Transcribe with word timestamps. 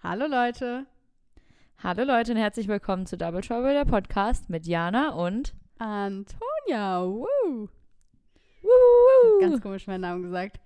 Hallo 0.00 0.26
Leute. 0.28 0.86
Hallo 1.82 2.04
Leute 2.04 2.30
und 2.30 2.38
herzlich 2.38 2.68
willkommen 2.68 3.04
zu 3.04 3.18
Double 3.18 3.40
Trouble, 3.40 3.72
der 3.72 3.84
Podcast 3.84 4.48
mit 4.48 4.64
Jana 4.64 5.10
und 5.10 5.54
Antonia. 5.78 7.04
Woo. 7.04 7.68
Woo. 8.62 9.40
Ganz 9.40 9.60
komisch 9.60 9.88
meinen 9.88 10.02
Namen 10.02 10.22
gesagt. 10.22 10.60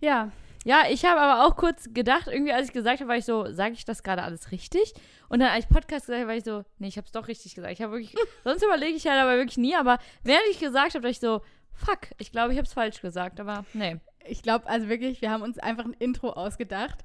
Ja, 0.00 0.30
Ja, 0.64 0.82
ich 0.90 1.04
habe 1.04 1.20
aber 1.20 1.46
auch 1.46 1.56
kurz 1.56 1.92
gedacht, 1.94 2.28
irgendwie 2.28 2.52
als 2.52 2.68
ich 2.68 2.72
gesagt 2.72 3.00
habe, 3.00 3.08
war 3.08 3.16
ich 3.16 3.24
so, 3.24 3.52
sage 3.52 3.74
ich 3.74 3.84
das 3.84 4.02
gerade 4.02 4.22
alles 4.22 4.50
richtig? 4.52 4.94
Und 5.28 5.40
dann 5.40 5.50
als 5.50 5.64
ich 5.64 5.68
Podcast 5.68 6.06
gesagt 6.06 6.20
habe, 6.20 6.28
war 6.28 6.36
ich 6.36 6.44
so, 6.44 6.64
nee, 6.78 6.88
ich 6.88 6.96
habe 6.96 7.06
es 7.06 7.12
doch 7.12 7.26
richtig 7.28 7.54
gesagt. 7.54 7.72
Ich 7.72 7.82
habe 7.82 7.92
wirklich, 7.92 8.14
sonst 8.44 8.64
überlege 8.64 8.96
ich 8.96 9.06
halt 9.06 9.20
aber 9.20 9.36
wirklich 9.36 9.58
nie, 9.58 9.74
aber 9.74 9.98
während 10.22 10.46
ich 10.50 10.60
gesagt 10.60 10.94
habe, 10.94 11.02
dachte 11.02 11.10
ich 11.10 11.20
so, 11.20 11.40
fuck, 11.72 12.10
ich 12.18 12.30
glaube, 12.30 12.52
ich 12.52 12.58
habe 12.58 12.66
es 12.66 12.72
falsch 12.72 13.00
gesagt, 13.00 13.40
aber 13.40 13.64
nee. 13.74 13.96
ich 14.26 14.42
glaube 14.42 14.66
also 14.68 14.88
wirklich, 14.88 15.22
wir 15.22 15.30
haben 15.30 15.42
uns 15.42 15.58
einfach 15.58 15.84
ein 15.84 15.92
Intro 15.92 16.30
ausgedacht, 16.30 17.02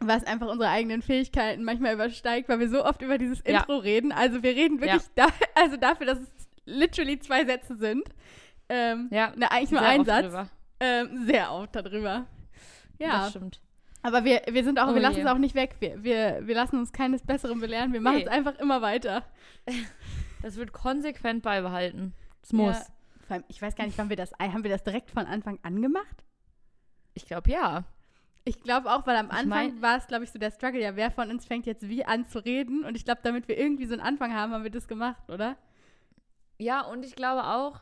was 0.00 0.24
einfach 0.24 0.48
unsere 0.48 0.70
eigenen 0.70 1.02
Fähigkeiten 1.02 1.64
manchmal 1.64 1.94
übersteigt, 1.94 2.48
weil 2.48 2.58
wir 2.60 2.68
so 2.68 2.84
oft 2.84 3.00
über 3.02 3.16
dieses 3.18 3.42
Ja. 3.46 3.58
Intro 3.60 3.76
reden. 3.78 4.12
Also 4.12 4.42
wir 4.42 4.54
reden 4.54 4.80
wirklich 4.80 5.02
da, 5.14 5.28
also 5.54 5.76
dafür, 5.76 6.06
dass 6.06 6.18
es 6.18 6.28
literally 6.66 7.18
zwei 7.18 7.44
Sätze 7.44 7.76
sind. 7.76 8.02
Ähm, 8.68 9.08
Ja, 9.10 9.32
na, 9.36 9.48
eigentlich 9.48 9.70
nur 9.70 9.82
ein 9.82 10.04
Satz. 10.04 10.48
Ähm, 10.80 11.24
sehr 11.26 11.52
oft 11.52 11.74
darüber. 11.76 12.26
Ja, 12.98 13.20
Das 13.22 13.30
stimmt. 13.30 13.60
aber 14.02 14.24
wir, 14.24 14.42
wir 14.50 14.64
sind 14.64 14.78
auch, 14.80 14.88
Oh 14.88 14.94
wir 14.94 15.00
lassen 15.02 15.16
je. 15.16 15.22
es 15.22 15.28
auch 15.28 15.38
nicht 15.38 15.54
weg. 15.54 15.76
Wir, 15.80 16.02
wir, 16.02 16.40
wir 16.46 16.54
lassen 16.54 16.78
uns 16.78 16.92
keines 16.92 17.22
Besseren 17.22 17.60
belehren. 17.60 17.92
Wir 17.92 18.00
machen 18.00 18.16
Nee. 18.16 18.22
es 18.22 18.28
einfach 18.28 18.58
immer 18.58 18.82
weiter. 18.82 19.24
Das 20.42 20.56
wird 20.56 20.74
konsequent 20.74 21.42
beibehalten. 21.42 22.12
Es 22.42 22.52
muss. 22.52 22.76
Ja. 22.76 22.84
Vor 23.26 23.34
allem, 23.36 23.44
ich 23.48 23.62
weiß 23.62 23.76
gar 23.76 23.86
nicht, 23.86 23.96
wann 23.96 24.10
wir 24.10 24.16
das, 24.16 24.32
haben 24.38 24.62
wir 24.62 24.70
das 24.70 24.84
direkt 24.84 25.10
von 25.10 25.24
Anfang 25.24 25.58
an 25.62 25.80
gemacht? 25.80 26.22
Ich 27.14 27.24
glaube, 27.24 27.50
ja. 27.50 27.84
Ich 28.46 28.60
glaube 28.60 28.92
auch, 28.92 29.06
weil 29.06 29.16
am 29.16 29.26
Ich 29.26 29.32
Anfang 29.32 29.48
mein- 29.48 29.82
war 29.82 29.96
es, 29.96 30.06
glaube 30.06 30.24
ich, 30.24 30.30
so 30.30 30.38
der 30.38 30.50
Struggle, 30.50 30.80
ja, 30.82 30.96
wer 30.96 31.10
von 31.10 31.30
uns 31.30 31.46
fängt 31.46 31.64
jetzt 31.66 31.88
wie 31.88 32.04
an 32.04 32.26
zu 32.26 32.44
reden? 32.44 32.84
Und 32.84 32.94
ich 32.96 33.04
glaube, 33.04 33.20
damit 33.22 33.48
wir 33.48 33.56
irgendwie 33.58 33.86
so 33.86 33.94
einen 33.94 34.02
Anfang 34.02 34.34
haben, 34.34 34.52
haben 34.52 34.64
wir 34.64 34.70
das 34.70 34.86
gemacht, 34.86 35.30
oder? 35.30 35.56
Ja, 36.58 36.82
und 36.82 37.04
ich 37.04 37.16
glaube 37.16 37.44
auch, 37.44 37.80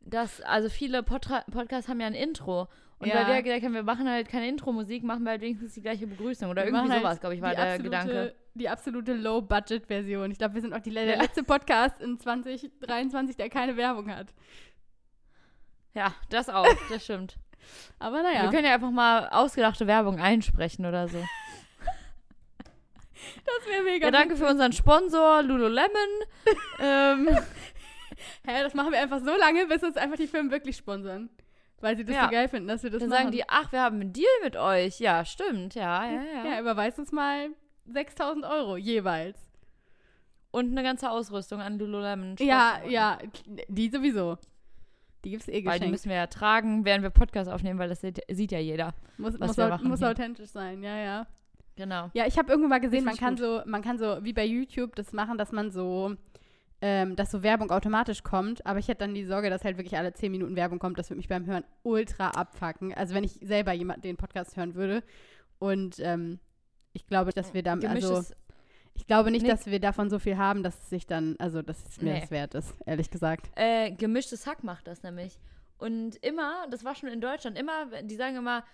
dass, 0.00 0.40
also 0.42 0.68
viele 0.68 1.02
Podra 1.02 1.42
Podcasts 1.50 1.88
haben 1.88 2.00
ja 2.00 2.06
ein 2.06 2.14
Intro. 2.14 2.68
Und 3.00 3.08
Ja. 3.08 3.16
weil 3.16 3.26
wir 3.26 3.34
ja 3.34 3.40
gesagt 3.42 3.64
haben, 3.64 3.74
wir 3.74 3.82
machen 3.82 4.08
halt 4.08 4.28
keine 4.28 4.48
Intro-Musik, 4.48 5.02
machen 5.04 5.22
wir 5.24 5.30
halt 5.30 5.40
wenigstens 5.40 5.74
die 5.74 5.82
gleiche 5.82 6.06
Begrüßung. 6.06 6.50
Oder 6.50 6.62
Wir 6.62 6.72
irgendwie 6.72 6.90
halt 6.92 7.02
sowas, 7.02 7.20
glaube 7.20 7.34
ich, 7.36 7.42
war 7.42 7.50
der 7.54 7.64
absolute, 7.74 7.82
Gedanke. 7.84 8.34
Die 8.54 8.68
absolute 8.68 9.12
Low-Budget-Version. 9.14 10.30
Ich 10.32 10.38
glaube, 10.38 10.54
wir 10.54 10.60
sind 10.62 10.72
auch 10.74 10.80
die, 10.80 10.90
der 10.90 11.04
Ja. 11.04 11.20
letzte 11.22 11.44
Podcast 11.44 12.00
in 12.00 12.18
2023, 12.18 13.36
der 13.36 13.48
keine 13.50 13.76
Werbung 13.76 14.10
hat. 14.14 14.32
Ja, 15.94 16.14
das 16.30 16.48
auch, 16.48 16.66
das 16.88 17.04
stimmt. 17.04 17.36
Aber 17.98 18.16
Wir 18.18 18.22
naja, 18.22 18.50
können 18.50 18.64
ja 18.64 18.74
einfach 18.74 18.90
mal 18.90 19.28
ausgedachte 19.28 19.86
Werbung 19.86 20.20
einsprechen 20.20 20.86
oder 20.86 21.08
so. 21.08 21.18
das 23.44 23.66
wäre 23.66 23.82
mega. 23.82 24.06
Ja, 24.06 24.10
danke 24.12 24.36
für 24.36 24.46
unseren 24.46 24.72
Sponsor, 24.72 25.42
Lululemon. 25.42 25.90
ähm, 26.80 27.28
Hä, 28.46 28.62
das 28.62 28.74
machen 28.74 28.92
wir 28.92 29.00
einfach 29.00 29.20
so 29.20 29.36
lange, 29.36 29.66
bis 29.66 29.82
uns 29.82 29.96
einfach 29.96 30.16
die 30.16 30.26
Firmen 30.26 30.50
wirklich 30.50 30.76
sponsern. 30.76 31.30
Weil 31.80 31.96
sie 31.96 32.04
das 32.04 32.16
Ja. 32.16 32.24
so 32.24 32.30
geil 32.30 32.48
finden, 32.48 32.68
dass 32.68 32.82
wir 32.82 32.90
das 32.90 33.00
dann 33.00 33.08
machen. 33.10 33.18
sagen 33.24 33.32
die, 33.32 33.44
ach, 33.48 33.70
wir 33.70 33.80
haben 33.80 34.00
einen 34.00 34.12
Deal 34.12 34.26
mit 34.42 34.56
euch. 34.56 34.98
Ja, 34.98 35.24
stimmt, 35.24 35.74
ja, 35.74 36.04
ja, 36.06 36.22
ja. 36.22 36.44
ja, 36.52 36.60
überweist 36.60 36.98
uns 36.98 37.12
mal 37.12 37.50
6000 37.86 38.44
Euro 38.44 38.76
jeweils. 38.76 39.38
Und 40.50 40.72
eine 40.72 40.82
ganze 40.82 41.10
Ausrüstung 41.10 41.60
an 41.60 41.78
Lululemon. 41.78 42.36
Ja, 42.40 42.80
ja, 42.88 43.18
die 43.68 43.90
sowieso. 43.90 44.38
Die 45.24 45.30
gibt's 45.30 45.48
eh 45.48 45.52
Weil 45.52 45.58
die 45.58 45.64
geschenkt. 45.64 45.90
müssen 45.90 46.08
wir 46.10 46.16
ja 46.16 46.26
tragen, 46.26 46.84
während 46.84 47.02
wir 47.02 47.10
Podcast 47.10 47.50
aufnehmen, 47.50 47.78
weil 47.78 47.88
das 47.88 48.00
sieht, 48.00 48.20
sieht 48.30 48.52
ja 48.52 48.58
jeder. 48.58 48.94
Muss, 49.16 49.38
was 49.40 49.56
muss, 49.56 49.82
muss 49.82 50.02
authentisch 50.02 50.50
sein, 50.50 50.82
ja, 50.82 50.96
ja. 50.96 51.26
Genau. 51.76 52.10
Ja, 52.12 52.26
ich 52.26 52.36
habe 52.38 52.50
irgendwo 52.50 52.68
mal 52.68 52.80
gesehen, 52.80 53.04
man 53.04 53.16
kann 53.16 53.36
so, 53.36 53.62
man 53.64 53.82
kann 53.82 53.98
so, 53.98 54.18
wie 54.22 54.32
bei 54.32 54.44
YouTube, 54.44 54.96
das 54.96 55.12
machen, 55.12 55.38
dass 55.38 55.52
man 55.52 55.70
so, 55.70 56.16
ähm, 56.80 57.14
dass 57.14 57.30
so 57.30 57.44
Werbung 57.44 57.70
automatisch 57.70 58.24
kommt. 58.24 58.66
Aber 58.66 58.80
ich 58.80 58.88
hätte 58.88 59.00
dann 59.00 59.14
die 59.14 59.24
Sorge, 59.24 59.48
dass 59.48 59.64
halt 59.64 59.76
wirklich 59.76 59.96
alle 59.96 60.12
10 60.12 60.32
Minuten 60.32 60.56
Werbung 60.56 60.80
kommt. 60.80 60.98
Das 60.98 61.08
würde 61.08 61.18
mich 61.18 61.28
beim 61.28 61.46
Hören 61.46 61.64
ultra 61.84 62.30
abfacken. 62.30 62.94
Also 62.94 63.14
wenn 63.14 63.22
ich 63.22 63.38
selber 63.42 63.72
jemand 63.72 64.04
den 64.04 64.16
Podcast 64.16 64.56
hören 64.56 64.74
würde. 64.74 65.04
Und 65.60 66.00
ähm, 66.00 66.40
ich 66.92 67.06
glaube, 67.06 67.32
dass 67.32 67.54
wir 67.54 67.62
da, 67.62 67.74
also 67.74 68.22
ich 68.98 69.06
glaube 69.06 69.30
nicht, 69.30 69.42
Nee. 69.42 69.48
dass 69.48 69.64
wir 69.66 69.80
davon 69.80 70.10
so 70.10 70.18
viel 70.18 70.36
haben, 70.36 70.62
dass 70.62 70.74
es 70.82 70.90
sich 70.90 71.06
dann, 71.06 71.36
also 71.38 71.62
dass 71.62 71.82
es 71.88 72.00
mir 72.02 72.12
Nee. 72.14 72.20
das 72.20 72.30
wert 72.30 72.54
ist, 72.54 72.74
ehrlich 72.84 73.10
gesagt. 73.10 73.46
äh, 73.56 73.90
gemischtes 73.92 74.46
Hack 74.46 74.62
macht 74.64 74.86
das 74.86 75.02
nämlich. 75.02 75.38
Und 75.78 76.16
immer, 76.16 76.66
das 76.70 76.84
war 76.84 76.94
schon 76.94 77.08
in 77.08 77.20
Deutschland, 77.20 77.56
immer, 77.58 77.86
die 78.02 78.16
sagen 78.16 78.36
immer, 78.36 78.64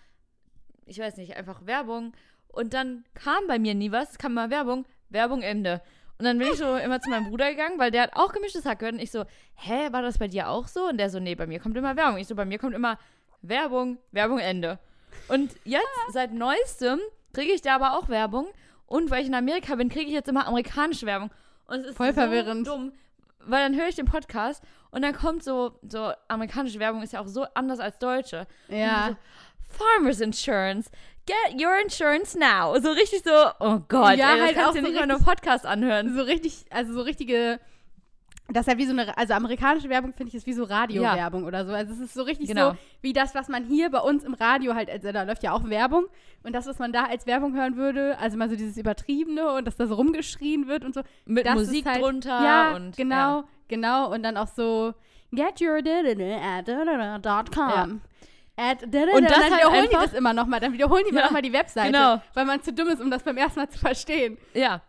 ich 0.86 0.98
weiß 0.98 1.16
nicht, 1.18 1.36
einfach 1.36 1.64
Werbung. 1.66 2.12
Und 2.48 2.72
dann 2.74 3.04
kam 3.14 3.46
bei 3.46 3.58
mir 3.58 3.74
nie 3.74 3.92
was, 3.92 4.12
es 4.12 4.18
kam 4.18 4.32
immer 4.32 4.50
Werbung, 4.50 4.84
Werbung 5.10 5.42
Ende. 5.42 5.82
Und 6.18 6.24
dann 6.24 6.38
bin 6.38 6.48
ich 6.48 6.56
so 6.58 6.76
immer 6.76 7.00
zu 7.00 7.10
meinem 7.10 7.28
Bruder 7.28 7.50
gegangen, 7.50 7.78
weil 7.78 7.90
der 7.90 8.02
hat 8.04 8.12
auch 8.14 8.32
gemischtes 8.32 8.64
Hack 8.64 8.78
gehört. 8.78 8.94
Und 8.94 9.00
ich 9.02 9.10
so, 9.10 9.24
hä, 9.56 9.88
war 9.92 10.02
das 10.02 10.18
bei 10.18 10.28
dir 10.28 10.48
auch 10.48 10.66
so? 10.68 10.88
Und 10.88 10.98
der 10.98 11.10
so, 11.10 11.20
nee, 11.20 11.34
bei 11.34 11.46
mir 11.46 11.58
kommt 11.60 11.76
immer 11.76 11.96
Werbung. 11.96 12.18
Ich 12.18 12.28
so, 12.28 12.34
bei 12.34 12.44
mir 12.44 12.58
kommt 12.58 12.74
immer 12.74 12.98
Werbung, 13.42 13.98
Werbung 14.12 14.38
Ende. 14.38 14.78
Und 15.28 15.54
jetzt, 15.64 15.84
seit 16.12 16.32
neuestem, 16.32 17.00
kriege 17.32 17.52
ich 17.52 17.60
da 17.62 17.74
aber 17.74 17.98
auch 17.98 18.08
Werbung. 18.08 18.46
Und 18.86 19.10
weil 19.10 19.22
ich 19.22 19.28
in 19.28 19.34
Amerika 19.34 19.74
bin, 19.76 19.88
kriege 19.88 20.06
ich 20.06 20.12
jetzt 20.12 20.28
immer 20.28 20.46
amerikanische 20.46 21.06
Werbung. 21.06 21.30
Und 21.66 21.80
es 21.80 21.88
ist 21.88 21.96
Voll 21.96 22.08
so 22.08 22.14
verwirrend. 22.14 22.66
dumm, 22.66 22.92
weil 23.40 23.62
dann 23.68 23.78
höre 23.78 23.88
ich 23.88 23.94
den 23.96 24.06
Podcast 24.06 24.62
und 24.90 25.02
dann 25.02 25.14
kommt 25.14 25.42
so, 25.42 25.78
so 25.88 26.12
amerikanische 26.28 26.78
Werbung 26.78 27.02
ist 27.02 27.12
ja 27.14 27.20
auch 27.20 27.26
so 27.26 27.46
anders 27.54 27.80
als 27.80 27.98
deutsche. 27.98 28.46
Ja. 28.68 29.08
So, 29.08 29.16
Farmers 29.78 30.20
Insurance. 30.20 30.90
Get 31.26 31.60
your 31.60 31.74
insurance 31.82 32.38
now. 32.38 32.78
So 32.80 32.90
richtig 32.90 33.22
so, 33.24 33.30
oh 33.60 33.80
Gott, 33.88 34.16
Ja, 34.18 34.34
ey, 34.34 34.40
halt 34.40 34.54
kannst 34.54 34.68
auch 34.70 34.74
du 34.74 34.80
so 34.82 34.86
nicht 34.88 35.00
mal 35.00 35.06
nur 35.06 35.18
Podcast 35.20 35.64
anhören. 35.64 36.14
so 36.14 36.22
richtig, 36.22 36.66
also 36.70 36.92
so 36.92 37.00
richtige, 37.00 37.58
das 38.48 38.66
ist 38.66 38.72
ja 38.72 38.78
wie 38.78 38.84
so 38.84 38.92
eine, 38.92 39.16
also 39.16 39.32
amerikanische 39.34 39.88
Werbung 39.88 40.12
finde 40.12 40.28
ich 40.28 40.34
ist 40.34 40.46
wie 40.46 40.52
so 40.52 40.64
Radiowerbung 40.64 41.44
oder 41.44 41.64
so. 41.64 41.72
Also 41.72 41.92
es 41.94 42.00
ist 42.00 42.14
so 42.14 42.22
richtig 42.22 42.48
Genau. 42.48 42.70
so, 42.72 42.76
wie 43.00 43.12
das, 43.14 43.34
was 43.34 43.48
man 43.48 43.64
hier 43.64 43.90
bei 43.90 44.00
uns 44.00 44.22
im 44.22 44.34
Radio 44.34 44.74
halt, 44.74 44.90
also 44.90 45.12
da 45.12 45.22
läuft 45.22 45.42
ja 45.42 45.52
auch 45.52 45.64
Werbung 45.68 46.04
und 46.42 46.52
das, 46.54 46.66
was 46.66 46.78
man 46.78 46.92
da 46.92 47.04
als 47.04 47.26
Werbung 47.26 47.54
hören 47.54 47.76
würde, 47.76 48.18
also 48.18 48.36
mal 48.36 48.50
so 48.50 48.56
dieses 48.56 48.76
Übertriebene 48.76 49.50
und 49.52 49.66
dass 49.66 49.76
da 49.76 49.86
so 49.86 49.94
rumgeschrien 49.94 50.68
wird 50.68 50.84
und 50.84 50.94
so. 50.94 51.00
Mit 51.24 51.46
das 51.46 51.54
Musik 51.54 51.86
halt, 51.86 52.02
drunter 52.02 52.44
Ja, 52.44 52.76
und 52.76 52.96
genau, 52.96 53.16
Ja. 53.40 53.44
genau. 53.68 54.12
Und 54.12 54.22
dann 54.22 54.36
auch 54.36 54.48
so, 54.48 54.92
get 55.32 55.60
your 55.62 55.78
at 55.78 57.24
dot 57.24 57.50
com. 57.54 57.68
Ja. 57.70 57.88
At 58.56 58.84
Und 58.84 58.92
das 58.94 59.02
dann 59.02 59.42
halt 59.42 59.52
wiederholen 59.54 59.88
die 59.90 59.94
das 59.96 60.12
immer 60.12 60.32
nochmal. 60.32 60.60
Dann 60.60 60.72
wiederholen 60.72 61.04
die 61.10 61.14
Ja, 61.14 61.24
nochmal 61.24 61.42
die 61.42 61.52
Webseite, 61.52 61.90
genau. 61.92 62.20
weil 62.34 62.44
man 62.44 62.62
zu 62.62 62.72
dumm 62.72 62.88
ist, 62.88 63.00
um 63.00 63.10
das 63.10 63.22
beim 63.24 63.36
ersten 63.36 63.58
Mal 63.58 63.68
zu 63.68 63.78
verstehen. 63.78 64.38
Ja. 64.52 64.80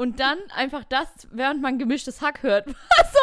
Und 0.00 0.18
dann 0.18 0.38
einfach 0.54 0.82
das, 0.84 1.28
während 1.30 1.60
man 1.60 1.78
gemischtes 1.78 2.22
Hack 2.22 2.42
hört. 2.42 2.66
Was 2.66 2.74
so 3.12 3.18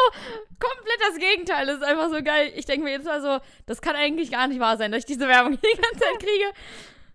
komplett 0.60 1.00
das 1.08 1.18
Gegenteil. 1.18 1.66
Das 1.66 1.78
ist 1.78 1.82
einfach 1.82 2.08
so 2.08 2.22
geil. 2.22 2.52
Ich 2.54 2.66
denke 2.66 2.84
mir 2.84 2.92
jetzt 2.92 3.04
mal 3.04 3.20
so, 3.20 3.44
das 3.66 3.80
kann 3.82 3.96
eigentlich 3.96 4.30
gar 4.30 4.46
nicht 4.46 4.60
wahr 4.60 4.76
sein, 4.76 4.92
dass 4.92 5.00
ich 5.00 5.06
diese 5.06 5.26
Werbung 5.26 5.52
die 5.60 5.80
ganze 5.80 5.98
Zeit 5.98 6.18
kriege. 6.20 6.52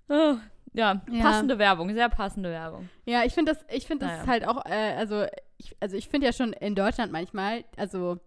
Oh, 0.09 0.35
ja, 0.73 1.01
Ja. 1.09 1.21
passende 1.23 1.59
Werbung, 1.59 1.93
sehr 1.93 2.09
passende 2.09 2.49
Werbung. 2.49 2.89
Ja, 3.05 3.23
ich 3.23 3.33
finde 3.33 3.53
das, 3.53 3.65
ich 3.73 3.87
finde 3.87 4.05
das 4.05 4.17
Naja. 4.17 4.27
halt 4.27 4.47
auch, 4.49 4.65
äh, 4.65 4.95
also 4.97 5.27
ich, 5.57 5.73
also 5.79 5.95
ich 5.95 6.09
finde 6.09 6.27
ja 6.27 6.33
schon 6.33 6.51
in 6.51 6.75
Deutschland 6.75 7.13
manchmal, 7.13 7.63
also 7.77 8.17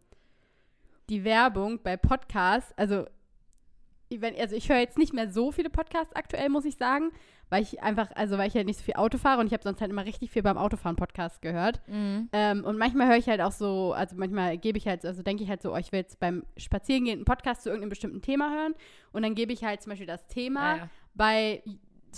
die 1.10 1.22
Werbung 1.22 1.82
bei 1.82 1.98
Podcasts, 1.98 2.72
also 2.78 3.04
wenn, 4.08 4.34
also 4.40 4.56
ich 4.56 4.70
höre 4.70 4.78
jetzt 4.78 4.96
nicht 4.96 5.12
mehr 5.12 5.28
so 5.30 5.52
viele 5.52 5.68
Podcasts 5.68 6.16
aktuell, 6.16 6.48
muss 6.48 6.64
ich 6.64 6.76
sagen, 6.76 7.10
weil 7.48 7.62
ich 7.62 7.82
einfach, 7.82 8.10
also 8.14 8.38
weil 8.38 8.48
ich 8.48 8.54
halt 8.54 8.66
nicht 8.66 8.78
so 8.78 8.84
viel 8.84 8.94
Auto 8.94 9.18
fahre 9.18 9.40
und 9.40 9.46
ich 9.46 9.52
habe 9.52 9.62
sonst 9.62 9.80
halt 9.80 9.90
immer 9.90 10.04
richtig 10.04 10.30
viel 10.30 10.42
beim 10.42 10.58
Autofahren 10.58 10.96
Podcast 10.96 11.42
gehört. 11.42 11.80
Mhm. 11.86 12.28
Ähm, 12.32 12.64
und 12.64 12.76
manchmal 12.78 13.08
höre 13.08 13.16
ich 13.16 13.28
halt 13.28 13.40
auch 13.40 13.52
so, 13.52 13.92
also 13.92 14.16
manchmal 14.16 14.58
gebe 14.58 14.78
ich 14.78 14.88
halt, 14.88 15.04
also 15.04 15.22
denke 15.22 15.44
ich 15.44 15.48
halt 15.50 15.62
so, 15.62 15.72
oh, 15.72 15.76
ich 15.76 15.92
will 15.92 16.00
jetzt 16.00 16.18
beim 16.18 16.44
Spazierengehen 16.56 17.18
einen 17.18 17.24
Podcast 17.24 17.62
zu 17.62 17.68
irgendeinem 17.68 17.90
bestimmten 17.90 18.22
Thema 18.22 18.50
hören 18.50 18.74
und 19.12 19.22
dann 19.22 19.34
gebe 19.34 19.52
ich 19.52 19.64
halt 19.64 19.82
zum 19.82 19.90
Beispiel 19.90 20.06
das 20.06 20.26
Thema 20.26 20.60
Ja, 20.60 20.76
ja. 20.76 20.88
bei 21.14 21.62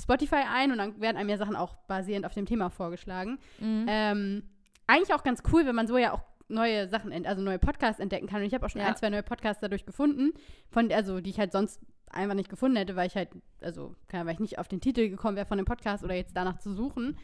Spotify 0.00 0.44
ein 0.50 0.72
und 0.72 0.78
dann 0.78 1.00
werden 1.00 1.16
einem 1.16 1.28
ja 1.28 1.36
Sachen 1.36 1.56
auch 1.56 1.74
basierend 1.86 2.24
auf 2.24 2.34
dem 2.34 2.46
Thema 2.46 2.70
vorgeschlagen. 2.70 3.38
Mhm. 3.58 3.86
Ähm, 3.88 4.42
eigentlich 4.86 5.14
auch 5.14 5.22
ganz 5.22 5.42
cool, 5.52 5.66
wenn 5.66 5.74
man 5.74 5.86
so 5.86 5.98
ja 5.98 6.12
auch 6.12 6.22
neue 6.48 6.88
Sachen, 6.88 7.12
also 7.26 7.42
neue 7.42 7.58
Podcasts 7.58 8.00
entdecken 8.00 8.26
kann. 8.26 8.40
Und 8.40 8.46
ich 8.46 8.54
habe 8.54 8.64
auch 8.66 8.70
schon 8.70 8.80
Ja. 8.80 8.88
ein, 8.88 8.96
zwei 8.96 9.10
neue 9.10 9.22
Podcasts 9.22 9.60
dadurch 9.60 9.84
gefunden, 9.86 10.32
von, 10.70 10.90
also 10.92 11.20
die 11.20 11.30
ich 11.30 11.38
halt 11.38 11.52
sonst 11.52 11.80
einfach 12.10 12.34
nicht 12.34 12.48
gefunden 12.48 12.76
hätte, 12.76 12.96
weil 12.96 13.06
ich 13.06 13.16
halt, 13.16 13.28
also 13.60 13.94
keine 14.08 14.20
Ahnung, 14.22 14.28
weil 14.28 14.34
ich 14.34 14.40
nicht 14.40 14.58
auf 14.58 14.68
den 14.68 14.80
Titel 14.80 15.08
gekommen 15.08 15.36
wäre 15.36 15.46
von 15.46 15.58
dem 15.58 15.66
Podcast 15.66 16.04
oder 16.04 16.14
jetzt 16.14 16.36
danach 16.36 16.58
zu 16.58 16.74
suchen. 16.74 17.18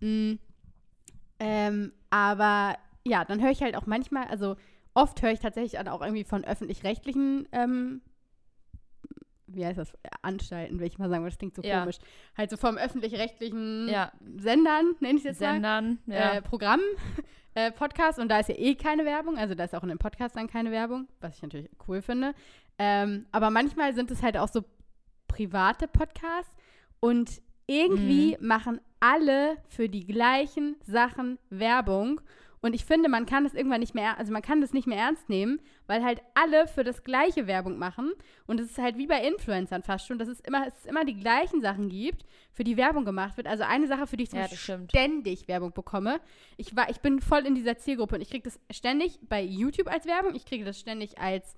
Mm, 0.00 0.34
ähm, 1.38 1.92
aber 2.10 2.76
ja, 3.04 3.24
dann 3.24 3.42
höre 3.42 3.50
ich 3.50 3.62
halt 3.62 3.76
auch 3.76 3.86
manchmal, 3.86 4.26
also 4.28 4.56
oft 4.94 5.20
höre 5.22 5.32
ich 5.32 5.40
tatsächlich 5.40 5.78
auch 5.78 6.00
irgendwie 6.02 6.24
von 6.24 6.44
öffentlich-rechtlichen 6.44 7.48
ähm, 7.52 8.00
wie 9.54 9.64
heißt 9.66 9.78
das, 9.78 9.92
Anstalten, 10.22 10.78
will 10.80 10.86
ich 10.86 10.98
mal 10.98 11.08
sagen, 11.08 11.22
weil 11.22 11.30
das 11.30 11.38
klingt 11.38 11.54
so 11.54 11.62
Ja. 11.62 11.80
komisch. 11.80 11.98
Halt 12.36 12.50
so 12.50 12.56
vom 12.56 12.76
öffentlich-rechtlichen 12.76 13.88
Ja. 13.88 14.12
Sendern, 14.36 14.94
nenne 15.00 15.14
ich 15.18 15.24
es 15.24 15.30
jetzt 15.32 15.40
mal 15.40 15.52
Sendern, 15.54 15.98
ja. 16.06 16.34
äh, 16.34 16.42
Programm, 16.42 16.80
äh, 17.54 17.70
Podcast 17.72 18.18
und 18.18 18.28
da 18.28 18.38
ist 18.40 18.48
ja 18.48 18.54
eh 18.56 18.74
keine 18.74 19.04
Werbung, 19.04 19.36
also 19.38 19.54
da 19.54 19.64
ist 19.64 19.74
auch 19.74 19.82
in 19.82 19.88
dem 19.88 19.98
Podcast 19.98 20.36
dann 20.36 20.46
keine 20.48 20.70
Werbung, 20.70 21.08
was 21.20 21.36
ich 21.36 21.42
natürlich 21.42 21.68
cool 21.88 22.02
finde. 22.02 22.34
Ähm, 22.78 23.26
aber 23.32 23.50
manchmal 23.50 23.94
sind 23.94 24.10
es 24.10 24.22
halt 24.22 24.36
auch 24.36 24.48
so 24.48 24.64
private 25.28 25.86
Podcasts 25.88 26.54
und 27.00 27.40
irgendwie 27.66 28.36
machen 28.40 28.80
alle 29.00 29.56
für 29.68 29.88
die 29.88 30.06
gleichen 30.06 30.76
Sachen 30.84 31.38
Werbung. 31.50 32.20
Und 32.62 32.74
ich 32.74 32.84
finde, 32.84 33.08
man 33.08 33.24
kann 33.24 33.44
das 33.44 33.54
irgendwann 33.54 33.80
nicht 33.80 33.94
mehr, 33.94 34.18
also 34.18 34.32
man 34.32 34.42
kann 34.42 34.60
das 34.60 34.72
nicht 34.74 34.86
mehr 34.86 34.98
ernst 34.98 35.28
nehmen, 35.30 35.60
weil 35.86 36.04
halt 36.04 36.20
alle 36.34 36.66
für 36.66 36.84
das 36.84 37.04
gleiche 37.04 37.46
Werbung 37.46 37.78
machen. 37.78 38.12
Und 38.46 38.60
es 38.60 38.70
ist 38.70 38.78
halt 38.78 38.98
wie 38.98 39.06
bei 39.06 39.26
Influencern 39.26 39.82
fast 39.82 40.06
schon, 40.06 40.18
dass 40.18 40.28
es 40.28 40.40
immer, 40.40 40.66
es 40.66 40.84
immer 40.84 41.04
die 41.04 41.16
gleichen 41.16 41.62
Sachen 41.62 41.88
gibt, 41.88 42.26
für 42.52 42.64
die 42.64 42.76
Werbung 42.76 43.04
gemacht 43.06 43.38
wird. 43.38 43.46
Also 43.46 43.64
eine 43.64 43.86
Sache, 43.86 44.06
für 44.06 44.16
die 44.16 44.24
ich 44.24 44.30
zum 44.30 44.40
Ja, 44.40 44.48
ständig 44.48 45.48
Werbung 45.48 45.72
bekomme. 45.72 46.20
Ich, 46.58 46.76
war, 46.76 46.90
ich 46.90 47.00
bin 47.00 47.20
voll 47.20 47.46
in 47.46 47.54
dieser 47.54 47.78
Zielgruppe 47.78 48.16
und 48.16 48.20
ich 48.20 48.28
kriege 48.30 48.44
das 48.44 48.60
ständig 48.70 49.18
bei 49.22 49.42
YouTube 49.42 49.88
als 49.88 50.04
Werbung, 50.04 50.34
ich 50.34 50.44
kriege 50.44 50.64
das 50.64 50.78
ständig 50.78 51.18
als 51.18 51.56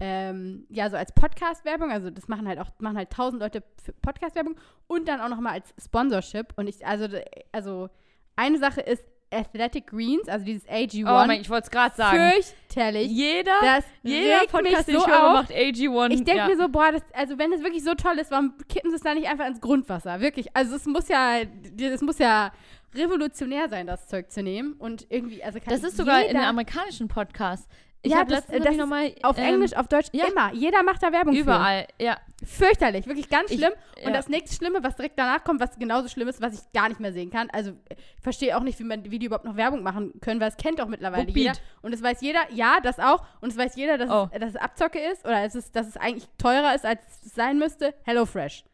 ähm, 0.00 0.66
ja, 0.70 0.90
so 0.90 0.96
als 0.96 1.12
Podcast-Werbung, 1.12 1.90
also 1.90 2.10
das 2.10 2.26
machen 2.26 2.48
halt 2.48 2.58
auch, 2.58 2.70
machen 2.80 2.96
halt 2.96 3.10
tausend 3.10 3.40
Leute 3.40 3.62
für 3.82 3.92
Podcast-Werbung 3.92 4.56
und 4.88 5.06
dann 5.08 5.20
auch 5.20 5.28
nochmal 5.28 5.52
als 5.52 5.72
Sponsorship. 5.82 6.52
Und 6.56 6.66
ich, 6.66 6.84
also, 6.84 7.06
also 7.52 7.88
eine 8.36 8.58
Sache 8.58 8.80
ist 8.80 9.08
Athletic 9.34 9.88
Greens, 9.88 10.28
also 10.28 10.44
dieses 10.44 10.66
AG1. 10.68 11.02
Oh 11.02 11.26
mein, 11.26 11.40
ich 11.40 11.50
wollte 11.50 11.64
es 11.64 11.70
gerade 11.70 11.94
sagen. 11.96 12.18
Fürchterlich. 12.18 13.10
Jeder, 13.10 13.52
Das 13.60 13.84
jeder 14.02 14.40
Podcast, 14.46 14.88
den 14.88 14.96
ich 14.96 15.00
so 15.02 15.06
höre, 15.06 15.26
auf. 15.26 15.32
macht 15.32 15.50
AG1. 15.50 16.10
Ich 16.10 16.24
denke 16.24 16.36
ja. 16.36 16.48
mir 16.48 16.56
so, 16.56 16.68
boah, 16.68 16.92
das, 16.92 17.02
also 17.12 17.38
wenn 17.38 17.52
es 17.52 17.62
wirklich 17.62 17.84
so 17.84 17.94
toll 17.94 18.18
ist, 18.18 18.30
warum 18.30 18.54
kippen 18.68 18.90
sie 18.90 18.96
es 18.96 19.02
da 19.02 19.14
nicht 19.14 19.28
einfach 19.28 19.46
ins 19.46 19.60
Grundwasser? 19.60 20.20
Wirklich. 20.20 20.48
Also 20.54 20.76
es 20.76 20.86
muss 20.86 21.08
ja, 21.08 21.38
es 21.78 22.02
muss 22.02 22.18
ja 22.18 22.52
revolutionär 22.94 23.68
sein, 23.68 23.86
das 23.86 24.06
Zeug 24.08 24.30
zu 24.30 24.42
nehmen. 24.42 24.74
Und 24.74 25.06
irgendwie, 25.08 25.42
also 25.42 25.58
kann 25.58 25.70
Das 25.70 25.82
ist 25.82 25.96
sogar 25.96 26.22
in 26.22 26.34
den 26.34 26.44
amerikanischen 26.44 27.08
Podcasts. 27.08 27.68
Ich 28.06 28.12
Ja, 28.12 28.18
habe 28.18 28.30
das- 28.30 28.40
letztens 28.40 28.58
das 28.64 28.76
nämlich 28.76 29.10
ist 29.10 29.14
noch 29.14 29.22
mal, 29.22 29.30
auf 29.30 29.38
ähm, 29.38 29.44
Englisch, 29.54 29.72
auf 29.74 29.88
Deutsch, 29.88 30.08
ja. 30.12 30.26
immer. 30.26 30.52
Jeder 30.52 30.82
macht 30.82 31.02
da 31.02 31.10
Werbung 31.10 31.34
Überall, 31.34 31.86
ja. 31.98 32.18
für. 32.44 32.64
Fürchterlich, 32.66 33.06
wirklich 33.06 33.30
ganz 33.30 33.50
Ich- 33.50 33.56
schlimm. 33.58 33.72
ja. 33.98 34.06
Und 34.06 34.12
das 34.12 34.28
nächste 34.28 34.54
Schlimme, 34.54 34.82
was 34.82 34.94
direkt 34.96 35.18
danach 35.18 35.42
kommt, 35.42 35.58
was 35.60 35.78
genauso 35.78 36.08
schlimm 36.08 36.28
ist, 36.28 36.42
was 36.42 36.52
ich 36.52 36.72
gar 36.74 36.88
nicht 36.90 37.00
mehr 37.00 37.14
sehen 37.14 37.30
kann. 37.30 37.48
Also 37.50 37.72
ich 37.88 38.22
verstehe 38.22 38.56
auch 38.58 38.62
nicht, 38.62 38.78
wie, 38.78 38.84
man, 38.84 39.10
wie 39.10 39.18
die 39.18 39.24
überhaupt 39.26 39.46
noch 39.46 39.56
Werbung 39.56 39.82
machen 39.82 40.12
können, 40.20 40.38
weil 40.38 40.48
es 40.50 40.58
kennt 40.58 40.78
doch 40.80 40.86
mittlerweile 40.88 41.24
Bookbeat. 41.24 41.56
jeder. 41.56 41.58
Und 41.80 41.94
es 41.94 42.02
weiß 42.02 42.20
jeder, 42.20 42.40
ja, 42.52 42.76
das 42.82 42.98
auch. 42.98 43.24
Und 43.40 43.48
es 43.52 43.56
weiß 43.56 43.74
jeder, 43.76 43.96
dass, 43.96 44.10
Oh. 44.10 44.28
es, 44.32 44.38
dass 44.40 44.50
es 44.50 44.56
Abzocke 44.56 44.98
ist 44.98 45.24
oder 45.24 45.42
es 45.42 45.54
ist, 45.54 45.74
dass 45.74 45.86
es 45.88 45.96
eigentlich 45.96 46.28
teurer 46.36 46.74
ist, 46.74 46.84
als 46.84 47.00
es 47.24 47.32
sein 47.34 47.58
müsste. 47.58 47.94
HelloFresh. 48.04 48.64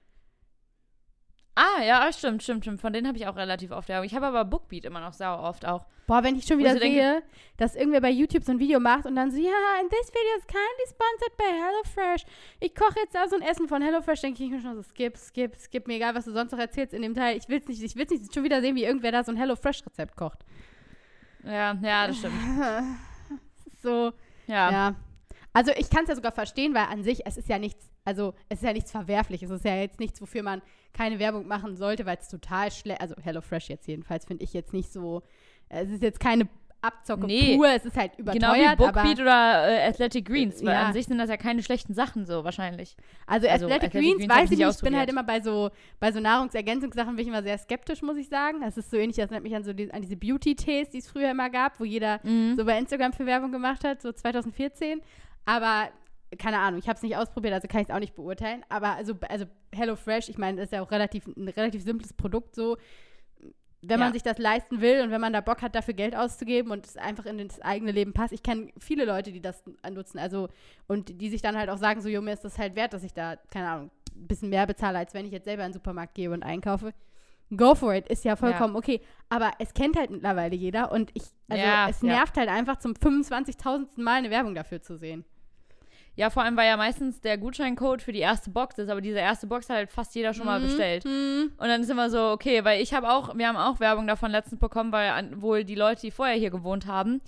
Ah, 1.55 1.83
ja, 1.83 2.11
stimmt, 2.13 2.43
stimmt, 2.43 2.65
stimmt. 2.65 2.81
Von 2.81 2.93
denen 2.93 3.07
habe 3.07 3.19
ich 3.19 3.27
auch 3.27 3.37
relativ 3.37 3.71
oft 3.73 3.89
Werbung. 3.89 4.07
Ich 4.07 4.15
habe 4.15 4.27
aber 4.27 4.45
Bookbeat 4.45 4.85
immer 4.85 5.01
noch 5.01 5.13
sau 5.13 5.39
oft 5.43 5.67
auch. 5.67 5.85
Boah, 6.07 6.23
wenn 6.25 6.37
ich 6.37 6.45
schon 6.45 6.59
wieder 6.59 6.73
so 6.73 6.79
denke- 6.79 6.99
sehe, 6.99 7.23
dass 7.57 7.77
irgendwer 7.77 8.01
bei 8.01 8.11
YouTube 8.11 8.43
so 8.45 8.53
ein 8.53 8.59
Video 8.59 8.81
macht 8.81 9.05
und 9.07 9.15
dann 9.17 9.31
so, 9.31 9.39
ja, 9.39 9.51
and 9.81 9.91
this 9.91 10.09
video 10.09 10.37
is 10.39 10.47
kindly 10.47 10.87
sponsored 10.89 11.37
by 11.37 11.45
HelloFresh. 11.45 12.25
Ich 12.61 12.75
koche 12.75 12.99
jetzt 13.01 13.15
da 13.15 13.29
so 13.29 13.37
ein 13.37 13.43
Essen 13.43 13.69
von 13.69 13.83
HelloFresh, 13.83 14.21
denke 14.23 14.43
ich 14.43 14.51
mir 14.51 14.61
schon 14.61 14.75
so, 14.77 14.83
skip, 14.83 15.17
skip, 15.17 15.57
skip, 15.57 15.87
mir 15.87 15.95
egal, 15.97 16.15
was 16.15 16.25
du 16.25 16.33
sonst 16.33 16.53
noch 16.53 16.59
erzählst 16.59 16.95
in 16.95 17.03
dem 17.03 17.15
Teil. 17.15 17.37
Ich 17.37 17.49
will's 17.49 17.69
nicht, 17.69 17.83
ich 17.83 17.95
will's 17.97 18.11
nicht 18.11 18.33
schon 18.35 18.43
wieder 18.45 18.61
sehen, 18.61 18.75
wie 18.77 18.85
irgendwer 18.85 19.13
da 19.13 19.23
so 19.23 19.31
ein 19.33 19.37
HelloFresh-Rezept 19.37 20.17
kocht. 20.17 20.39
Ja, 21.45 21.77
ja, 21.83 22.07
das 22.07 22.19
stimmt. 22.19 22.35
So, 23.83 24.13
Ja. 24.47 24.71
ja. 24.71 24.95
Also 25.53 25.73
ich 25.77 25.91
kann 25.91 26.03
es 26.05 26.09
ja 26.11 26.15
sogar 26.15 26.33
verstehen, 26.33 26.75
weil 26.75 26.85
an 26.85 27.03
sich, 27.03 27.27
es 27.27 27.37
ist 27.37 27.49
ja 27.49 27.59
nichts, 27.59 27.91
also 28.05 28.35
es 28.49 28.59
ist 28.61 28.65
ja 28.65 28.73
nichts 28.73 28.93
Verwerfliches. 28.93 29.51
Es 29.51 29.57
ist 29.59 29.65
ja 29.65 29.75
jetzt 29.77 29.99
nichts, 29.99 30.21
wofür 30.23 30.43
man 30.43 30.63
keine 30.93 31.19
Werbung 31.19 31.47
machen 31.49 31.77
sollte, 31.77 32.07
weil 32.07 32.19
es 32.21 32.29
total 32.29 32.71
schlecht, 32.71 33.01
also 33.01 33.15
HelloFresh 33.21 33.69
jetzt 33.69 33.87
jedenfalls, 33.89 34.25
finde 34.27 34.45
ich 34.45 34.53
jetzt 34.53 34.73
nicht 34.73 34.93
so, 34.93 35.23
es 35.69 35.91
ist 35.91 36.03
jetzt 36.03 36.21
keine 36.21 36.49
Abzocke 36.83 37.27
Nee. 37.27 37.57
pur, 37.57 37.69
es 37.69 37.85
ist 37.85 37.95
halt 37.95 38.19
überteuert, 38.19 38.43
Genau 38.55 38.73
wie 38.73 38.77
Bookbeat 38.77 39.21
oder 39.21 39.69
äh, 39.69 39.87
Athletic 39.89 40.25
Greens, 40.25 40.65
weil 40.65 40.73
Ja. 40.73 40.87
an 40.87 40.93
sich 40.95 41.05
sind 41.05 41.19
das 41.19 41.29
ja 41.29 41.37
keine 41.37 41.63
schlechten 41.63 41.93
Sachen 41.93 42.25
so 42.25 42.43
wahrscheinlich. 42.43 42.97
Also, 43.27 43.49
Also, 43.49 43.67
Athletic, 43.67 43.89
Athletic 43.89 44.01
Greens, 44.01 44.19
Greens 44.19 44.31
weiß 44.33 44.51
ich 44.53 44.61
ich 44.61 44.67
nicht. 44.67 44.77
Ich 44.77 44.83
bin 44.83 44.97
halt 44.97 45.11
immer 45.11 45.23
bei 45.23 45.43
so, 45.43 45.71
bei 45.99 46.11
so 46.11 46.21
Nahrungsergänzungssachen 46.21 47.15
bin 47.17 47.23
ich 47.25 47.29
immer 47.29 47.43
sehr 47.43 47.59
skeptisch, 47.59 48.01
muss 48.01 48.17
ich 48.17 48.29
sagen. 48.31 48.63
Das 48.63 48.79
ist 48.79 48.91
so 48.91 48.97
ähnlich, 48.97 49.17
das 49.17 49.25
erinnert 49.27 49.43
mich 49.43 49.55
an, 49.55 49.63
so 49.63 49.75
die, 49.75 49.93
an 49.93 50.01
diese 50.01 50.17
Beauty-Tees, 50.17 50.89
die 50.89 50.99
es 50.99 51.11
früher 51.11 51.31
immer 51.33 51.51
gab, 51.51 51.79
wo 51.81 51.85
jeder 51.85 52.19
Mhm. 52.23 52.55
so 52.57 52.65
bei 52.65 52.79
Instagram 52.79 53.13
für 53.13 53.27
Werbung 53.27 53.53
gemacht 53.53 53.85
hat, 53.85 54.01
so 54.01 54.11
2014. 54.11 55.03
Aber 55.51 55.89
keine 56.39 56.59
Ahnung, 56.59 56.79
ich 56.79 56.87
habe 56.89 56.97
es 56.97 57.03
nicht 57.03 57.17
ausprobiert, 57.17 57.53
also 57.55 57.67
kann 57.67 57.81
ich 57.81 57.89
es 57.89 57.95
auch 57.95 57.99
nicht 57.99 58.15
beurteilen. 58.15 58.65
Aber 58.69 58.95
also, 58.95 59.15
also 59.29 59.47
HelloFresh, 59.75 60.29
ich 60.29 60.39
meine, 60.39 60.59
das 60.59 60.67
ist 60.67 60.73
ja 60.73 60.81
auch 60.83 60.91
relativ, 60.93 61.27
ein 61.27 61.49
relativ 61.49 61.83
simples 61.83 62.13
Produkt 62.13 62.55
so. 62.55 62.77
Wenn 63.83 63.99
man 63.99 64.09
Ja. 64.09 64.13
sich 64.13 64.23
das 64.23 64.39
leisten 64.39 64.81
will 64.83 65.01
und 65.03 65.11
wenn 65.11 65.21
man 65.23 65.33
da 65.33 65.41
Bock 65.41 65.63
hat, 65.63 65.75
dafür 65.75 65.95
Geld 65.95 66.15
auszugeben 66.15 66.71
und 66.71 66.87
es 66.87 66.97
einfach 66.97 67.25
in 67.27 67.39
das 67.49 67.61
eigene 67.63 67.91
Leben 67.93 68.13
passt. 68.13 68.33
Ich 68.33 68.43
kenne 68.43 68.69
viele 68.79 69.07
Leute, 69.07 69.33
die 69.33 69.41
das 69.41 69.65
nutzen, 69.91 70.19
also 70.19 70.49
und 70.87 71.21
die 71.21 71.31
sich 71.31 71.41
dann 71.43 71.57
halt 71.57 71.69
auch 71.71 71.79
sagen, 71.79 72.01
so, 72.03 72.09
jo, 72.09 72.21
mir 72.21 72.35
ist 72.35 72.45
das 72.45 72.59
halt 72.59 72.77
wert, 72.77 72.93
dass 72.93 73.03
ich 73.03 73.15
da, 73.15 73.37
keine 73.51 73.69
Ahnung, 73.71 73.91
ein 74.15 74.27
bisschen 74.29 74.51
mehr 74.51 74.67
bezahle, 74.67 74.99
als 74.99 75.15
wenn 75.15 75.25
ich 75.27 75.33
jetzt 75.33 75.47
selber 75.47 75.65
in 75.65 75.71
den 75.71 75.75
Supermarkt 75.75 76.15
gehe 76.15 76.31
und 76.31 76.43
einkaufe. 76.43 76.93
Go 77.57 77.75
for 77.75 77.93
it, 77.95 78.07
ist 78.09 78.25
ja 78.25 78.37
vollkommen 78.37 78.77
okay. 78.77 79.01
Aber 79.31 79.51
es 79.59 79.75
kennt 79.75 79.97
halt 79.97 80.11
mittlerweile 80.11 80.55
jeder 80.55 80.93
und 80.93 81.11
ich, 81.15 81.25
also 81.49 81.65
Ja, 81.65 81.89
es 81.89 82.01
ja. 82.03 82.09
nervt 82.09 82.37
halt 82.37 82.49
einfach 82.51 82.77
zum 82.77 82.93
25.000. 82.93 83.89
Mal 83.97 84.19
eine 84.19 84.31
Werbung 84.31 84.55
dafür 84.55 84.81
zu 84.83 84.97
sehen. 84.99 85.25
Ja, 86.17 86.29
vor 86.29 86.43
allem, 86.43 86.57
weil 86.57 86.67
ja 86.69 86.77
meistens 86.77 87.21
der 87.21 87.39
Gutscheincode 87.39 88.03
für 88.03 88.13
die 88.13 88.19
erste 88.19 88.51
Box 88.51 88.77
ist, 88.79 88.91
aber 88.91 89.01
diese 89.01 89.19
erste 89.19 89.47
Box 89.47 89.69
hat 89.71 89.77
halt 89.77 89.91
fast 89.91 90.15
jeder 90.15 90.35
schon 90.35 90.45
mal 90.47 90.59
Mhm. 90.61 90.65
bestellt. 90.67 91.05
Mhm. 91.05 91.53
Und 91.57 91.69
dann 91.69 91.81
ist 91.81 91.89
immer 91.91 92.11
so, 92.11 92.31
okay, 92.31 92.65
weil 92.65 92.83
ich 92.83 92.93
habe 92.93 93.11
auch, 93.11 93.35
wir 93.37 93.49
haben 93.49 93.57
auch 93.57 93.81
Werbung 93.81 94.07
davon 94.07 94.31
letztens 94.31 94.61
bekommen, 94.61 94.93
weil 94.93 95.11
an, 95.11 95.41
wohl 95.41 95.65
die 95.65 95.77
Leute, 95.77 96.03
die 96.03 96.11
vorher 96.11 96.37
hier 96.37 96.51
gewohnt 96.51 96.87
haben, 96.87 97.21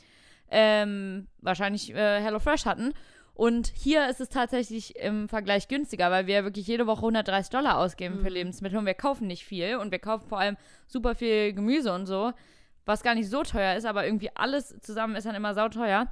ähm, 0.50 1.28
wahrscheinlich 1.40 1.94
äh, 1.94 2.20
HelloFresh 2.20 2.66
hatten. 2.66 2.92
Und 3.34 3.68
hier 3.74 4.08
ist 4.10 4.20
es 4.20 4.28
tatsächlich 4.28 4.96
im 4.96 5.26
Vergleich 5.28 5.68
günstiger, 5.68 6.10
weil 6.10 6.26
wir 6.26 6.44
wirklich 6.44 6.66
jede 6.66 6.86
Woche 6.86 7.00
130 7.00 7.50
Dollar 7.50 7.78
ausgeben 7.78 8.16
für 8.18 8.28
Mhm. 8.28 8.34
Lebensmittel 8.34 8.78
und 8.78 8.84
wir 8.86 8.94
kaufen 8.94 9.26
nicht 9.26 9.44
viel 9.44 9.76
und 9.76 9.90
wir 9.90 10.00
kaufen 10.00 10.28
vor 10.28 10.38
allem 10.38 10.56
super 10.86 11.14
viel 11.14 11.54
Gemüse 11.54 11.94
und 11.94 12.04
so, 12.04 12.32
was 12.84 13.02
gar 13.02 13.14
nicht 13.14 13.30
so 13.30 13.42
teuer 13.42 13.74
ist, 13.76 13.86
aber 13.86 14.04
irgendwie 14.04 14.28
alles 14.34 14.78
zusammen 14.80 15.14
ist 15.16 15.24
dann 15.24 15.34
immer 15.34 15.54
sauteuer. 15.54 16.08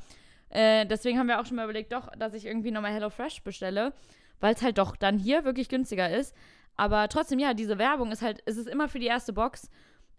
Äh, 0.51 0.87
deswegen 0.87 1.19
haben 1.19 1.29
wir 1.29 1.41
auch 1.41 1.47
schon 1.47 1.57
mal 1.57 1.65
überlegt, 1.65 1.93
doch, 1.93 2.09
dass 2.19 2.35
ich 2.35 2.45
irgendwie 2.47 2.71
nochmal 2.71 2.93
HelloFresh 2.93 3.43
bestelle, 3.43 3.93
weil 4.41 4.55
es 4.55 4.63
halt 4.63 4.79
doch 4.79 4.97
dann 4.97 5.19
hier 5.19 5.45
wirklich 5.45 5.69
günstiger 5.69 6.11
ist. 6.11 6.35
Aber 6.77 7.09
trotzdem, 7.09 7.39
ja, 7.39 7.55
diese 7.55 7.79
Werbung 7.79 8.11
ist 8.13 8.23
halt, 8.23 8.43
es 8.47 8.57
ist 8.57 8.69
immer 8.69 8.89
für 8.89 8.99
die 8.99 9.07
erste 9.07 9.33
Box. 9.33 9.71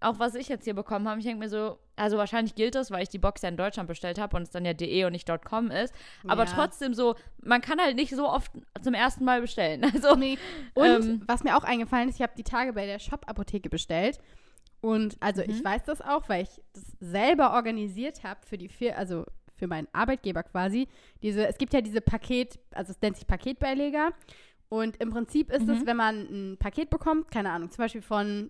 Auch 0.03 0.17
was 0.17 0.33
ich 0.33 0.47
jetzt 0.47 0.63
hier 0.63 0.73
bekommen 0.73 1.07
habe, 1.07 1.19
ich 1.19 1.25
denke 1.25 1.39
mir 1.43 1.49
so, 1.49 1.77
also 1.95 2.17
wahrscheinlich 2.17 2.55
gilt 2.55 2.73
das, 2.73 2.89
weil 2.89 3.03
ich 3.03 3.09
die 3.09 3.19
Box 3.19 3.43
ja 3.43 3.49
in 3.49 3.57
Deutschland 3.57 3.87
bestellt 3.87 4.17
habe 4.19 4.35
und 4.35 4.43
es 4.43 4.49
dann 4.49 4.65
ja 4.65 4.73
de 4.73 5.05
und 5.05 5.11
nicht 5.11 5.29
.com 5.45 5.69
ist. 5.69 5.93
Aber 6.27 6.45
Ja. 6.45 6.51
trotzdem 6.55 6.95
so, 6.95 7.15
man 7.43 7.61
kann 7.61 7.79
halt 7.79 7.95
nicht 7.95 8.15
so 8.15 8.27
oft 8.27 8.51
zum 8.81 8.95
ersten 8.95 9.25
Mal 9.25 9.41
bestellen. 9.41 9.83
Also, 9.93 10.15
Nee. 10.15 10.37
Und 10.73 10.85
Ähm. 10.85 11.21
was 11.27 11.43
mir 11.43 11.55
auch 11.55 11.63
eingefallen 11.63 12.09
ist, 12.09 12.15
ich 12.15 12.21
habe 12.23 12.33
die 12.35 12.43
Tage 12.43 12.73
bei 12.73 12.85
der 12.87 12.97
Shop-Apotheke 12.99 13.69
bestellt. 13.69 14.19
Und 14.81 15.17
also 15.19 15.43
ich 15.43 15.59
Mhm. 15.59 15.65
weiß 15.65 15.83
das 15.83 16.01
auch, 16.01 16.27
weil 16.29 16.43
ich 16.43 16.61
das 16.73 16.83
selber 16.99 17.53
organisiert 17.53 18.23
habe 18.23 18.39
für 18.43 18.57
die 18.57 18.69
vier, 18.69 18.97
also 18.97 19.25
für 19.61 19.67
meinen 19.67 19.87
Arbeitgeber 19.93 20.41
quasi. 20.41 20.87
Diese, 21.21 21.45
es 21.47 21.59
gibt 21.59 21.71
ja 21.71 21.81
diese 21.81 22.01
Paket, 22.01 22.57
also 22.71 22.91
es 22.91 22.99
nennt 23.01 23.15
sich 23.15 23.27
Paketbeileger. 23.27 24.11
Und 24.69 24.97
im 24.97 25.11
Prinzip 25.11 25.51
ist 25.51 25.69
es, 25.69 25.81
Mhm. 25.81 25.85
wenn 25.85 25.97
man 25.97 26.15
ein 26.53 26.57
Paket 26.57 26.89
bekommt, 26.89 27.29
keine 27.29 27.51
Ahnung, 27.51 27.69
zum 27.69 27.83
Beispiel 27.83 28.01
von 28.01 28.49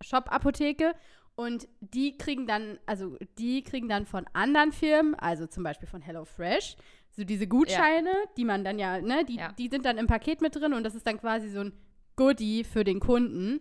Shop-Apotheke 0.00 0.94
und 1.34 1.66
die 1.80 2.16
kriegen 2.16 2.46
dann, 2.46 2.78
also 2.86 3.16
die 3.38 3.62
kriegen 3.64 3.88
dann 3.88 4.06
von 4.06 4.26
anderen 4.32 4.70
Firmen, 4.72 5.14
also 5.16 5.46
zum 5.46 5.64
Beispiel 5.64 5.88
von 5.88 6.02
HelloFresh, 6.02 6.76
so 7.10 7.24
diese 7.24 7.46
Gutscheine, 7.46 8.10
die 8.36 8.44
man 8.44 8.62
dann 8.64 8.78
ja, 8.78 9.00
ne, 9.00 9.24
die, 9.24 9.36
Ja. 9.36 9.52
die 9.52 9.68
sind 9.68 9.84
dann 9.84 9.98
im 9.98 10.06
Paket 10.06 10.40
mit 10.40 10.54
drin 10.54 10.72
und 10.72 10.84
das 10.84 10.94
ist 10.94 11.06
dann 11.06 11.18
quasi 11.18 11.48
so 11.50 11.60
ein 11.60 11.72
Goodie 12.14 12.62
für 12.62 12.84
den 12.84 13.00
Kunden. 13.00 13.60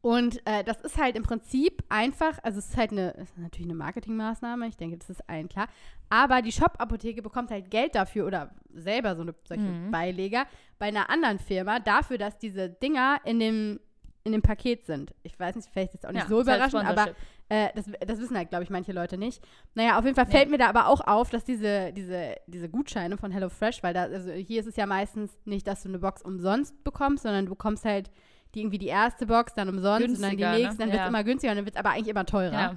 Und 0.00 0.40
äh, 0.46 0.62
das 0.64 0.80
ist 0.80 0.96
halt 0.98 1.16
im 1.16 1.22
Prinzip 1.24 1.82
einfach, 1.88 2.38
also 2.42 2.58
es 2.58 2.70
ist 2.70 2.76
halt 2.76 2.92
eine, 2.92 3.14
es 3.16 3.30
ist 3.30 3.38
natürlich 3.38 3.66
eine 3.66 3.74
Marketingmaßnahme, 3.74 4.68
ich 4.68 4.76
denke, 4.76 4.96
das 4.96 5.10
ist 5.10 5.28
allen 5.28 5.48
klar. 5.48 5.68
Aber 6.08 6.40
die 6.42 6.52
Shop-Apotheke 6.52 7.20
bekommt 7.22 7.50
halt 7.50 7.70
Geld 7.70 7.94
dafür 7.94 8.26
oder 8.26 8.50
selber 8.72 9.16
so 9.16 9.22
eine, 9.22 9.34
solche 9.44 9.64
Mhm. 9.64 9.90
Beileger 9.90 10.46
bei 10.78 10.86
einer 10.86 11.10
anderen 11.10 11.38
Firma 11.38 11.80
dafür, 11.80 12.18
dass 12.18 12.38
diese 12.38 12.68
Dinger 12.68 13.20
in 13.24 13.40
dem, 13.40 13.80
in 14.24 14.32
dem 14.32 14.42
Paket 14.42 14.84
sind. 14.86 15.14
Ich 15.22 15.38
weiß 15.38 15.56
nicht, 15.56 15.68
vielleicht 15.70 15.94
ist 15.94 16.04
es 16.04 16.08
auch 16.08 16.12
nicht 16.12 16.22
ja, 16.22 16.28
so 16.28 16.40
überraschend, 16.40 16.84
aber 16.86 17.08
äh, 17.48 17.68
das, 17.74 17.86
das 18.06 18.20
wissen 18.20 18.36
halt, 18.36 18.50
glaube 18.50 18.64
ich, 18.64 18.70
manche 18.70 18.92
Leute 18.92 19.16
nicht. 19.18 19.42
Naja, 19.74 19.98
auf 19.98 20.04
jeden 20.04 20.14
Fall 20.16 20.26
fällt 20.26 20.50
mir 20.50 20.58
da 20.58 20.68
aber 20.68 20.86
auch 20.88 21.00
auf, 21.06 21.30
dass 21.30 21.44
diese, 21.44 21.92
diese, 21.92 22.36
diese 22.46 22.68
Gutscheine 22.68 23.16
von 23.16 23.30
HelloFresh, 23.32 23.82
weil 23.82 23.94
da, 23.94 24.02
also 24.04 24.30
hier 24.32 24.60
ist 24.60 24.66
es 24.66 24.76
ja 24.76 24.86
meistens 24.86 25.36
nicht, 25.44 25.66
dass 25.66 25.82
du 25.82 25.88
eine 25.88 25.98
Box 25.98 26.22
umsonst 26.22 26.84
bekommst, 26.84 27.22
sondern 27.22 27.46
du 27.46 27.50
bekommst 27.50 27.84
halt 27.84 28.10
irgendwie 28.60 28.78
die 28.78 28.86
erste 28.88 29.26
Box, 29.26 29.54
dann 29.54 29.68
umsonst 29.68 30.08
und 30.08 30.20
dann 30.22 30.30
die 30.30 30.36
Günstiger, 30.36 30.52
ne? 30.52 30.58
nächste, 30.58 30.78
dann 30.78 30.88
wird 30.88 30.94
es 30.96 31.00
Ja. 31.02 31.08
immer 31.08 31.24
günstiger 31.24 31.50
und 31.52 31.56
dann 31.56 31.64
wird 31.64 31.74
es 31.74 31.78
aber 31.80 31.90
eigentlich 31.90 32.08
immer 32.08 32.26
teurer. 32.26 32.52
Ja. 32.52 32.76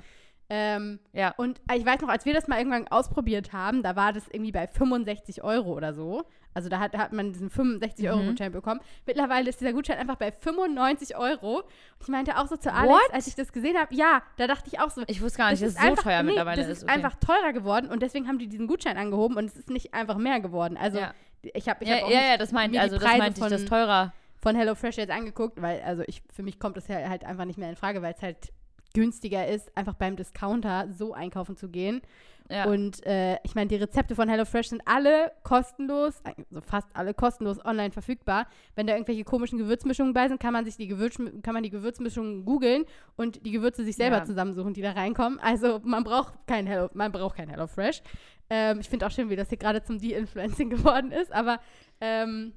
Ähm, 0.54 1.00
ja. 1.14 1.34
und 1.38 1.62
ich 1.74 1.86
weiß 1.86 2.02
noch, 2.02 2.10
als 2.10 2.26
wir 2.26 2.34
das 2.34 2.50
mal 2.50 2.58
irgendwann 2.58 2.86
ausprobiert 2.90 3.54
haben, 3.54 3.84
da 3.84 3.96
war 3.96 4.12
das 4.12 4.28
irgendwie 4.28 4.52
bei 4.52 4.68
65 4.68 5.44
Euro 5.46 5.72
oder 5.74 5.94
so. 5.94 6.24
Also 6.54 6.68
da 6.68 6.80
hat, 6.82 6.98
hat 6.98 7.14
man 7.14 7.32
diesen 7.32 7.50
65 7.50 8.10
Euro 8.10 8.18
Mhm. 8.22 8.28
Gutschein 8.28 8.52
bekommen. 8.52 8.82
Mittlerweile 9.06 9.50
ist 9.50 9.62
dieser 9.62 9.72
Gutschein 9.72 9.98
einfach 9.98 10.18
bei 10.18 10.34
95 10.34 11.16
Euro. 11.16 11.60
Und 11.60 11.66
ich 12.02 12.10
meinte 12.10 12.38
auch 12.38 12.48
so 12.48 12.58
zu 12.58 12.74
Alex, 12.74 12.92
What? 12.94 13.14
als 13.14 13.28
ich 13.28 13.36
das 13.36 13.54
gesehen 13.54 13.78
habe, 13.78 13.96
ja, 13.96 14.22
da 14.36 14.48
dachte 14.48 14.68
ich 14.70 14.78
auch 14.82 14.90
so, 14.90 15.04
Ich 15.08 15.22
wusste 15.22 15.38
gar 15.38 15.52
nicht, 15.52 15.62
dass 15.62 15.70
es 15.70 15.76
ist 15.76 15.82
so 15.82 15.88
einfach- 15.88 16.04
teuer 16.04 16.22
nee, 16.24 16.28
mittlerweile 16.32 16.62
das 16.62 16.70
ist. 16.70 16.78
ist 16.80 16.84
okay. 16.84 16.92
einfach 16.96 17.16
teurer 17.16 17.54
geworden 17.54 17.90
und 17.90 18.02
deswegen 18.02 18.28
haben 18.28 18.38
die 18.38 18.48
diesen 18.50 18.68
Gutschein 18.68 18.98
angehoben 18.98 19.38
und 19.38 19.46
es 19.46 19.56
ist 19.56 19.70
nicht 19.70 19.94
einfach 19.94 20.18
mehr 20.18 20.42
geworden. 20.42 20.76
Also 20.76 21.00
Ja. 21.00 21.14
ich 21.42 21.70
habe 21.70 21.82
ich 21.86 21.90
ja, 21.90 21.96
hab 21.96 22.04
auch 22.04 22.10
ja, 22.12 22.22
ja, 22.32 22.38
das 22.38 22.50
die 22.50 22.78
also 22.78 22.98
das 22.98 23.18
meinte 23.18 23.42
ich, 23.42 23.48
das 23.50 23.64
teurer. 23.64 24.12
Von 24.42 24.56
HelloFresh 24.56 24.98
jetzt 24.98 25.12
angeguckt, 25.12 25.62
weil, 25.62 25.82
also 25.82 26.04
ich, 26.08 26.22
für 26.34 26.44
mich 26.44 26.60
kommt 26.60 26.78
das 26.78 26.88
ja 26.88 26.98
halt 27.10 27.24
einfach 27.24 27.46
nicht 27.46 27.58
mehr 27.60 27.70
in 27.70 27.76
Frage, 27.76 28.02
weil 28.02 28.14
es 28.14 28.22
halt 28.22 28.52
günstiger 28.94 29.48
ist, 29.48 29.76
einfach 29.78 29.94
beim 29.94 30.16
Discounter 30.16 30.88
so 30.92 31.14
einkaufen 31.14 31.56
zu 31.56 31.70
gehen. 31.70 32.02
Ja. 32.50 32.66
Und 32.66 33.06
äh, 33.06 33.38
ich 33.44 33.56
meine, 33.56 33.70
die 33.70 33.78
Rezepte 33.78 34.14
von 34.14 34.28
HelloFresh 34.28 34.68
sind 34.68 34.82
alle 34.86 35.32
kostenlos, 35.44 36.22
also 36.26 36.60
fast 36.60 36.88
alle 36.94 37.14
kostenlos 37.14 37.64
online 37.64 37.92
verfügbar. 37.92 38.48
Wenn 38.76 38.88
da 38.88 38.94
irgendwelche 38.94 39.24
komischen 39.24 39.58
Gewürzmischungen 39.58 40.14
bei 40.14 40.28
sind, 40.28 40.42
kann 40.42 40.52
man 40.52 40.66
sich 40.66 40.76
die 40.76 40.88
Gewürz 40.88 41.16
kann 41.44 41.54
man 41.54 41.64
die 41.64 41.70
Gewürzmischungen 41.70 42.44
googeln 42.44 42.84
und 43.16 43.46
die 43.46 43.52
Gewürze 43.52 43.86
sich 43.86 43.96
selber 43.96 44.18
Ja. 44.18 44.26
zusammensuchen, 44.26 44.74
die 44.74 44.82
da 44.82 44.92
reinkommen. 44.92 45.40
Also 45.40 45.80
man 45.84 46.04
braucht 46.04 46.34
kein 46.46 46.68
Hello, 46.68 46.90
man 46.94 47.14
braucht 47.14 47.38
kein 47.38 47.48
HelloFresh. 47.48 48.02
Ähm, 48.50 48.82
ich 48.82 48.90
finde 48.90 49.06
auch 49.06 49.12
schön, 49.12 49.30
wie 49.30 49.38
das 49.38 49.48
hier 49.48 49.58
gerade 49.58 49.82
zum 49.82 50.00
De-Influencing 50.00 50.70
geworden 50.72 51.14
ist, 51.14 51.32
aber 51.32 51.62
ähm, 52.02 52.52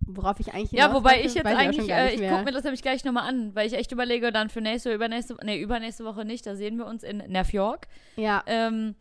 worauf 0.00 0.40
ich 0.40 0.52
eigentlich 0.54 0.72
Ja, 0.72 0.92
wobei 0.94 1.22
ich 1.22 1.34
jetzt 1.34 1.46
eigentlich, 1.46 1.88
gar 1.88 1.98
äh, 1.98 2.14
ich 2.14 2.28
gucke 2.28 2.44
mir 2.44 2.52
das 2.52 2.64
nämlich 2.64 2.82
gleich 2.82 3.04
nochmal 3.04 3.28
an, 3.28 3.54
weil 3.54 3.66
ich 3.66 3.74
echt 3.74 3.92
überlege, 3.92 4.32
dann 4.32 4.48
für 4.48 4.60
nächste, 4.60 4.92
übernächste, 4.92 5.36
nee, 5.42 5.60
übernächste 5.60 6.04
Woche 6.04 6.24
nicht, 6.24 6.46
da 6.46 6.54
sehen 6.54 6.76
wir 6.78 6.86
uns 6.86 7.02
in 7.02 7.18
New 7.18 7.42
York. 7.52 7.88
ja, 8.16 8.42
Ähm, 8.46 8.94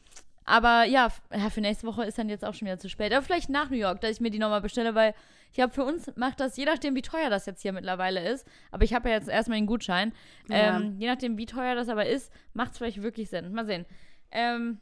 aber 0.49 0.85
ja, 0.85 1.09
ja, 1.35 1.49
für 1.49 1.59
nächste 1.59 1.85
Woche 1.87 2.05
ist 2.05 2.17
dann 2.17 2.29
jetzt 2.29 2.45
auch 2.45 2.53
schon 2.53 2.67
wieder 2.67 2.79
zu 2.79 2.87
spät. 2.87 3.11
Aber 3.13 3.21
vielleicht 3.21 3.49
nach 3.49 3.69
New 3.69 3.75
York, 3.75 3.99
dass 3.99 4.11
ich 4.11 4.21
mir 4.21 4.29
die 4.31 4.39
nochmal 4.39 4.61
bestelle, 4.61 4.95
weil 4.95 5.13
ich 5.49 5.55
glaube, 5.55 5.73
für 5.73 5.83
uns 5.83 6.09
macht 6.15 6.39
das, 6.39 6.55
je 6.55 6.63
nachdem, 6.65 6.95
wie 6.95 7.01
teuer 7.01 7.29
das 7.29 7.45
jetzt 7.45 7.61
hier 7.61 7.73
mittlerweile 7.73 8.25
ist, 8.29 8.47
aber 8.71 8.83
ich 8.83 8.93
habe 8.93 9.09
ja 9.09 9.15
jetzt 9.15 9.27
erstmal 9.27 9.57
den 9.59 9.65
Gutschein, 9.65 10.13
Ja. 10.49 10.77
ähm, 10.77 10.95
je 10.99 11.07
nachdem, 11.07 11.37
wie 11.37 11.45
teuer 11.47 11.75
das 11.75 11.89
aber 11.89 12.05
ist, 12.05 12.31
macht 12.53 12.71
es 12.71 12.77
vielleicht 12.77 13.01
wirklich 13.01 13.29
Sinn. 13.29 13.51
Mal 13.53 13.65
sehen. 13.65 13.85
Ähm, 14.31 14.79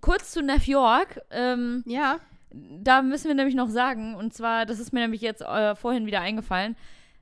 kurz 0.00 0.32
zu 0.32 0.40
New 0.42 0.56
York. 0.64 1.20
Ähm, 1.30 1.82
ja, 1.86 2.18
da 2.82 3.02
müssen 3.02 3.28
wir 3.28 3.34
nämlich 3.34 3.54
noch 3.54 3.68
sagen, 3.68 4.14
und 4.14 4.32
zwar, 4.34 4.66
das 4.66 4.78
ist 4.78 4.92
mir 4.92 5.00
nämlich 5.00 5.20
jetzt 5.20 5.42
äh, 5.42 5.74
vorhin 5.74 6.06
wieder 6.06 6.20
eingefallen, 6.20 6.76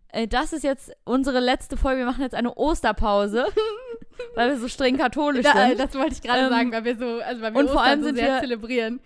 äh, 0.08 0.28
das 0.28 0.52
ist 0.52 0.62
jetzt 0.64 0.92
unsere 1.04 1.40
letzte 1.40 1.76
Folge. 1.76 2.00
Wir 2.00 2.06
machen 2.06 2.22
jetzt 2.22 2.34
eine 2.34 2.54
Osterpause, 2.54 3.46
weil 4.36 4.50
wir 4.50 4.58
so 4.58 4.68
streng 4.68 4.96
katholisch 4.96 5.44
da, 5.44 5.64
äh, 5.64 5.68
sind. 5.68 5.80
das 5.80 5.94
wollte 5.94 6.12
ich 6.14 6.22
gerade 6.22 6.40
Ähm, 6.44 6.50
sagen, 6.50 6.72
weil 6.72 6.84
wir 6.84 6.96
so, 6.96 7.20
also 7.20 7.42
weil 7.42 7.52
wir 7.54 7.60
und 7.60 7.70
vor 7.70 7.82
allem 7.82 8.00
so 8.00 8.06
sind 8.06 8.16
sehr 8.16 8.34
wir- 8.34 8.40
zelebrieren. 8.40 9.00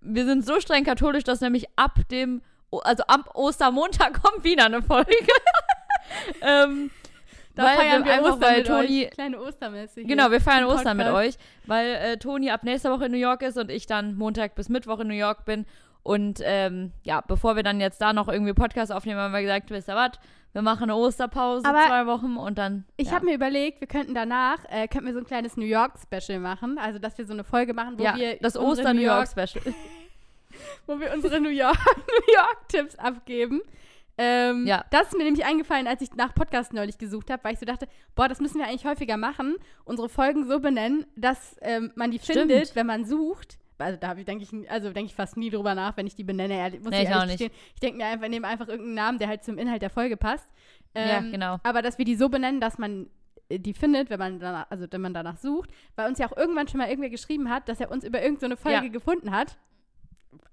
Wir 0.00 0.24
sind 0.24 0.44
so 0.44 0.58
streng 0.58 0.82
katholisch, 0.84 1.22
dass 1.22 1.40
nämlich 1.40 1.66
ab 1.76 1.96
dem, 2.10 2.42
also 2.82 3.04
ab 3.04 3.30
Ostermontag 3.34 4.20
kommt 4.22 4.42
wieder 4.44 4.64
eine 4.66 4.82
Folge. 4.82 5.14
ähm, 6.42 6.90
Da 7.54 7.64
weil 7.64 7.76
feiern 7.76 8.04
wir 8.04 8.12
einfach, 8.12 8.32
Ostern 8.32 8.42
weil 8.42 8.58
mit 8.58 8.66
Toni, 8.66 9.04
euch. 9.04 9.10
Kleine 9.10 9.40
Ostermesse 9.40 10.00
hier. 10.00 10.08
Genau, 10.08 10.30
wir 10.30 10.40
feiern 10.40 10.64
Ostern 10.64 10.96
mit 10.96 11.06
euch, 11.08 11.34
weil 11.66 11.94
äh, 11.94 12.16
Toni 12.16 12.50
ab 12.50 12.64
nächster 12.64 12.90
Woche 12.90 13.06
in 13.06 13.12
New 13.12 13.18
York 13.18 13.42
ist 13.42 13.58
und 13.58 13.70
ich 13.70 13.86
dann 13.86 14.16
Montag 14.16 14.54
bis 14.54 14.68
Mittwoch 14.68 15.00
in 15.00 15.08
New 15.08 15.14
York 15.14 15.44
bin. 15.44 15.66
Und 16.02 16.40
ähm, 16.42 16.92
ja, 17.04 17.20
bevor 17.20 17.54
wir 17.54 17.62
dann 17.62 17.80
jetzt 17.80 18.00
da 18.00 18.12
noch 18.12 18.28
irgendwie 18.28 18.54
Podcast 18.54 18.90
aufnehmen, 18.90 19.20
haben 19.20 19.32
wir 19.32 19.42
gesagt, 19.42 19.70
wisst 19.70 19.88
ihr 19.88 19.94
was, 19.94 20.12
wir 20.52 20.62
machen 20.62 20.84
eine 20.84 20.96
Osterpause, 20.96 21.66
Aber 21.66 21.86
zwei 21.86 22.06
Wochen 22.06 22.36
und 22.36 22.58
dann. 22.58 22.84
Ich 22.96 23.08
ja. 23.08 23.14
habe 23.14 23.26
mir 23.26 23.34
überlegt, 23.34 23.80
wir 23.80 23.88
könnten 23.88 24.14
danach, 24.14 24.58
äh, 24.68 24.88
könnten 24.88 25.06
wir 25.06 25.14
so 25.14 25.20
ein 25.20 25.24
kleines 25.26 25.56
New 25.56 25.64
York-Special 25.64 26.40
machen. 26.40 26.78
Also, 26.78 26.98
dass 26.98 27.16
wir 27.16 27.24
so 27.24 27.32
eine 27.32 27.44
Folge 27.44 27.72
machen, 27.72 27.98
wo 27.98 28.04
ja, 28.04 28.16
wir 28.16 28.36
das 28.36 28.56
Oster-New 28.56 29.00
New 29.00 29.06
York, 29.06 29.28
York-Special. 29.34 29.74
wo 30.86 31.00
wir 31.00 31.12
unsere 31.14 31.40
New 31.40 31.48
York, 31.48 31.78
New 31.96 32.34
York-Tipps 32.34 32.96
abgeben. 32.96 33.62
Ähm, 34.18 34.66
Ja. 34.66 34.84
Das 34.90 35.08
ist 35.08 35.16
mir 35.16 35.24
nämlich 35.24 35.44
eingefallen, 35.44 35.86
als 35.86 36.02
ich 36.02 36.12
nach 36.14 36.34
Podcast 36.34 36.72
neulich 36.72 36.98
gesucht 36.98 37.30
habe, 37.30 37.42
weil 37.44 37.54
ich 37.54 37.58
so 37.58 37.66
dachte, 37.66 37.88
boah, 38.14 38.28
das 38.28 38.40
müssen 38.40 38.58
wir 38.58 38.66
eigentlich 38.66 38.84
häufiger 38.84 39.16
machen, 39.16 39.56
unsere 39.84 40.08
Folgen 40.08 40.46
so 40.46 40.60
benennen, 40.60 41.06
dass 41.16 41.56
ähm, 41.62 41.92
man 41.96 42.10
die 42.10 42.18
Stimmt. 42.18 42.38
findet, 42.38 42.76
wenn 42.76 42.86
man 42.86 43.04
sucht. 43.04 43.58
Also 43.78 43.98
da 43.98 44.14
denke 44.14 44.44
ich, 44.44 44.70
also 44.70 44.92
denke 44.92 45.06
ich 45.10 45.14
fast 45.14 45.36
nie 45.36 45.50
drüber 45.50 45.74
nach, 45.74 45.96
wenn 45.96 46.06
ich 46.06 46.14
die 46.14 46.22
benenne. 46.22 46.54
Ehrlich, 46.54 46.80
muss 46.82 46.90
Nee, 46.90 47.02
ich 47.02 47.12
auch 47.14 47.26
nicht. 47.26 47.40
Ich 47.40 47.80
denke 47.80 47.96
mir 47.96 48.06
einfach, 48.06 48.28
nehme 48.28 48.46
einfach 48.46 48.68
irgendeinen 48.68 48.94
Namen, 48.94 49.18
der 49.18 49.26
halt 49.28 49.42
zum 49.42 49.58
Inhalt 49.58 49.82
der 49.82 49.90
Folge 49.90 50.16
passt. 50.16 50.48
Ja, 50.96 51.18
Ähm, 51.18 51.32
genau. 51.32 51.56
Aber 51.64 51.82
dass 51.82 51.98
wir 51.98 52.04
die 52.04 52.14
so 52.14 52.28
benennen, 52.28 52.60
dass 52.60 52.78
man 52.78 53.08
äh, 53.48 53.58
die 53.58 53.72
findet, 53.74 54.08
wenn 54.10 54.20
man 54.20 54.38
danach, 54.38 54.66
also 54.70 54.86
wenn 54.88 55.00
man 55.00 55.14
danach 55.14 55.36
sucht, 55.38 55.70
weil 55.96 56.06
uns 56.08 56.18
ja 56.18 56.30
auch 56.30 56.36
irgendwann 56.36 56.68
schon 56.68 56.78
mal 56.78 56.88
irgendwer 56.90 57.10
geschrieben 57.10 57.50
hat, 57.50 57.68
dass 57.68 57.80
er 57.80 57.90
uns 57.90 58.04
über 58.04 58.22
irgendeine 58.22 58.56
Folge 58.56 58.86
Ja. 58.86 58.92
gefunden 58.92 59.32
hat. 59.32 59.56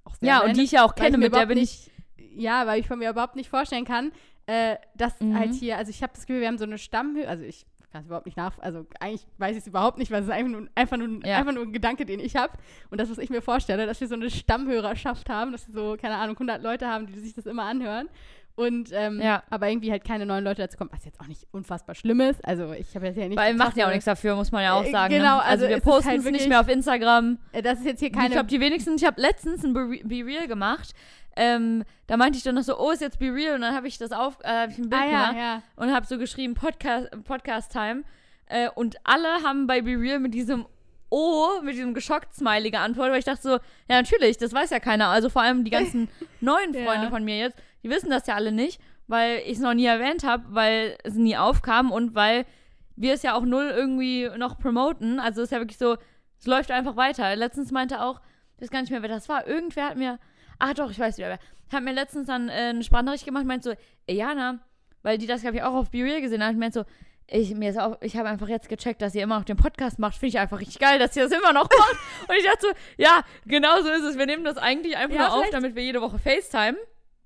Auch 0.05 0.15
sehr 0.15 0.27
Ja, 0.29 0.39
und 0.43 0.55
die 0.57 0.63
ich 0.63 0.71
ja 0.71 0.83
auch 0.83 0.95
kenne, 0.95 1.17
mit 1.19 1.35
der 1.35 1.45
bin 1.45 1.57
ich. 1.59 1.91
Ja, 2.35 2.65
weil 2.67 2.79
ich 2.79 2.87
von 2.87 2.99
mir 2.99 3.09
überhaupt 3.09 3.35
nicht 3.35 3.49
vorstellen 3.49 3.85
kann, 3.85 4.11
äh, 4.45 4.75
dass 4.95 5.19
Mhm. 5.21 5.37
halt 5.37 5.53
hier, 5.53 5.77
also 5.77 5.89
ich 5.89 6.01
habe 6.03 6.13
das 6.13 6.25
Gefühl, 6.25 6.41
wir 6.41 6.47
haben 6.47 6.57
so 6.57 6.63
eine 6.65 6.77
Stammhöhe, 6.77 7.27
also 7.27 7.43
ich 7.43 7.65
kann 7.91 8.01
es 8.01 8.07
überhaupt 8.07 8.27
nicht 8.27 8.37
nach, 8.37 8.59
also 8.59 8.85
eigentlich 8.99 9.25
weiß 9.39 9.53
ich 9.55 9.61
es 9.63 9.67
überhaupt 9.67 9.97
nicht, 9.97 10.11
weil 10.11 10.19
es 10.21 10.27
ist 10.27 10.31
einfach 10.31 10.51
nur, 10.51 10.67
einfach 10.75 10.97
nur, 10.97 11.25
Ja. 11.25 11.37
einfach 11.37 11.53
nur 11.53 11.63
ein 11.63 11.73
Gedanke, 11.73 12.05
den 12.05 12.19
ich 12.19 12.35
habe 12.35 12.53
und 12.91 12.99
das, 13.01 13.09
was 13.09 13.17
ich 13.17 13.31
mir 13.31 13.41
vorstelle, 13.41 13.87
dass 13.87 13.99
wir 13.99 14.07
so 14.07 14.13
eine 14.13 14.29
Stammhörerschaft 14.29 15.27
haben, 15.29 15.51
dass 15.51 15.67
wir 15.67 15.73
so, 15.73 15.97
keine 15.99 16.17
Ahnung, 16.17 16.35
100 16.37 16.61
Leute 16.61 16.87
haben, 16.87 17.07
die 17.07 17.17
sich 17.19 17.33
das 17.33 17.47
immer 17.47 17.63
anhören 17.63 18.07
und 18.59 18.89
ähm, 18.93 19.19
Ja. 19.21 19.43
aber 19.49 19.69
irgendwie 19.69 19.91
halt 19.91 20.03
keine 20.03 20.25
neuen 20.25 20.43
Leute 20.43 20.61
dazu 20.61 20.77
kommen, 20.77 20.89
was 20.93 21.05
jetzt 21.05 21.19
auch 21.19 21.27
nicht 21.27 21.47
unfassbar 21.51 21.95
schlimm 21.95 22.19
ist, 22.21 22.43
also 22.45 22.73
ich 22.73 22.93
habe 22.95 23.05
jetzt 23.07 23.17
ja 23.17 23.27
nicht 23.27 23.37
Weil 23.37 23.53
machen 23.55 23.77
ja 23.79 23.85
auch 23.87 23.89
nichts 23.91 24.05
dafür, 24.05 24.35
muss 24.35 24.51
man 24.51 24.63
ja 24.63 24.73
auch 24.73 24.83
Äh, 24.85 24.91
sagen. 24.91 25.13
genau, 25.13 25.37
ne? 25.37 25.43
also 25.43 25.65
also 25.65 25.75
wir 25.75 25.81
posten 25.81 26.09
halt 26.09 26.19
es 26.19 26.25
nicht 26.25 26.33
wirklich- 26.33 26.49
mehr 26.49 26.59
auf 26.61 26.67
Instagram. 26.69 27.37
Äh, 27.51 27.61
das 27.61 27.79
ist 27.79 27.85
jetzt 27.85 27.99
hier 27.99 28.09
Ich 28.09 28.13
keine, 28.15 28.29
glaube, 28.29 28.47
die 28.47 28.59
wenigsten, 28.59 28.95
ich 28.95 29.05
habe 29.05 29.19
letztens 29.21 29.63
ein 29.63 29.73
Be 29.73 29.99
Be 30.03 30.25
Real 30.25 30.47
gemacht. 30.47 30.93
Ähm, 31.35 31.83
da 32.07 32.17
meinte 32.17 32.37
ich 32.37 32.43
dann 32.43 32.55
noch 32.55 32.63
so, 32.63 32.77
oh, 32.77 32.91
ist 32.91 33.01
jetzt 33.01 33.17
Be 33.19 33.33
Real. 33.33 33.55
Und 33.55 33.61
dann 33.61 33.73
habe 33.73 33.87
ich 33.87 33.97
das 33.97 34.11
auf, 34.11 34.37
äh, 34.43 34.47
hab 34.47 34.69
ich 34.71 34.77
ein 34.77 34.89
Bild 34.89 35.01
ah 35.01 35.05
ja, 35.05 35.19
gemacht 35.29 35.35
ja, 35.37 35.61
und 35.77 35.93
habe 35.93 36.05
so 36.05 36.17
geschrieben, 36.17 36.53
Podcast, 36.53 37.07
Podcast 37.23 37.71
Time. 37.71 38.03
Äh, 38.47 38.67
und 38.75 38.97
alle 39.05 39.27
haben 39.43 39.65
bei 39.67 39.81
Be 39.81 39.91
Real 39.91 40.19
mit 40.19 40.33
diesem 40.33 40.65
O, 41.11 41.61
mit 41.63 41.75
diesem 41.75 41.93
geschockt 41.93 42.35
Smiley 42.35 42.71
geantwortet, 42.71 43.11
weil 43.13 43.19
ich 43.19 43.25
dachte 43.25 43.41
so, 43.41 43.49
ja, 43.51 43.59
natürlich, 44.01 44.37
das 44.37 44.53
weiß 44.53 44.69
ja 44.71 44.79
keiner. 44.79 45.07
Also 45.07 45.29
vor 45.29 45.41
allem 45.41 45.63
die 45.63 45.71
ganzen 45.71 46.07
neuen 46.41 46.73
Ja. 46.73 46.83
Freunde 46.85 47.09
von 47.09 47.23
mir 47.23 47.37
jetzt, 47.37 47.57
die 47.83 47.89
wissen 47.89 48.09
das 48.09 48.27
ja 48.27 48.35
alle 48.35 48.51
nicht, 48.51 48.81
weil 49.07 49.39
ich 49.45 49.53
es 49.53 49.59
noch 49.59 49.73
nie 49.73 49.85
erwähnt 49.85 50.23
habe, 50.23 50.43
weil 50.49 50.97
es 51.03 51.15
nie 51.15 51.37
aufkam 51.37 51.91
und 51.91 52.15
weil 52.15 52.45
wir 52.95 53.13
es 53.13 53.23
ja 53.23 53.33
auch 53.35 53.43
null 53.43 53.71
irgendwie 53.73 54.29
noch 54.37 54.59
promoten. 54.59 55.19
Also 55.19 55.41
es 55.41 55.47
ist 55.47 55.51
ja 55.51 55.59
wirklich 55.59 55.77
so, 55.77 55.97
es 56.39 56.45
läuft 56.45 56.71
einfach 56.71 56.95
weiter. 56.95 57.35
Letztens 57.35 57.71
meinte 57.71 58.01
auch, 58.01 58.21
ich 58.57 58.63
weiß 58.63 58.71
gar 58.71 58.81
nicht 58.81 58.91
mehr, 58.91 59.01
wer 59.01 59.09
das 59.09 59.29
war, 59.29 59.47
irgendwer 59.47 59.89
hat 59.89 59.97
mir, 59.97 60.19
ach 60.59 60.73
doch, 60.73 60.91
ich 60.91 60.99
weiß 60.99 61.17
wieder 61.17 61.29
wer, 61.29 61.39
hat 61.77 61.83
mir 61.83 61.93
letztens 61.93 62.27
dann 62.27 62.49
äh, 62.49 62.69
eine 62.69 62.83
Sprachnachricht 62.83 63.25
gemacht, 63.25 63.45
meint 63.45 63.63
so, 63.63 63.73
ey 64.07 64.15
Jana, 64.15 64.59
weil 65.01 65.17
die 65.17 65.27
das, 65.27 65.41
glaube 65.41 65.57
ich, 65.57 65.63
auch 65.63 65.73
auf 65.73 65.91
Be 65.91 65.99
Real 66.03 66.21
gesehen 66.21 66.43
hat, 66.43 66.55
meint 66.55 66.73
so, 66.73 66.83
ich, 67.31 67.53
mir 67.55 67.69
ist 67.69 67.79
auch, 67.79 67.97
ich 68.01 68.17
habe 68.17 68.27
einfach 68.27 68.47
jetzt 68.47 68.69
gecheckt, 68.69 69.01
dass 69.01 69.13
ihr 69.15 69.23
immer 69.23 69.37
noch 69.37 69.45
den 69.45 69.55
Podcast 69.55 69.99
macht. 69.99 70.15
Finde 70.15 70.29
ich 70.29 70.39
einfach 70.39 70.59
richtig 70.59 70.79
geil, 70.79 70.97
dass 70.97 71.15
ihr 71.15 71.23
das 71.23 71.31
immer 71.31 71.53
noch 71.53 71.69
macht. 71.69 71.95
Und 72.27 72.35
ich 72.35 72.43
dachte 72.43 72.61
so, 72.61 72.67
ja, 72.97 73.21
genau 73.45 73.81
so 73.81 73.89
ist 73.89 74.03
es. 74.03 74.17
Wir 74.17 74.25
nehmen 74.25 74.43
das 74.43 74.57
eigentlich 74.57 74.97
einfach 74.97 75.15
Ja, 75.15 75.27
nur 75.29 75.37
auf, 75.37 75.49
damit 75.51 75.75
wir 75.75 75.83
jede 75.83 76.01
Woche 76.01 76.17
FaceTime 76.17 76.75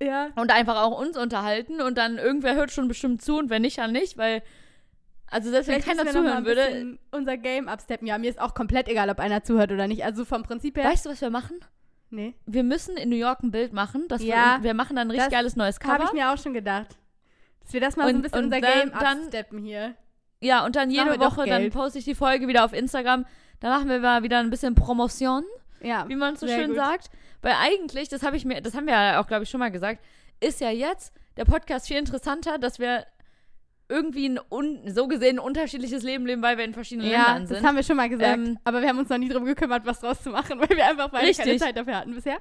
ja. 0.01 0.29
und 0.35 0.51
einfach 0.51 0.81
auch 0.81 0.99
uns 0.99 1.17
unterhalten. 1.17 1.81
Und 1.81 1.97
dann 1.97 2.17
irgendwer 2.17 2.55
hört 2.55 2.71
schon 2.71 2.87
bestimmt 2.87 3.21
zu 3.21 3.37
und 3.37 3.49
wenn 3.49 3.61
nicht, 3.61 3.77
dann 3.77 3.91
nicht, 3.91 4.17
weil, 4.17 4.41
also 5.27 5.49
selbst 5.49 5.67
wenn 5.67 5.81
keiner 5.81 6.05
zuhören 6.05 6.45
würde. 6.45 6.97
unser 7.11 7.37
Game 7.37 7.67
absteppen. 7.67 8.07
Ja, 8.07 8.17
mir 8.17 8.29
ist 8.29 8.39
auch 8.39 8.53
komplett 8.53 8.87
egal, 8.87 9.09
ob 9.09 9.19
einer 9.19 9.43
zuhört 9.43 9.71
oder 9.71 9.87
nicht. 9.87 10.03
Also 10.05 10.25
vom 10.25 10.43
Prinzip 10.43 10.77
her. 10.77 10.85
Weißt 10.85 11.05
du, 11.05 11.09
was 11.09 11.21
wir 11.21 11.29
machen? 11.29 11.59
nee. 12.09 12.35
Wir 12.45 12.63
müssen 12.63 12.95
in 12.95 13.09
New 13.09 13.15
York 13.15 13.41
ein 13.41 13.49
Bild 13.49 13.73
machen. 13.73 14.07
Dass 14.07 14.21
Ja, 14.21 14.57
wir, 14.59 14.65
wir 14.65 14.73
machen 14.75 14.95
dann 14.95 15.07
ein 15.07 15.11
richtig 15.11 15.31
geiles 15.31 15.55
neues 15.55 15.79
Habe 15.79 15.97
Cover. 15.97 16.03
ich 16.05 16.13
mir 16.13 16.31
auch 16.31 16.37
schon 16.37 16.53
gedacht. 16.53 16.95
Dass 17.63 17.73
wir 17.73 17.81
das 17.81 17.95
mal 17.97 18.03
so 18.03 18.09
Und- 18.09 18.15
ein 18.17 18.21
bisschen 18.21 18.43
unser 18.45 18.61
dann- 18.61 18.71
Game 18.79 18.91
dann- 18.91 19.17
absteppen 19.23 19.59
hier. 19.63 19.95
Ja, 20.39 20.63
und 20.65 20.75
dann 20.75 20.91
jede 20.91 21.17
Woche, 21.19 21.45
dann 21.47 21.69
poste 21.71 21.97
ich 21.99 22.05
die 22.05 22.13
Folge 22.15 22.47
wieder 22.47 22.65
auf 22.65 22.73
Instagram. 22.73 23.25
Dann 23.61 23.71
machen 23.71 23.89
wir 23.89 23.99
mal 23.99 24.21
wieder 24.23 24.39
ein 24.39 24.49
bisschen 24.49 24.75
Promotion. 24.75 25.43
Ja. 25.81 26.07
wie 26.07 26.15
man 26.15 26.35
so 26.35 26.47
schön 26.47 26.67
gut. 26.67 26.75
sagt. 26.77 27.09
Weil 27.43 27.53
eigentlich, 27.59 28.09
das 28.09 28.23
habe 28.23 28.35
ich 28.37 28.45
mir, 28.45 28.61
das 28.61 28.73
haben 28.73 28.87
wir 28.87 28.93
ja 28.93 29.21
auch, 29.21 29.27
glaube 29.27 29.43
ich, 29.43 29.49
schon 29.51 29.59
mal 29.59 29.69
gesagt, 29.69 30.03
ist 30.39 30.59
ja 30.61 30.71
jetzt 30.71 31.13
der 31.37 31.45
Podcast 31.45 31.87
viel 31.87 31.97
interessanter, 31.97 32.57
dass 32.57 32.79
wir 32.79 33.05
irgendwie 33.89 34.29
ein 34.29 34.39
un, 34.49 34.81
so 34.87 35.07
gesehen 35.07 35.37
ein 35.37 35.45
unterschiedliches 35.45 36.03
Leben 36.03 36.25
leben, 36.25 36.41
weil 36.41 36.57
wir 36.57 36.65
in 36.65 36.73
verschiedenen 36.73 37.11
Ja, 37.11 37.33
Ländern 37.33 37.41
das 37.49 37.49
sind. 37.59 37.67
haben 37.67 37.75
wir 37.75 37.83
schon 37.83 37.97
mal 37.97 38.09
gesagt. 38.09 38.37
Ähm, 38.39 38.57
aber 38.63 38.81
wir 38.81 38.89
haben 38.89 38.97
uns 38.97 39.09
noch 39.09 39.17
nie 39.17 39.29
darum 39.29 39.45
gekümmert, 39.45 39.85
was 39.85 39.99
draus 39.99 40.23
zu 40.23 40.29
machen, 40.31 40.59
weil 40.59 40.69
wir 40.69 40.85
einfach 40.85 41.09
beide 41.09 41.31
keine 41.33 41.51
Richtig. 41.51 41.61
Zeit 41.61 41.77
dafür 41.77 41.97
hatten 41.97 42.15
bisher. 42.15 42.37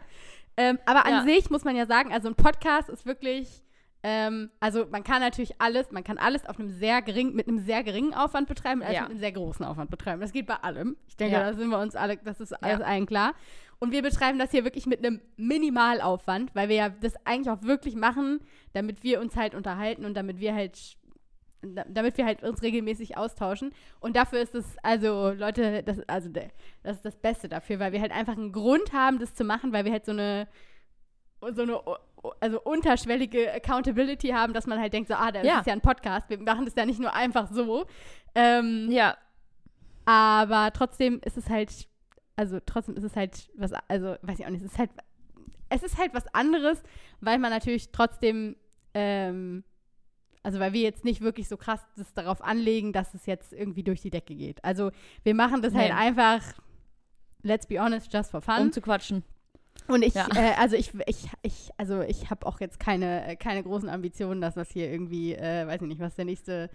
Ähm, 0.57 0.79
aber 0.87 1.05
an 1.05 1.13
Ja. 1.13 1.23
sich 1.25 1.51
muss 1.51 1.65
man 1.65 1.75
ja 1.77 1.85
sagen, 1.87 2.13
also 2.13 2.29
ein 2.29 2.35
Podcast 2.37 2.89
ist 2.89 3.05
wirklich, 3.07 3.63
ähm, 4.05 4.51
also 4.61 4.87
man 4.91 5.03
kann 5.03 5.21
natürlich 5.21 5.61
alles, 5.61 5.91
man 5.91 6.05
kann 6.05 6.17
alles 6.19 6.47
auf 6.47 6.59
einem 6.61 6.69
sehr 6.71 7.03
gering, 7.03 7.35
mit 7.35 7.49
einem 7.49 7.59
sehr 7.59 7.83
geringen 7.83 8.15
Aufwand 8.15 8.49
betreiben, 8.49 8.83
als 8.83 8.95
Ja. 8.95 9.03
mit 9.03 9.11
einem 9.11 9.19
sehr 9.21 9.33
großen 9.33 9.65
Aufwand 9.67 9.91
betreiben. 9.91 10.21
Das 10.21 10.33
geht 10.33 10.47
bei 10.47 10.57
allem. 10.57 10.97
Ich 11.09 11.17
denke, 11.17 11.37
da 11.39 11.53
sind 11.55 11.69
wir 11.71 11.79
uns 11.79 11.97
alle, 11.97 12.19
das 12.19 12.41
ist 12.41 12.53
alles 12.63 12.81
allen 12.83 13.07
klar. 13.07 13.35
Und 13.83 13.91
wir 13.91 14.01
betreiben 14.03 14.39
das 14.39 14.53
hier 14.53 14.63
wirklich 14.63 14.87
mit 14.87 15.05
einem 15.05 15.21
Minimalaufwand, 15.37 16.55
weil 16.55 16.69
wir 16.69 16.77
ja 16.77 16.89
das 16.89 17.15
eigentlich 17.27 17.51
auch 17.51 17.63
wirklich 17.63 17.97
machen, 17.97 18.39
damit 18.75 19.03
wir 19.03 19.21
uns 19.21 19.35
halt 19.35 19.57
unterhalten 19.57 20.05
und 20.05 20.15
damit 20.15 20.39
wir 20.39 20.55
halt 20.55 20.79
da- 21.63 21.85
damit 21.89 22.17
wir 22.17 22.25
halt 22.25 22.45
uns 22.45 22.63
regelmäßig 22.63 23.17
austauschen. 23.17 23.73
Und 23.99 24.15
dafür 24.15 24.39
ist 24.41 24.55
es, 24.55 24.65
also 24.85 25.33
Leute, 25.33 25.83
das, 25.83 25.99
also 26.09 26.29
das 26.29 26.97
ist 26.97 27.05
das 27.05 27.17
Beste 27.17 27.49
dafür, 27.49 27.81
weil 27.81 27.91
wir 27.93 28.01
halt 28.01 28.13
einfach 28.13 28.37
einen 28.37 28.53
Grund 28.53 28.93
haben, 28.93 29.19
das 29.19 29.35
zu 29.35 29.43
machen, 29.43 29.73
weil 29.73 29.85
wir 29.85 29.91
halt 29.91 30.05
so 30.05 30.13
eine, 30.13 30.47
so 31.53 31.63
eine, 31.63 31.81
also 32.39 32.61
unterschwellige 32.63 33.53
Accountability 33.53 34.29
haben, 34.29 34.53
dass 34.53 34.69
man 34.69 34.79
halt 34.81 34.93
denkt, 34.93 35.09
so, 35.09 35.15
ah, 35.15 35.33
das 35.33 35.45
Ja. 35.45 35.59
ist 35.59 35.67
ja 35.67 35.73
ein 35.73 35.81
Podcast, 35.81 36.31
wir 36.31 36.39
machen 36.39 36.67
das 36.67 36.77
ja 36.77 36.87
nicht 36.87 37.01
nur 37.01 37.15
einfach 37.15 37.49
so. 37.51 37.87
Ähm, 38.37 38.89
ja, 38.93 39.17
aber 40.05 40.73
trotzdem 40.73 41.21
ist 41.25 41.37
es 41.37 41.49
halt, 41.49 41.89
also 42.37 42.59
trotzdem 42.65 42.97
ist 42.97 43.05
es 43.05 43.17
halt 43.17 43.51
was, 43.57 43.73
also 43.89 44.17
weiß 44.23 44.39
ich 44.39 44.47
auch 44.47 44.51
nicht, 44.51 44.65
es 44.65 44.73
ist 44.73 44.79
halt, 44.79 44.91
es 45.69 45.83
ist 45.83 45.99
halt 45.99 46.15
was 46.15 46.27
anderes, 46.35 46.83
weil 47.21 47.39
man 47.39 47.51
natürlich 47.51 47.93
trotzdem 47.93 48.57
ähm, 48.95 49.65
also 50.43 50.59
weil 50.59 50.73
wir 50.73 50.81
jetzt 50.83 51.05
nicht 51.05 51.21
wirklich 51.21 51.49
so 51.49 51.57
krass 51.57 51.81
das 51.97 52.13
darauf 52.15 52.43
anlegen, 52.43 52.93
dass 52.93 53.15
es 53.15 53.27
jetzt 53.27 53.53
irgendwie 53.53 53.85
durch 53.85 54.01
die 54.01 54.11
Decke 54.11 54.35
geht. 54.35 54.63
Also 54.65 54.91
wir 55.23 55.35
machen 55.35 55.63
das 55.63 55.73
halt 55.73 55.93
Nee. 55.93 55.97
einfach, 55.99 56.43
let's 57.43 57.67
be 57.67 57.81
honest, 57.81 58.13
just 58.13 58.33
for 58.33 58.41
fun. 58.43 58.59
Um 58.61 58.73
zu 58.73 58.81
quatschen. 58.81 59.23
Und 59.87 60.03
ich, 60.03 60.15
Ja. 60.15 60.27
äh, 60.35 60.55
also 60.59 60.75
ich, 60.77 60.93
ich, 61.07 61.29
ich, 61.43 61.71
also 61.77 62.01
ich 62.03 62.29
habe 62.29 62.45
auch 62.47 62.61
jetzt 62.61 62.81
keine, 62.81 63.37
keine 63.39 63.63
großen 63.63 63.89
Ambitionen, 63.89 64.41
dass 64.41 64.55
das 64.55 64.71
hier 64.71 64.91
irgendwie, 64.91 65.33
äh, 65.35 65.67
weiß 65.67 65.81
ich 65.83 65.89
nicht, 65.89 66.01
was 66.01 66.17
der 66.17 66.25
nächste, 66.25 66.71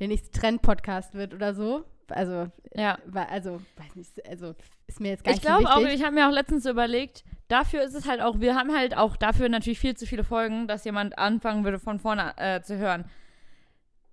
der 0.00 0.08
nächste 0.08 0.30
Trend-Podcast 0.38 1.14
wird 1.14 1.32
oder 1.34 1.54
so. 1.54 1.84
Also, 2.12 2.48
Ja. 2.74 2.98
weil, 3.06 3.26
also, 3.26 3.60
weiß 3.76 3.94
nicht, 3.96 4.10
also 4.28 4.54
ist 4.86 5.00
mir 5.00 5.08
jetzt 5.10 5.24
gar 5.24 5.32
Ich 5.34 5.42
nicht 5.42 5.48
so 5.50 5.56
glaube 5.58 5.70
auch, 5.72 5.78
wichtig. 5.80 6.00
ich 6.00 6.04
habe 6.04 6.14
mir 6.14 6.28
auch 6.28 6.32
letztens 6.32 6.62
so 6.64 6.70
überlegt, 6.70 7.24
dafür 7.48 7.82
ist 7.82 7.94
es 7.94 8.06
halt 8.08 8.20
auch, 8.20 8.40
wir 8.40 8.54
haben 8.54 8.74
halt 8.74 8.96
auch 8.96 9.16
dafür 9.16 9.48
natürlich 9.48 9.78
viel 9.78 9.96
zu 9.96 10.06
viele 10.06 10.24
Folgen, 10.24 10.66
dass 10.68 10.84
jemand 10.84 11.18
anfangen 11.18 11.64
würde, 11.64 11.78
von 11.78 11.98
vorne 11.98 12.32
äh, 12.36 12.60
zu 12.62 12.78
hören. 12.78 13.04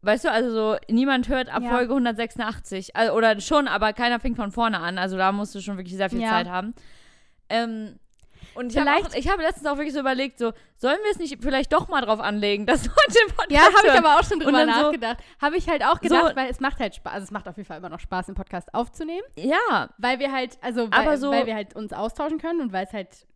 Weißt 0.01 0.25
du, 0.25 0.31
also 0.31 0.51
so, 0.51 0.77
niemand 0.89 1.29
hört 1.29 1.49
ab 1.49 1.63
Ja. 1.63 1.69
Folge 1.69 1.93
186. 1.93 2.95
Also, 2.95 3.13
oder 3.13 3.39
schon, 3.41 3.67
aber 3.67 3.91
keiner 3.93 4.19
fängt 4.19 4.35
von 4.35 4.51
vorne 4.51 4.79
an. 4.79 4.97
Also 4.99 5.17
da 5.17 5.31
musst 5.31 5.55
du 5.55 5.61
schon 5.61 5.77
wirklich 5.77 5.95
sehr 5.95 6.09
viel 6.11 6.21
Ja. 6.21 6.29
Zeit 6.29 6.47
haben. 6.47 6.75
Ähm, 7.49 7.97
und 8.55 8.71
ich 8.71 8.77
habe 8.79 8.89
Vielleicht- 8.89 9.15
ich 9.17 9.27
hab 9.29 9.39
letztens 9.39 9.67
auch 9.67 9.75
wirklich 9.77 9.93
so 9.93 9.99
überlegt, 9.99 10.39
so, 10.39 10.51
sollen 10.77 10.97
wir 11.03 11.11
es 11.11 11.19
nicht 11.19 11.37
vielleicht 11.41 11.71
doch 11.73 11.87
mal 11.87 12.01
drauf 12.01 12.19
anlegen, 12.19 12.65
dass 12.65 12.85
Leute 12.85 12.95
den 13.27 13.35
Podcast 13.35 13.51
ja, 13.51 13.61
habe 13.63 13.87
ich 13.87 13.93
aber 13.93 14.19
auch 14.19 14.23
schon 14.23 14.39
drüber 14.39 14.65
dann 14.65 14.73
so- 14.73 14.81
nachgedacht. 14.83 15.17
habe 15.41 15.57
ich 15.57 15.67
halt 15.69 15.83
auch 15.85 15.99
gedacht, 16.01 16.29
So- 16.29 16.35
weil 16.35 16.49
es 16.49 16.59
macht 16.59 16.79
halt 16.79 16.95
Spaß, 16.95 17.13
also 17.13 17.23
es 17.25 17.31
macht 17.31 17.47
auf 17.47 17.57
jeden 17.57 17.67
Fall 17.67 17.77
immer 17.77 17.89
noch 17.89 17.99
Spaß, 17.99 18.25
den 18.27 18.35
Podcast 18.35 18.73
aufzunehmen, 18.73 19.25
Ja, 19.35 19.89
weil 19.97 20.19
wir 20.19 20.31
halt, 20.31 20.57
also 20.61 20.89
weil, 20.91 20.99
Aber 20.99 21.17
so- 21.17 21.31
weil 21.31 21.45
wir 21.45 21.55
halt 21.55 21.75
uns 21.75 21.93
austauschen 21.93 22.39
können 22.39 22.61
und 22.61 22.73
weil 22.73 22.85
es 22.85 22.93
halt 22.93 23.27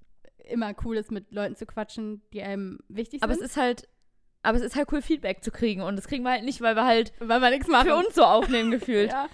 immer 0.45 0.73
cool 0.83 0.97
ist, 0.97 1.11
mit 1.11 1.31
Leuten 1.31 1.55
zu 1.55 1.65
quatschen, 1.67 2.21
die 2.33 2.41
einem 2.41 2.79
wichtig 2.87 3.21
aber 3.21 3.33
es 3.33 3.37
sind. 3.39 3.45
ist 3.47 3.57
halt, 3.57 3.87
aber 4.41 4.57
es 4.57 4.63
ist 4.63 4.75
halt 4.75 4.91
cool, 4.91 5.01
Feedback 5.01 5.43
zu 5.43 5.51
kriegen. 5.51 5.81
Und 5.81 5.95
das 5.95 6.07
kriegen 6.07 6.23
wir 6.23 6.31
halt 6.31 6.43
nicht, 6.43 6.61
weil 6.61 6.75
wir 6.75 6.85
halt 6.85 7.11
weil 7.19 7.39
wir 7.41 7.49
nichts 7.51 7.67
machen. 7.67 7.87
für 7.87 7.95
uns 7.95 8.15
so 8.15 8.23
aufnehmen 8.23 8.71
gefühlt. 8.79 9.11
Ja. 9.11 9.27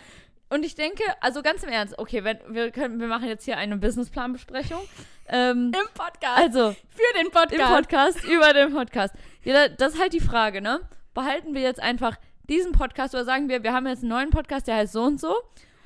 Und 0.50 0.64
ich 0.64 0.76
denke, 0.76 1.04
also 1.22 1.42
ganz 1.42 1.64
im 1.64 1.70
Ernst, 1.70 1.98
okay, 1.98 2.24
wenn, 2.24 2.38
wir, 2.50 2.72
können, 2.72 3.00
wir 3.00 3.08
machen 3.08 3.28
jetzt 3.28 3.46
hier 3.46 3.58
eine 3.58 3.78
Businessplanbesprechung. 3.78 4.80
Ähm, 5.28 5.72
Im 5.74 5.88
Podcast. 5.96 6.38
also, 6.38 6.72
für 6.90 7.20
den 7.20 7.32
Podcast. 7.32 7.54
im 7.54 7.68
Podcast, 7.68 8.24
über 8.26 8.54
den 8.54 8.72
Podcast. 8.74 9.16
Ja, 9.44 9.68
das 9.70 9.96
ist 9.96 10.00
halt 10.02 10.14
die 10.14 10.20
Frage, 10.20 10.62
ne? 10.62 10.82
Behalten 11.16 11.56
wir 11.56 11.62
jetzt 11.62 11.82
einfach 11.82 12.18
diesen 12.48 12.74
Podcast 12.74 13.16
oder 13.16 13.26
sagen 13.26 13.50
wir, 13.50 13.64
wir 13.64 13.74
haben 13.74 13.88
jetzt 13.88 14.02
einen 14.04 14.10
neuen 14.10 14.30
Podcast, 14.30 14.68
der 14.68 14.76
heißt 14.76 14.94
so 14.94 15.04
und 15.04 15.20
so 15.20 15.34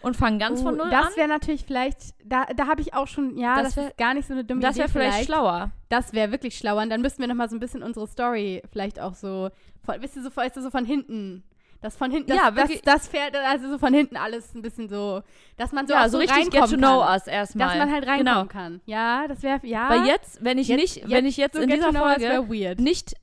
und 0.01 0.17
fangen 0.17 0.39
ganz 0.39 0.61
von 0.61 0.73
Oh, 0.75 0.83
null 0.83 0.89
das 0.89 1.07
an? 1.07 1.15
wäre 1.15 1.27
natürlich 1.29 1.63
vielleicht, 1.65 2.15
da, 2.25 2.45
da 2.55 2.67
habe 2.67 2.81
ich 2.81 2.93
auch 2.93 3.07
schon, 3.07 3.37
ja, 3.37 3.55
Das 3.55 3.75
das, 3.75 3.77
wär- 3.77 3.87
ist 3.89 3.97
gar 3.97 4.13
nicht 4.13 4.27
so 4.27 4.33
eine 4.33 4.43
dumme 4.43 4.59
Das 4.61 4.71
Idee 4.75 4.79
wäre 4.81 4.89
vielleicht, 4.89 5.25
schlauer. 5.25 5.71
Das 5.87 6.11
wäre 6.13 6.31
wirklich 6.31 6.57
schlauer. 6.57 6.81
Und 6.81 6.89
dann 6.89 7.01
müssten 7.01 7.21
wir 7.21 7.27
noch 7.29 7.35
mal 7.35 7.49
so 7.49 7.55
ein 7.55 7.59
bisschen 7.61 7.81
unsere 7.81 8.07
Story 8.07 8.61
vielleicht 8.71 8.99
auch 8.99 9.13
so, 9.15 9.49
von, 9.85 10.01
wisst 10.01 10.17
ihr, 10.17 10.21
so, 10.23 10.35
weißt 10.35 10.57
du, 10.57 10.61
so 10.61 10.69
von 10.69 10.83
hinten. 10.85 11.43
Das 11.81 11.95
von 11.95 12.11
hinten, 12.11 12.27
das, 12.29 12.37
Ja, 12.37 12.51
das, 12.51 12.55
wirklich. 12.57 12.81
das 12.81 13.07
fährt, 13.07 13.35
also 13.37 13.69
so 13.69 13.77
von 13.77 13.93
hinten 13.93 14.17
alles 14.17 14.53
ein 14.53 14.61
bisschen 14.61 14.89
so, 14.89 15.21
dass 15.55 15.71
man 15.71 15.87
so, 15.87 15.93
ja, 15.93 16.09
so 16.09 16.13
so 16.13 16.17
richtig 16.17 16.49
get 16.51 16.61
to 16.69 16.75
know 16.75 16.99
kann. 16.99 17.13
us 17.13 17.25
erstmal. 17.27 17.67
Dass 17.69 17.77
man 17.77 17.91
halt 17.93 18.05
reinkommen 18.05 18.25
Genau. 18.25 18.45
kann. 18.47 18.81
Ja, 18.85 19.25
das 19.29 19.41
wäre, 19.43 19.59
ja. 19.65 19.89
Weil 19.89 20.05
jetzt, 20.05 20.43
wenn 20.43 20.57
ich 20.57 20.67
Jetzt- 20.67 20.79
nicht, 20.97 21.09
wenn 21.09 21.25
ich 21.25 21.37
jetzt 21.37 21.55
so 21.55 21.61
in 21.61 21.69
dieser 21.69 21.93
Folge 21.93 22.45
nicht, 22.81 23.13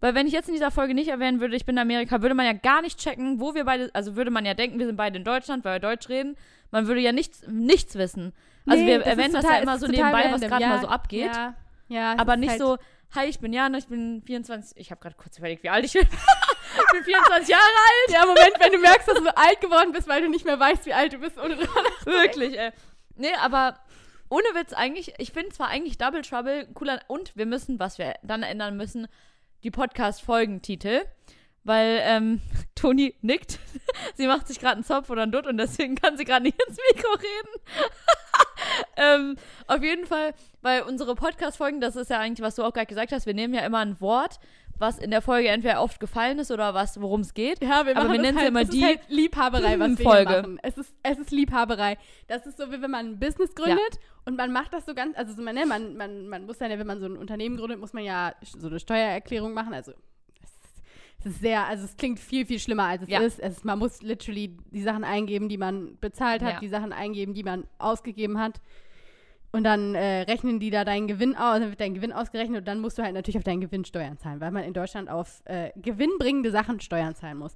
weil 0.00 0.14
wenn 0.14 0.26
ich 0.28 0.32
jetzt 0.32 0.48
in 0.48 0.54
dieser 0.54 0.70
Folge 0.70 0.94
nicht 0.94 1.08
erwähnen 1.08 1.40
würde, 1.40 1.56
ich 1.56 1.64
bin 1.66 1.76
in 1.76 1.80
Amerika, 1.82 2.22
würde 2.22 2.34
man 2.36 2.46
ja 2.46 2.52
gar 2.52 2.82
nicht 2.82 2.98
checken, 3.00 3.40
wo 3.40 3.54
wir 3.54 3.64
beide, 3.64 3.90
also 3.94 4.14
würde 4.16 4.30
man 4.30 4.44
ja 4.46 4.54
denken, 4.54 4.78
wir 4.78 4.86
sind 4.86 4.96
beide 4.96 5.16
in 5.18 5.24
Deutschland, 5.24 5.64
weil 5.64 5.74
wir 5.74 5.80
Deutsch 5.80 6.08
reden. 6.08 6.36
Man 6.70 6.86
würde 6.86 7.00
ja 7.00 7.10
nichts, 7.12 7.42
nichts 7.48 7.96
wissen. 7.96 8.32
Also 8.66 8.80
Nee, 8.82 8.90
wir 8.90 8.98
das 9.00 9.08
erwähnen 9.08 9.26
ist 9.28 9.34
das 9.34 9.42
total- 9.42 9.56
ja 9.56 9.62
immer 9.62 9.78
so 9.78 9.86
total 9.86 9.98
nebenbei, 10.04 10.24
was 10.26 10.32
random. 10.34 10.48
gerade 10.50 10.62
ja, 10.62 10.68
mal 10.68 10.80
so 10.80 10.86
abgeht. 10.88 11.34
Ja, 11.34 11.54
ja 11.88 12.14
aber 12.16 12.36
nicht 12.36 12.50
halt, 12.50 12.60
so, 12.60 12.78
hi, 13.14 13.26
ich 13.26 13.40
bin 13.40 13.52
Jana, 13.52 13.78
ich 13.78 13.86
bin 13.88 14.22
24, 14.24 14.76
ich 14.78 14.90
habe 14.92 15.00
gerade 15.00 15.16
kurz 15.16 15.36
überlegt, 15.38 15.62
wie 15.64 15.68
alt 15.68 15.84
ich 15.84 15.92
bin. 15.92 16.06
Ich 16.76 16.92
bin 16.92 17.04
24 17.04 17.48
Jahre 17.48 17.62
alt. 17.62 18.12
Ja, 18.12 18.26
Moment, 18.26 18.54
wenn 18.58 18.72
du 18.72 18.78
merkst, 18.78 19.08
dass 19.08 19.18
du 19.18 19.36
alt 19.36 19.60
geworden 19.60 19.92
bist, 19.92 20.08
weil 20.08 20.22
du 20.22 20.28
nicht 20.28 20.44
mehr 20.44 20.58
weißt, 20.58 20.86
wie 20.86 20.94
alt 20.94 21.12
du 21.12 21.18
bist, 21.18 21.38
ohne 21.38 21.58
Wirklich, 21.58 22.58
ey. 22.58 22.70
Nee, 23.16 23.34
aber 23.40 23.78
ohne 24.28 24.46
Witz 24.54 24.72
eigentlich, 24.72 25.12
ich 25.18 25.32
finde 25.32 25.50
zwar 25.50 25.68
eigentlich 25.68 25.98
Double 25.98 26.22
Trouble 26.22 26.66
cooler 26.74 27.00
und 27.08 27.36
wir 27.36 27.46
müssen, 27.46 27.78
was 27.78 27.98
wir 27.98 28.14
dann 28.22 28.42
ändern 28.42 28.76
müssen, 28.76 29.06
die 29.62 29.70
Podcast-Folgentitel. 29.70 31.02
Weil 31.64 32.00
ähm, 32.02 32.40
Toni 32.74 33.14
nickt. 33.20 33.58
sie 34.16 34.26
macht 34.26 34.48
sich 34.48 34.58
gerade 34.58 34.76
einen 34.76 34.84
Zopf 34.84 35.10
oder 35.10 35.22
einen 35.22 35.32
Dutt 35.32 35.46
und 35.46 35.58
deswegen 35.58 35.94
kann 35.94 36.16
sie 36.16 36.24
gerade 36.24 36.44
nicht 36.44 36.60
ins 36.66 36.78
Mikro 36.92 37.12
reden. 37.12 37.62
ähm, 38.96 39.36
auf 39.66 39.82
jeden 39.82 40.06
Fall, 40.06 40.34
weil 40.62 40.82
unsere 40.82 41.14
Podcast-Folgen, 41.14 41.80
das 41.80 41.96
ist 41.96 42.10
ja 42.10 42.18
eigentlich, 42.18 42.44
was 42.44 42.56
du 42.56 42.64
auch 42.64 42.72
gerade 42.72 42.86
gesagt 42.86 43.12
hast, 43.12 43.26
wir 43.26 43.34
nehmen 43.34 43.54
ja 43.54 43.60
immer 43.60 43.78
ein 43.78 44.00
Wort, 44.00 44.40
was 44.82 44.98
in 44.98 45.10
der 45.10 45.22
Folge 45.22 45.48
entweder 45.48 45.80
oft 45.80 45.98
gefallen 46.00 46.38
ist 46.38 46.50
oder 46.50 46.74
was, 46.74 47.00
worum 47.00 47.22
es 47.22 47.32
geht. 47.32 47.62
Ja, 47.62 47.86
wir 47.86 47.96
Aber 47.96 48.08
machen 48.08 48.10
wir 48.12 48.18
das 48.18 48.22
nennen 48.26 48.38
halt, 48.38 48.48
immer 48.48 48.60
es 48.60 48.68
die 48.68 48.84
halt 48.84 49.00
Liebhaberei, 49.08 49.78
was 49.80 49.96
wir 49.98 50.04
Folge. 50.04 50.28
hier 50.30 50.42
machen. 50.42 50.58
Es 50.62 50.76
ist, 50.76 50.94
es 51.02 51.18
ist 51.18 51.30
Liebhaberei. 51.30 51.96
Das 52.26 52.44
ist 52.44 52.58
so, 52.58 52.70
wie 52.70 52.82
wenn 52.82 52.90
man 52.90 53.06
ein 53.12 53.18
Business 53.18 53.54
gründet 53.54 53.98
und 54.26 54.36
man 54.36 54.52
macht 54.52 54.74
das 54.74 54.84
so 54.84 54.94
ganz, 54.94 55.16
also 55.16 55.32
so, 55.32 55.40
man, 55.40 55.54
ne, 55.54 55.64
man, 55.64 55.96
man, 55.96 56.28
man 56.28 56.44
muss 56.44 56.58
ja, 56.58 56.68
wenn 56.68 56.86
man 56.86 57.00
so 57.00 57.06
ein 57.06 57.16
Unternehmen 57.16 57.56
gründet, 57.56 57.80
muss 57.80 57.94
man 57.94 58.04
ja 58.04 58.34
so 58.42 58.66
eine 58.66 58.78
Steuererklärung 58.78 59.54
machen. 59.54 59.72
Also 59.72 59.92
es 61.24 61.26
ist, 61.26 61.40
sehr, 61.40 61.66
also 61.66 61.84
es 61.84 61.96
klingt 61.96 62.18
viel, 62.18 62.44
viel 62.46 62.58
schlimmer, 62.58 62.84
als 62.84 63.02
es 63.02 63.08
Ja. 63.08 63.20
ist. 63.20 63.38
Es 63.38 63.58
ist. 63.58 63.64
Man 63.64 63.78
muss 63.78 64.02
literally 64.02 64.56
die 64.72 64.82
Sachen 64.82 65.04
eingeben, 65.04 65.48
die 65.48 65.56
man 65.58 65.96
bezahlt 66.00 66.42
hat, 66.42 66.54
Ja. 66.54 66.60
die 66.60 66.68
Sachen 66.68 66.92
eingeben, 66.92 67.32
die 67.32 67.44
man 67.44 67.64
ausgegeben 67.78 68.40
hat. 68.40 68.60
Und 69.52 69.64
dann 69.64 69.94
äh, 69.94 70.22
rechnen 70.22 70.60
die 70.60 70.70
da 70.70 70.84
deinen 70.84 71.06
Gewinn 71.06 71.36
aus, 71.36 71.60
dann 71.60 71.68
wird 71.68 71.80
dein 71.80 71.92
Gewinn 71.92 72.12
ausgerechnet 72.12 72.60
und 72.60 72.68
dann 72.68 72.80
musst 72.80 72.98
du 72.98 73.02
halt 73.02 73.14
natürlich 73.14 73.36
auf 73.36 73.44
deinen 73.44 73.60
Gewinn 73.60 73.84
Steuern 73.84 74.16
zahlen, 74.16 74.40
weil 74.40 74.50
man 74.50 74.64
in 74.64 74.72
Deutschland 74.72 75.10
auf 75.10 75.42
äh, 75.44 75.70
gewinnbringende 75.76 76.50
Sachen 76.50 76.80
Steuern 76.80 77.14
zahlen 77.14 77.36
muss. 77.36 77.54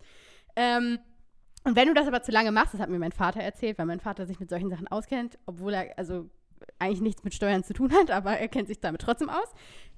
Ähm, 0.57 0.99
und 1.65 1.75
wenn 1.75 1.89
du 1.89 1.95
das 1.95 2.07
aber 2.07 2.23
zu 2.23 2.31
lange 2.31 2.53
machst, 2.53 2.75
das 2.75 2.81
hat 2.81 2.91
mir 2.91 2.99
mein 2.99 3.13
Vater 3.13 3.41
erzählt, 3.41 3.79
weil 3.79 3.87
mein 3.87 4.01
Vater 4.01 4.27
sich 4.27 4.39
mit 4.39 4.51
solchen 4.51 4.69
Sachen 4.69 4.87
auskennt, 4.89 5.39
obwohl 5.47 5.73
er 5.73 5.99
also 5.99 6.29
eigentlich 6.79 7.01
nichts 7.01 7.25
mit 7.25 7.35
Steuern 7.35 7.65
zu 7.65 7.73
tun 7.73 7.93
hat, 7.93 8.11
aber 8.13 8.39
er 8.39 8.49
kennt 8.49 8.69
sich 8.69 8.81
damit 8.81 9.01
trotzdem 9.01 9.31
aus. 9.31 9.55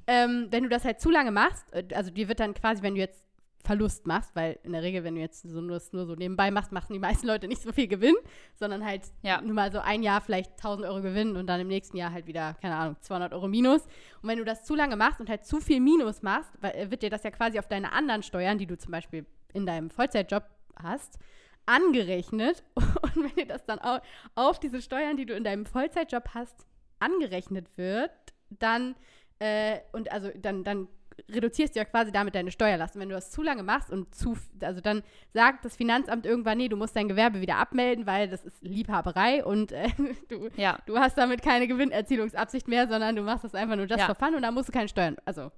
Ähm, 0.06 0.46
wenn 0.50 0.62
du 0.62 0.68
das 0.68 0.84
halt 0.84 1.00
zu 1.00 1.10
lange 1.10 1.32
machst, 1.32 1.72
äh, 1.74 1.84
also 1.94 2.10
dir 2.10 2.28
wird 2.28 2.40
dann 2.40 2.54
quasi, 2.54 2.82
wenn 2.82 2.94
du 2.94 3.00
jetzt 3.00 3.27
Verlust 3.64 4.06
machst, 4.06 4.34
weil 4.34 4.58
in 4.62 4.72
der 4.72 4.82
Regel, 4.82 5.04
wenn 5.04 5.14
du 5.16 5.20
jetzt 5.20 5.42
so 5.42 5.60
nur, 5.60 5.80
nur 5.92 6.06
so 6.06 6.14
nebenbei 6.14 6.50
machst, 6.50 6.72
machen 6.72 6.92
die 6.92 6.98
meisten 6.98 7.26
Leute 7.26 7.48
nicht 7.48 7.60
so 7.60 7.72
viel 7.72 7.86
Gewinn, 7.88 8.14
sondern 8.54 8.84
halt 8.84 9.02
Ja. 9.22 9.40
nur 9.42 9.52
mal 9.54 9.70
so 9.72 9.78
ein 9.80 10.02
Jahr 10.02 10.20
vielleicht 10.20 10.52
1000 10.52 10.86
Euro 10.88 11.02
Gewinn 11.02 11.36
und 11.36 11.46
dann 11.46 11.60
im 11.60 11.68
nächsten 11.68 11.96
Jahr 11.96 12.12
halt 12.12 12.26
wieder, 12.26 12.54
keine 12.62 12.76
Ahnung, 12.76 12.96
200 13.00 13.32
Euro 13.34 13.48
Minus. 13.48 13.82
Und 14.22 14.28
wenn 14.28 14.38
du 14.38 14.44
das 14.44 14.64
zu 14.64 14.74
lange 14.74 14.96
machst 14.96 15.20
und 15.20 15.28
halt 15.28 15.44
zu 15.44 15.60
viel 15.60 15.80
Minus 15.80 16.22
machst, 16.22 16.50
äh, 16.62 16.90
wird 16.90 17.02
dir 17.02 17.10
das 17.10 17.22
ja 17.24 17.30
quasi 17.30 17.58
auf 17.58 17.68
deine 17.68 17.92
anderen 17.92 18.22
Steuern, 18.22 18.58
die 18.58 18.66
du 18.66 18.78
zum 18.78 18.92
Beispiel 18.92 19.26
in 19.52 19.66
deinem 19.66 19.90
Vollzeitjob 19.90 20.44
hast, 20.82 21.18
angerechnet. 21.66 22.64
Und 22.76 23.16
wenn 23.16 23.34
dir 23.34 23.46
das 23.46 23.64
dann 23.66 23.78
au- 23.80 24.00
auf 24.34 24.58
diese 24.58 24.80
Steuern, 24.82 25.16
die 25.16 25.26
du 25.26 25.34
in 25.34 25.44
deinem 25.44 25.66
Vollzeitjob 25.66 26.30
hast, 26.34 26.66
angerechnet 27.00 27.76
wird, 27.76 28.10
dann, 28.50 28.96
äh, 29.38 29.78
und 29.92 30.10
also 30.10 30.30
dann, 30.36 30.64
dann 30.64 30.88
reduzierst 31.30 31.74
du 31.74 31.78
ja 31.80 31.84
quasi 31.84 32.12
damit 32.12 32.34
deine 32.34 32.50
Steuerlast. 32.50 32.94
Und 32.94 33.02
wenn 33.02 33.08
du 33.08 33.14
das 33.14 33.30
zu 33.30 33.42
lange 33.42 33.62
machst 33.62 33.90
und 33.90 34.14
zu, 34.14 34.36
also 34.62 34.80
dann 34.80 35.02
sagt 35.32 35.64
das 35.64 35.76
Finanzamt 35.76 36.26
irgendwann, 36.26 36.58
nee, 36.58 36.68
du 36.68 36.76
musst 36.76 36.94
dein 36.96 37.08
Gewerbe 37.08 37.40
wieder 37.40 37.56
abmelden, 37.56 38.06
weil 38.06 38.28
das 38.28 38.44
ist 38.44 38.62
Liebhaberei 38.62 39.44
und 39.44 39.72
äh, 39.72 39.88
du, 40.28 40.48
Ja. 40.56 40.78
du 40.86 40.98
hast 40.98 41.18
damit 41.18 41.42
keine 41.42 41.66
Gewinnerzielungsabsicht 41.68 42.68
mehr, 42.68 42.86
sondern 42.88 43.16
du 43.16 43.22
machst 43.22 43.44
das 43.44 43.54
einfach 43.54 43.76
nur 43.76 43.86
just 43.86 43.98
Ja. 44.00 44.06
for 44.06 44.14
fun 44.14 44.34
und 44.34 44.42
dann 44.42 44.54
musst 44.54 44.68
du 44.68 44.72
keine 44.72 44.88
Steuern, 44.88 45.16
also 45.24 45.50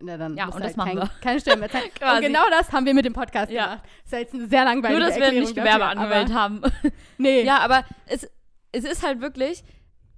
na, 0.00 0.16
dann 0.16 0.36
Ja, 0.36 0.46
musst 0.46 0.56
und 0.56 0.64
du 0.64 0.68
das 0.68 0.76
halt 0.76 0.94
machen 0.94 0.98
kein, 0.98 1.08
wir. 1.08 1.20
keine 1.22 1.40
Steuern 1.40 1.60
mehr 1.60 1.70
zahlen. 1.70 1.84
Und 2.16 2.20
genau 2.20 2.42
das 2.50 2.72
haben 2.72 2.86
wir 2.86 2.92
mit 2.94 3.04
dem 3.04 3.12
Podcast 3.12 3.52
Ja. 3.52 3.64
gemacht. 3.66 3.82
Das 3.84 4.04
ist 4.06 4.12
ja 4.12 4.18
jetzt 4.18 4.34
eine 4.34 4.46
sehr 4.48 4.64
langweilige 4.64 4.98
Nur, 5.00 5.08
dass 5.08 5.16
wir 5.16 5.22
Erklärung 5.24 5.48
nicht 5.48 5.56
Gewerbe 5.56 5.84
angemeldet 5.86 6.34
haben. 6.34 6.60
Nee. 7.18 7.42
Ja, 7.44 7.58
aber 7.58 7.84
es, 8.06 8.28
es 8.72 8.84
ist 8.84 9.06
halt 9.06 9.20
wirklich, 9.20 9.62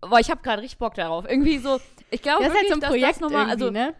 boah, 0.00 0.18
ich 0.20 0.30
habe 0.30 0.40
gerade 0.42 0.62
richtig 0.62 0.78
Bock 0.78 0.94
darauf. 0.94 1.26
Irgendwie 1.28 1.58
so, 1.58 1.78
ich 2.10 2.22
glaube 2.22 2.44
das 2.44 2.54
ist 2.54 2.58
halt 2.58 2.68
wirklich, 2.70 2.80
so 2.80 2.86
ein 2.86 2.90
Projekt 2.90 3.14
das 3.16 3.20
nochmal, 3.20 3.50
also 3.50 3.70
ne? 3.70 3.94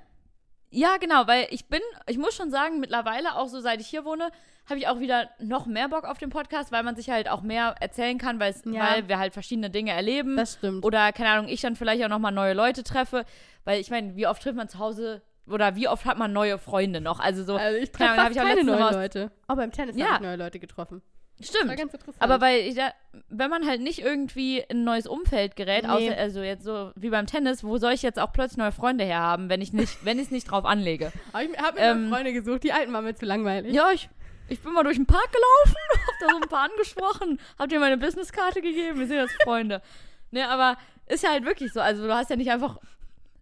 Ja, 0.71 0.97
genau, 0.99 1.27
weil 1.27 1.47
ich 1.51 1.67
bin, 1.69 1.81
ich 2.07 2.19
muss 2.19 2.35
schon 2.35 2.51
sagen, 2.51 2.81
mittlerweile 2.81 3.37
auch 3.37 3.49
so, 3.49 3.61
seit 3.61 3.81
ich 3.81 3.87
hier 3.89 4.05
wohne, 4.05 4.31
habe 4.69 4.79
ich 4.79 4.87
auch 4.89 5.01
wieder 5.01 5.31
noch 5.39 5.65
mehr 5.67 5.89
Bock 5.89 6.05
auf 6.05 6.19
den 6.19 6.29
Podcast, 6.29 6.73
weil 6.73 6.83
man 6.83 6.95
sich 6.95 7.09
halt 7.09 7.29
auch 7.31 7.41
mehr 7.41 7.75
erzählen 7.81 8.19
kann, 8.19 8.39
Ja. 8.39 8.85
weil 8.91 9.09
wir 9.09 9.19
halt 9.19 9.33
verschiedene 9.33 9.71
Dinge 9.71 9.93
erleben. 9.93 10.37
Das 10.37 10.55
stimmt. 10.55 10.85
Oder, 10.85 11.11
keine 11.13 11.31
Ahnung, 11.31 11.49
ich 11.49 11.63
dann 11.63 11.75
vielleicht 11.75 12.05
auch 12.05 12.09
nochmal 12.11 12.33
neue 12.33 12.53
Leute 12.53 12.83
treffe. 12.85 13.25
Weil 13.65 13.81
ich 13.81 13.91
meine, 13.91 14.15
wie 14.17 14.27
oft 14.27 14.43
trifft 14.43 14.57
man 14.57 14.69
zu 14.69 14.79
Hause 14.79 15.23
oder 15.47 15.75
wie 15.77 15.89
oft 15.89 16.05
hat 16.05 16.19
man 16.19 16.33
neue 16.35 16.59
Freunde 16.59 17.01
noch? 17.01 17.19
Also 17.21 17.45
so, 17.45 17.57
also 17.57 17.79
ich 17.79 17.93
keine 17.93 18.11
treffe 18.11 18.21
hab 18.21 18.27
fast 18.27 18.37
ich 18.37 18.43
auch 18.43 18.47
keine 18.47 18.65
neuen 18.65 18.93
Leute. 18.95 19.31
Aber 19.47 19.63
beim 19.63 19.73
Tennis 19.73 19.97
Ja. 19.97 20.07
habe 20.07 20.15
ich 20.17 20.21
neue 20.21 20.37
Leute 20.37 20.59
getroffen. 20.59 21.01
Stimmt. 21.41 21.81
Aber 22.19 22.41
weil 22.41 22.61
ich 22.61 22.75
da, 22.75 22.93
wenn 23.29 23.49
man 23.51 23.67
halt 23.67 23.81
nicht 23.81 24.01
irgendwie 24.01 24.59
in 24.59 24.79
ein 24.81 24.85
neues 24.85 25.07
Umfeld 25.07 25.55
gerät, 25.57 25.85
Nee. 25.85 25.89
außer 25.91 26.17
also 26.19 26.43
jetzt 26.43 26.65
so 26.65 26.91
wie 26.97 27.11
beim 27.11 27.27
Tennis, 27.27 27.63
wo 27.63 27.79
soll 27.79 27.93
ich 27.93 28.03
jetzt 28.03 28.19
auch 28.19 28.33
plötzlich 28.33 28.59
neue 28.59 28.73
Freunde 28.73 29.05
herhaben, 29.05 29.49
wenn 29.49 29.61
ich 29.61 29.73
nicht, 29.73 30.05
wenn 30.05 30.19
ich 30.19 30.27
es 30.27 30.31
nicht 30.31 30.51
drauf 30.51 30.65
anlege? 30.65 31.13
Aber 31.33 31.43
ich 31.45 31.57
habe 31.59 31.79
mir 31.79 31.87
ähm, 31.87 32.09
Freunde 32.09 32.33
gesucht, 32.33 32.65
die 32.65 32.73
alten 32.73 32.93
waren 32.93 33.05
mir 33.05 33.15
zu 33.15 33.25
langweilig. 33.27 33.73
Ja, 33.73 33.91
ich, 33.93 34.09
ich 34.49 34.61
bin 34.61 34.73
mal 34.73 34.83
durch 34.83 34.97
den 34.97 35.07
Park 35.07 35.29
gelaufen, 35.33 35.77
hab 35.93 36.21
da 36.21 36.29
so 36.31 36.37
ein 36.43 36.49
paar 36.49 36.71
angesprochen, 36.71 37.41
hab 37.59 37.69
dir 37.69 37.79
meine 37.79 37.99
Businesskarte 37.99 38.61
gegeben, 38.61 38.99
wir 38.99 39.07
sind 39.07 39.19
jetzt 39.19 39.43
Freunde. 39.45 39.81
Ne, 40.31 40.47
aber 40.47 40.77
ist 41.07 41.23
ja 41.25 41.31
halt 41.31 41.47
wirklich 41.47 41.73
so. 41.73 41.81
Also 41.81 42.07
du 42.07 42.15
hast 42.15 42.29
ja 42.29 42.37
nicht 42.37 42.51
einfach 42.51 42.77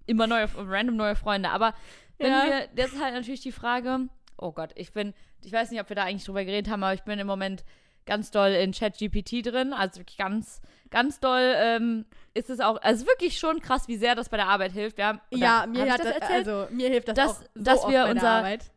immer 0.07 0.29
neue, 0.29 0.47
random 0.57 0.95
neue 0.95 1.17
Freunde. 1.17 1.51
Aber 1.51 1.75
wenn 2.19 2.31
Ja. 2.31 2.45
wir, 2.47 2.69
das 2.77 2.93
ist 2.93 3.03
halt 3.03 3.13
natürlich 3.15 3.41
die 3.41 3.51
Frage, 3.51 4.03
oh 4.39 4.53
Gott, 4.53 4.71
ich 4.77 4.93
bin, 4.93 5.13
ich 5.43 5.51
weiß 5.53 5.73
nicht, 5.73 5.81
ob 5.81 5.89
wir 5.89 5.97
da 5.97 6.05
eigentlich 6.05 6.25
drüber 6.25 6.45
geredet 6.45 6.71
haben, 6.71 6.85
aber 6.85 6.95
ich 6.95 7.03
bin 7.03 7.19
im 7.19 7.27
Moment 7.27 7.65
ganz 8.07 8.31
doll 8.31 8.51
in 8.51 8.73
ChatGPT 8.73 9.45
drin, 9.45 9.73
also 9.73 10.01
wirklich 10.01 10.17
ganz, 10.17 10.61
ganz 10.91 11.21
doll 11.21 11.55
ähm, 11.57 12.07
ist 12.35 12.49
es 12.51 12.61
auch, 12.61 12.81
also 12.83 13.07
wirklich 13.07 13.39
schon 13.39 13.61
krass, 13.61 13.89
wie 13.89 13.97
sehr 13.97 14.15
das 14.15 14.29
bei 14.29 14.37
der 14.37 14.47
Arbeit 14.49 14.73
hilft. 14.73 14.97
Wir 14.99 15.07
haben, 15.07 15.21
Ja, 15.31 15.67
mir 15.67 15.91
hat 15.93 16.01
das 16.01 16.07
das, 16.07 16.17
erzählt? 16.17 16.49
also 16.49 16.69
mir 16.75 16.89
hilft 16.89 17.09
das 17.09 17.15
Dass- 17.17 17.31
auch 17.31 17.43
so 17.55 17.63
dass 17.63 17.79
oft 17.85 17.91
wir 17.93 18.05
bei 18.05 18.11
unser- 18.11 18.21
der 18.21 18.31
Arbeit. 18.31 18.71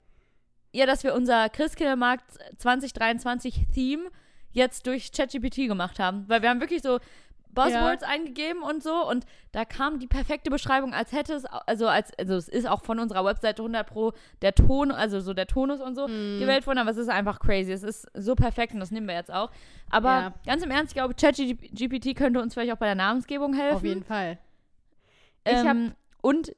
ja, 0.71 0.85
dass 0.85 1.03
wir 1.03 1.13
unser 1.13 1.49
Christkindlmarkt 1.49 2.25
2023 2.57 3.67
Theme 3.73 4.09
jetzt 4.51 4.87
durch 4.87 5.11
ChatGPT 5.11 5.67
gemacht 5.67 5.99
haben. 5.99 6.25
Weil 6.27 6.41
wir 6.41 6.49
haben 6.49 6.59
wirklich 6.59 6.81
so 6.81 6.99
Buzzwords 7.65 8.03
eingegeben 8.03 8.61
und 8.63 8.81
so 8.83 9.07
und 9.09 9.25
da 9.51 9.65
kam 9.65 9.99
die 9.99 10.07
perfekte 10.07 10.49
Beschreibung, 10.49 10.93
als 10.93 11.11
hätte 11.11 11.33
es, 11.33 11.45
also 11.45 11.87
als, 11.87 12.11
also 12.19 12.35
es 12.35 12.47
ist 12.47 12.67
auch 12.67 12.83
von 12.83 12.99
unserer 12.99 13.25
Webseite 13.25 13.61
100 13.61 13.87
pro 13.87 14.13
der 14.41 14.53
Ton, 14.53 14.91
also 14.91 15.19
so 15.19 15.33
der 15.33 15.47
Tonus 15.47 15.81
und 15.81 15.95
so 15.95 16.07
Mhm. 16.07 16.39
gewählt 16.39 16.65
worden, 16.67 16.77
aber 16.79 16.91
es 16.91 16.97
ist 16.97 17.09
einfach 17.09 17.39
crazy. 17.39 17.71
Es 17.71 17.83
ist 17.83 18.07
so 18.13 18.35
perfekt 18.35 18.73
und 18.73 18.79
das 18.79 18.91
nehmen 18.91 19.07
wir 19.07 19.15
jetzt 19.15 19.31
auch. 19.33 19.49
Aber 19.89 20.09
Ja. 20.09 20.33
ganz 20.45 20.63
im 20.63 20.71
Ernst, 20.71 20.91
ich 20.91 20.95
glaube, 20.95 21.13
ChatGPT 21.15 22.15
könnte 22.15 22.41
uns 22.41 22.53
vielleicht 22.53 22.71
auch 22.73 22.77
bei 22.77 22.85
der 22.85 22.95
Namensgebung 22.95 23.53
helfen. 23.53 23.75
Auf 23.77 23.83
jeden 23.83 24.03
Fall. 24.03 24.37
Hab- 25.47 25.65
ähm, 25.75 25.93
und, 26.21 26.53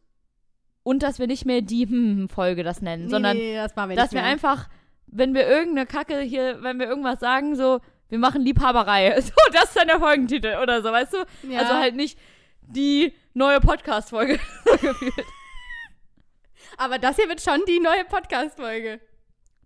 und 0.84 1.04
dass 1.04 1.20
wir 1.20 1.28
nicht 1.28 1.46
mehr 1.46 1.62
die 1.62 1.88
hm, 1.88 2.28
Folge 2.30 2.64
das 2.64 2.82
nennen, 2.82 3.06
Nee, 3.06 3.10
sondern 3.12 3.38
nee, 3.38 3.56
das 3.56 3.76
wir 3.76 3.96
dass 3.96 4.12
wir 4.14 4.24
einfach, 4.24 4.68
wenn 5.08 5.34
wir 5.34 5.48
irgendeine 5.48 5.86
Kacke 5.86 6.20
hier, 6.22 6.62
wenn 6.64 6.80
wir 6.80 6.88
irgendwas 6.88 7.20
sagen, 7.20 7.56
so, 7.56 7.80
wir 8.12 8.20
machen 8.20 8.44
Liebhaberei. 8.44 9.20
So, 9.22 9.32
das 9.52 9.64
ist 9.66 9.76
dann 9.78 9.88
der 9.88 10.00
Folgentitel 10.00 10.58
oder 10.62 10.84
so, 10.84 10.92
weißt 10.92 11.14
du? 11.14 11.26
Ja. 11.50 11.60
Also 11.62 11.74
halt 11.74 11.96
nicht 11.96 12.20
die 12.62 13.14
neue 13.34 13.60
Podcast-Folge. 13.60 14.40
gefühlt. 14.82 15.26
Aber 16.78 17.00
das 17.00 17.16
hier 17.16 17.28
wird 17.28 17.42
schon 17.42 17.62
die 17.68 17.80
neue 17.80 18.06
Podcast-Folge. 18.06 19.00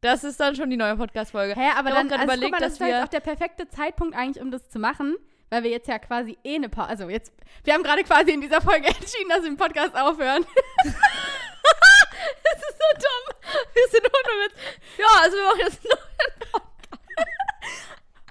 das 0.01 0.23
ist 0.23 0.39
dann 0.39 0.55
schon 0.55 0.69
die 0.69 0.77
neue 0.77 0.95
Podcast-Folge. 0.95 1.55
Hä, 1.60 1.71
aber 1.75 1.89
Ich 1.89 1.95
dann 1.95 2.08
auch 2.08 2.12
grad 2.12 2.19
also, 2.21 2.34
überlegt, 2.34 2.51
guck 2.51 2.51
mal, 2.51 2.60
das 2.60 2.62
dass 2.62 2.73
ist 2.73 2.81
doch 2.81 2.86
jetzt 2.88 2.95
wir- 2.97 3.03
auch 3.03 3.08
der 3.10 3.19
perfekte 3.19 3.67
Zeitpunkt 3.69 4.15
eigentlich, 4.15 4.41
um 4.43 4.51
das 4.51 4.69
zu 4.69 4.79
machen, 4.79 5.15
weil 5.49 5.63
wir 5.63 5.69
jetzt 5.71 5.88
ja 5.88 5.99
quasi 5.99 6.38
eh 6.43 6.55
eine 6.55 6.69
Pause, 6.69 6.89
also 6.89 7.10
jetzt, 7.10 7.31
wir 7.63 7.73
haben 7.73 7.84
gerade 7.84 8.03
quasi 8.03 8.31
in 8.31 8.41
dieser 8.41 8.62
Folge 8.62 8.88
entschieden, 8.99 9.29
dass 9.29 9.41
wir 9.43 9.49
den 9.49 9.58
Podcast 9.58 9.95
aufhören. 9.95 10.45
Das 10.84 12.60
ist 12.60 12.77
so 12.77 12.89
dumm. 12.95 13.36
Wir 13.73 13.88
sind 13.91 14.05
ohne 14.05 14.45
Witz. 14.45 14.53
Ja, 14.97 15.08
also 15.21 15.38
wir 15.38 15.43
machen 15.43 15.60
jetzt 15.60 15.84
noch. 15.84 16.62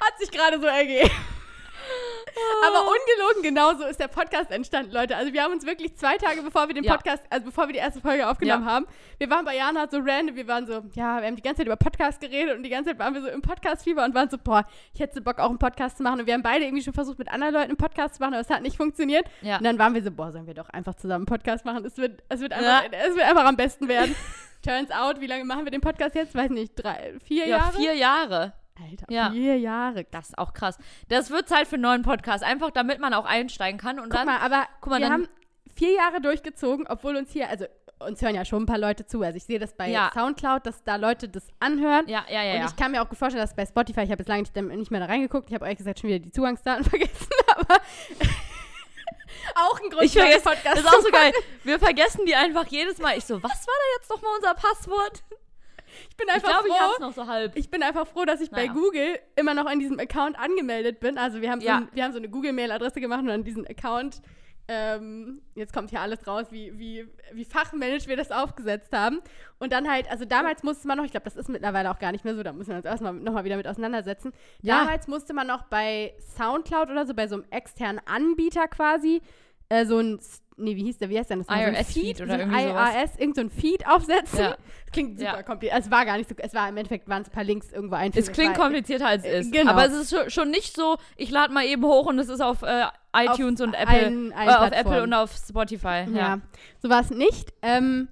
Hat 0.06 0.18
sich 0.18 0.30
gerade 0.30 0.60
so 0.60 0.66
ergeben. 0.66 1.10
Aber 2.66 2.80
ungelogen 2.80 3.42
genauso 3.42 3.84
ist 3.86 4.00
der 4.00 4.08
Podcast 4.08 4.50
entstanden, 4.50 4.90
Leute. 4.92 5.16
Also 5.16 5.32
wir 5.32 5.42
haben 5.42 5.52
uns 5.52 5.64
wirklich 5.64 5.94
zwei 5.96 6.16
Tage 6.18 6.42
bevor 6.42 6.66
wir 6.66 6.74
den 6.74 6.82
Ja. 6.82 6.94
Podcast, 6.96 7.22
also 7.30 7.44
bevor 7.46 7.68
wir 7.68 7.74
die 7.74 7.78
erste 7.78 8.00
Folge 8.00 8.28
aufgenommen 8.28 8.64
haben, 8.66 8.86
wir 9.18 9.30
waren 9.30 9.44
bei 9.44 9.54
Jana 9.56 9.86
so 9.88 9.98
random, 9.98 10.34
wir 10.34 10.48
waren 10.48 10.66
so, 10.66 10.82
ja, 10.94 11.20
wir 11.20 11.26
haben 11.28 11.36
die 11.36 11.42
ganze 11.42 11.58
Zeit 11.58 11.66
über 11.66 11.76
Podcast 11.76 12.20
geredet 12.20 12.56
und 12.56 12.64
die 12.64 12.70
ganze 12.70 12.90
Zeit 12.90 12.98
waren 12.98 13.14
wir 13.14 13.20
so 13.22 13.28
im 13.28 13.40
Podcast-Fieber 13.40 14.04
und 14.04 14.14
waren 14.14 14.28
so, 14.30 14.38
boah, 14.38 14.66
ich 14.94 15.00
hätte 15.00 15.14
so 15.14 15.20
Bock 15.20 15.38
auch 15.38 15.48
einen 15.50 15.58
Podcast 15.58 15.98
zu 15.98 16.02
machen. 16.02 16.20
Und 16.20 16.26
wir 16.26 16.34
haben 16.34 16.42
beide 16.42 16.64
irgendwie 16.64 16.82
schon 16.82 16.94
versucht, 16.94 17.18
mit 17.18 17.30
anderen 17.30 17.54
Leuten 17.54 17.68
einen 17.68 17.76
Podcast 17.76 18.16
zu 18.16 18.20
machen, 18.22 18.34
aber 18.34 18.40
es 18.40 18.50
hat 18.50 18.62
nicht 18.62 18.76
funktioniert. 18.76 19.26
Ja. 19.42 19.58
Und 19.58 19.64
dann 19.64 19.78
waren 19.78 19.94
wir 19.94 20.02
so, 20.02 20.10
boah, 20.10 20.32
sollen 20.32 20.46
wir 20.48 20.54
doch 20.54 20.68
einfach 20.70 20.94
zusammen 20.94 21.26
einen 21.28 21.38
Podcast 21.38 21.64
machen? 21.64 21.84
Es 21.84 21.96
wird, 21.98 22.22
es 22.28 22.40
wird, 22.40 22.52
einfach, 22.52 22.84
es 22.90 23.14
wird 23.14 23.26
einfach 23.26 23.44
am 23.44 23.56
besten 23.56 23.86
werden. 23.86 24.14
Turns 24.66 24.90
out, 24.90 25.20
wie 25.20 25.26
lange 25.26 25.44
machen 25.44 25.64
wir 25.66 25.70
den 25.70 25.82
Podcast 25.82 26.14
jetzt? 26.16 26.34
Weiß 26.34 26.50
nicht, 26.50 26.72
drei, 26.74 27.14
vier 27.24 27.46
Ja, 27.46 27.58
Jahre? 27.58 27.76
vier 27.76 27.94
Jahre. 27.94 28.52
Alter, 28.80 29.06
Ja. 29.08 29.30
vier 29.30 29.58
Jahre. 29.58 30.04
Das 30.10 30.30
ist 30.30 30.38
auch 30.38 30.52
krass. 30.52 30.78
Das 31.08 31.30
wird 31.30 31.48
Zeit 31.48 31.66
für 31.68 31.74
einen 31.76 31.82
neuen 31.82 32.02
Podcast. 32.02 32.42
Einfach 32.42 32.70
damit 32.70 32.98
man 33.00 33.14
auch 33.14 33.24
einsteigen 33.24 33.78
kann. 33.78 33.98
Und 33.98 34.10
Guck 34.10 34.18
dann. 34.18 34.26
mal, 34.26 34.38
aber 34.40 34.66
guck 34.80 34.90
mal, 34.90 35.00
wir 35.00 35.10
haben 35.10 35.28
vier 35.76 35.92
Jahre 35.94 36.20
durchgezogen, 36.20 36.86
obwohl 36.88 37.16
uns 37.16 37.30
hier, 37.32 37.48
also 37.48 37.66
uns 38.00 38.20
hören 38.20 38.34
ja 38.34 38.44
schon 38.44 38.64
ein 38.64 38.66
paar 38.66 38.78
Leute 38.78 39.06
zu. 39.06 39.22
Also 39.22 39.36
ich 39.36 39.44
sehe 39.44 39.58
das 39.60 39.72
bei 39.74 39.88
Ja. 39.88 40.10
Soundcloud, 40.12 40.66
dass 40.66 40.82
da 40.82 40.96
Leute 40.96 41.28
das 41.28 41.46
anhören. 41.60 42.06
Ja, 42.08 42.24
ja, 42.28 42.42
ja. 42.42 42.60
Und 42.62 42.70
ich 42.70 42.76
kann 42.76 42.90
mir 42.90 43.00
auch 43.02 43.08
gut 43.08 43.16
vorstellen, 43.18 43.42
dass 43.44 43.54
bei 43.54 43.64
Spotify, 43.64 44.00
ich 44.02 44.10
habe 44.10 44.20
jetzt 44.22 44.28
lange 44.28 44.42
nicht, 44.42 44.54
nicht 44.56 44.90
mehr 44.90 45.00
da 45.00 45.06
reingeguckt, 45.06 45.48
ich 45.48 45.54
habe 45.54 45.64
ehrlich 45.64 45.78
gesagt 45.78 46.00
schon 46.00 46.10
wieder 46.10 46.18
die 46.18 46.32
Zugangsdaten 46.32 46.84
vergessen, 46.90 47.28
aber 47.56 47.76
auch 49.56 49.80
ein 49.80 49.90
Grund, 49.90 50.02
Ich 50.04 50.12
vergesse, 50.12 50.42
Podcast 50.42 50.66
das 50.66 50.80
ist 50.80 50.86
auch 50.88 51.00
so 51.00 51.10
geil. 51.10 51.32
Wir 51.62 51.78
vergessen 51.78 52.26
die 52.26 52.34
einfach 52.34 52.66
jedes 52.66 52.98
Mal. 52.98 53.16
Ich 53.16 53.24
so, 53.24 53.42
was 53.42 53.52
war 53.66 53.74
da 53.74 54.00
jetzt 54.00 54.10
nochmal 54.10 54.32
unser 54.36 54.54
Passwort? 54.54 55.22
Ich 56.10 56.16
bin 56.16 56.26
Ich 56.28 56.34
einfach 56.34 56.48
glaube, 56.50 56.68
ich 56.68 56.74
hab's 56.80 56.94
froh. 56.96 57.02
noch 57.04 57.12
so 57.12 57.26
halb. 57.26 57.56
Ich 57.56 57.70
bin 57.70 57.82
einfach 57.82 58.06
froh, 58.06 58.24
dass 58.24 58.40
ich 58.40 58.50
bei 58.50 58.66
Naja. 58.66 58.72
Google 58.72 59.18
immer 59.36 59.54
noch 59.54 59.66
an 59.66 59.78
diesem 59.78 59.98
Account 59.98 60.38
angemeldet 60.38 61.00
bin. 61.00 61.18
Also 61.18 61.40
wir 61.40 61.50
haben 61.50 61.60
so, 61.60 61.66
Ja. 61.66 61.76
ein, 61.78 61.88
wir 61.92 62.04
haben 62.04 62.12
so 62.12 62.18
eine 62.18 62.28
Google-Mail-Adresse 62.28 63.00
gemacht 63.00 63.20
und 63.20 63.30
an 63.30 63.44
diesen 63.44 63.66
Account, 63.66 64.20
ähm, 64.66 65.42
jetzt 65.54 65.74
kommt 65.74 65.90
hier 65.90 66.00
alles 66.00 66.26
raus, 66.26 66.46
wie, 66.50 66.78
wie, 66.78 67.06
wie 67.34 67.44
fachmännisch 67.44 68.06
wir 68.06 68.16
das 68.16 68.30
aufgesetzt 68.32 68.92
haben. 68.96 69.20
Und 69.58 69.72
dann 69.74 69.90
halt, 69.90 70.10
also 70.10 70.24
damals 70.24 70.62
musste 70.62 70.88
man 70.88 70.96
noch, 70.96 71.04
ich 71.04 71.10
glaube, 71.10 71.24
das 71.24 71.36
ist 71.36 71.50
mittlerweile 71.50 71.90
auch 71.90 71.98
gar 71.98 72.12
nicht 72.12 72.24
mehr 72.24 72.34
so, 72.34 72.42
da 72.42 72.52
müssen 72.52 72.70
wir 72.70 72.76
uns 72.76 72.86
erstmal 72.86 73.12
nochmal 73.12 73.44
wieder 73.44 73.56
mit 73.58 73.66
auseinandersetzen. 73.68 74.32
Ja. 74.62 74.78
Damals 74.80 75.06
musste 75.06 75.34
man 75.34 75.46
noch 75.46 75.64
bei 75.64 76.14
Soundcloud 76.38 76.90
oder 76.90 77.04
so, 77.04 77.12
bei 77.12 77.28
so 77.28 77.34
einem 77.36 77.44
externen 77.50 78.00
Anbieter 78.06 78.66
quasi, 78.68 79.20
äh, 79.68 79.84
so 79.84 79.98
ein, 79.98 80.18
nee, 80.56 80.76
wie 80.76 80.82
hieß 80.84 80.98
der, 80.98 81.08
wie 81.10 81.18
heißt 81.18 81.30
denn 81.30 81.38
das? 81.40 81.46
so 81.48 81.52
ein 81.52 81.74
IRS-Feed 81.74 82.20
oder 82.20 82.36
so 82.38 82.42
ein 82.44 82.50
irgendwie. 82.52 82.64
IRS, 82.68 83.16
irgend 83.18 83.34
so 83.36 83.40
ein 83.42 83.50
Feed 83.50 83.86
aufsetzen. 83.86 84.38
Ja. 84.38 84.50
Das 84.50 84.92
klingt 84.92 85.18
super 85.18 85.36
Ja. 85.36 85.42
kompliziert. 85.42 85.80
Es 85.80 85.90
war 85.90 86.04
gar 86.04 86.16
nicht 86.16 86.28
so, 86.28 86.34
es 86.38 86.54
war 86.54 86.68
im 86.68 86.76
Endeffekt, 86.76 87.08
waren 87.08 87.22
es 87.22 87.28
ein 87.28 87.32
paar 87.32 87.44
Links 87.44 87.72
irgendwo 87.72 87.96
einfügen. 87.96 88.26
Es 88.26 88.32
klingt 88.32 88.54
komplizierter 88.56 89.06
als 89.08 89.24
es 89.24 89.46
ist. 89.46 89.52
genau. 89.52 89.72
Aber 89.72 89.86
es 89.86 89.92
ist 90.12 90.32
schon, 90.32 90.50
nicht 90.50 90.74
so, 90.76 90.96
ich 91.16 91.30
lade 91.30 91.52
mal 91.52 91.64
eben 91.64 91.84
hoch 91.84 92.06
und 92.06 92.18
es 92.18 92.28
ist 92.28 92.40
auf 92.40 92.62
äh, 92.62 92.84
iTunes 93.16 93.60
und 93.60 93.74
Apple. 93.74 93.88
allen- 93.88 94.32
allen 94.32 94.48
äh, 94.48 94.52
auf. 94.52 94.72
Apple 94.72 95.02
und 95.02 95.12
auf 95.12 95.32
Spotify. 95.36 96.04
Ja, 96.12 96.16
Ja. 96.16 96.38
so 96.80 96.88
war 96.90 97.00
es 97.00 97.10
nicht. 97.10 97.52
Ähm, 97.62 98.08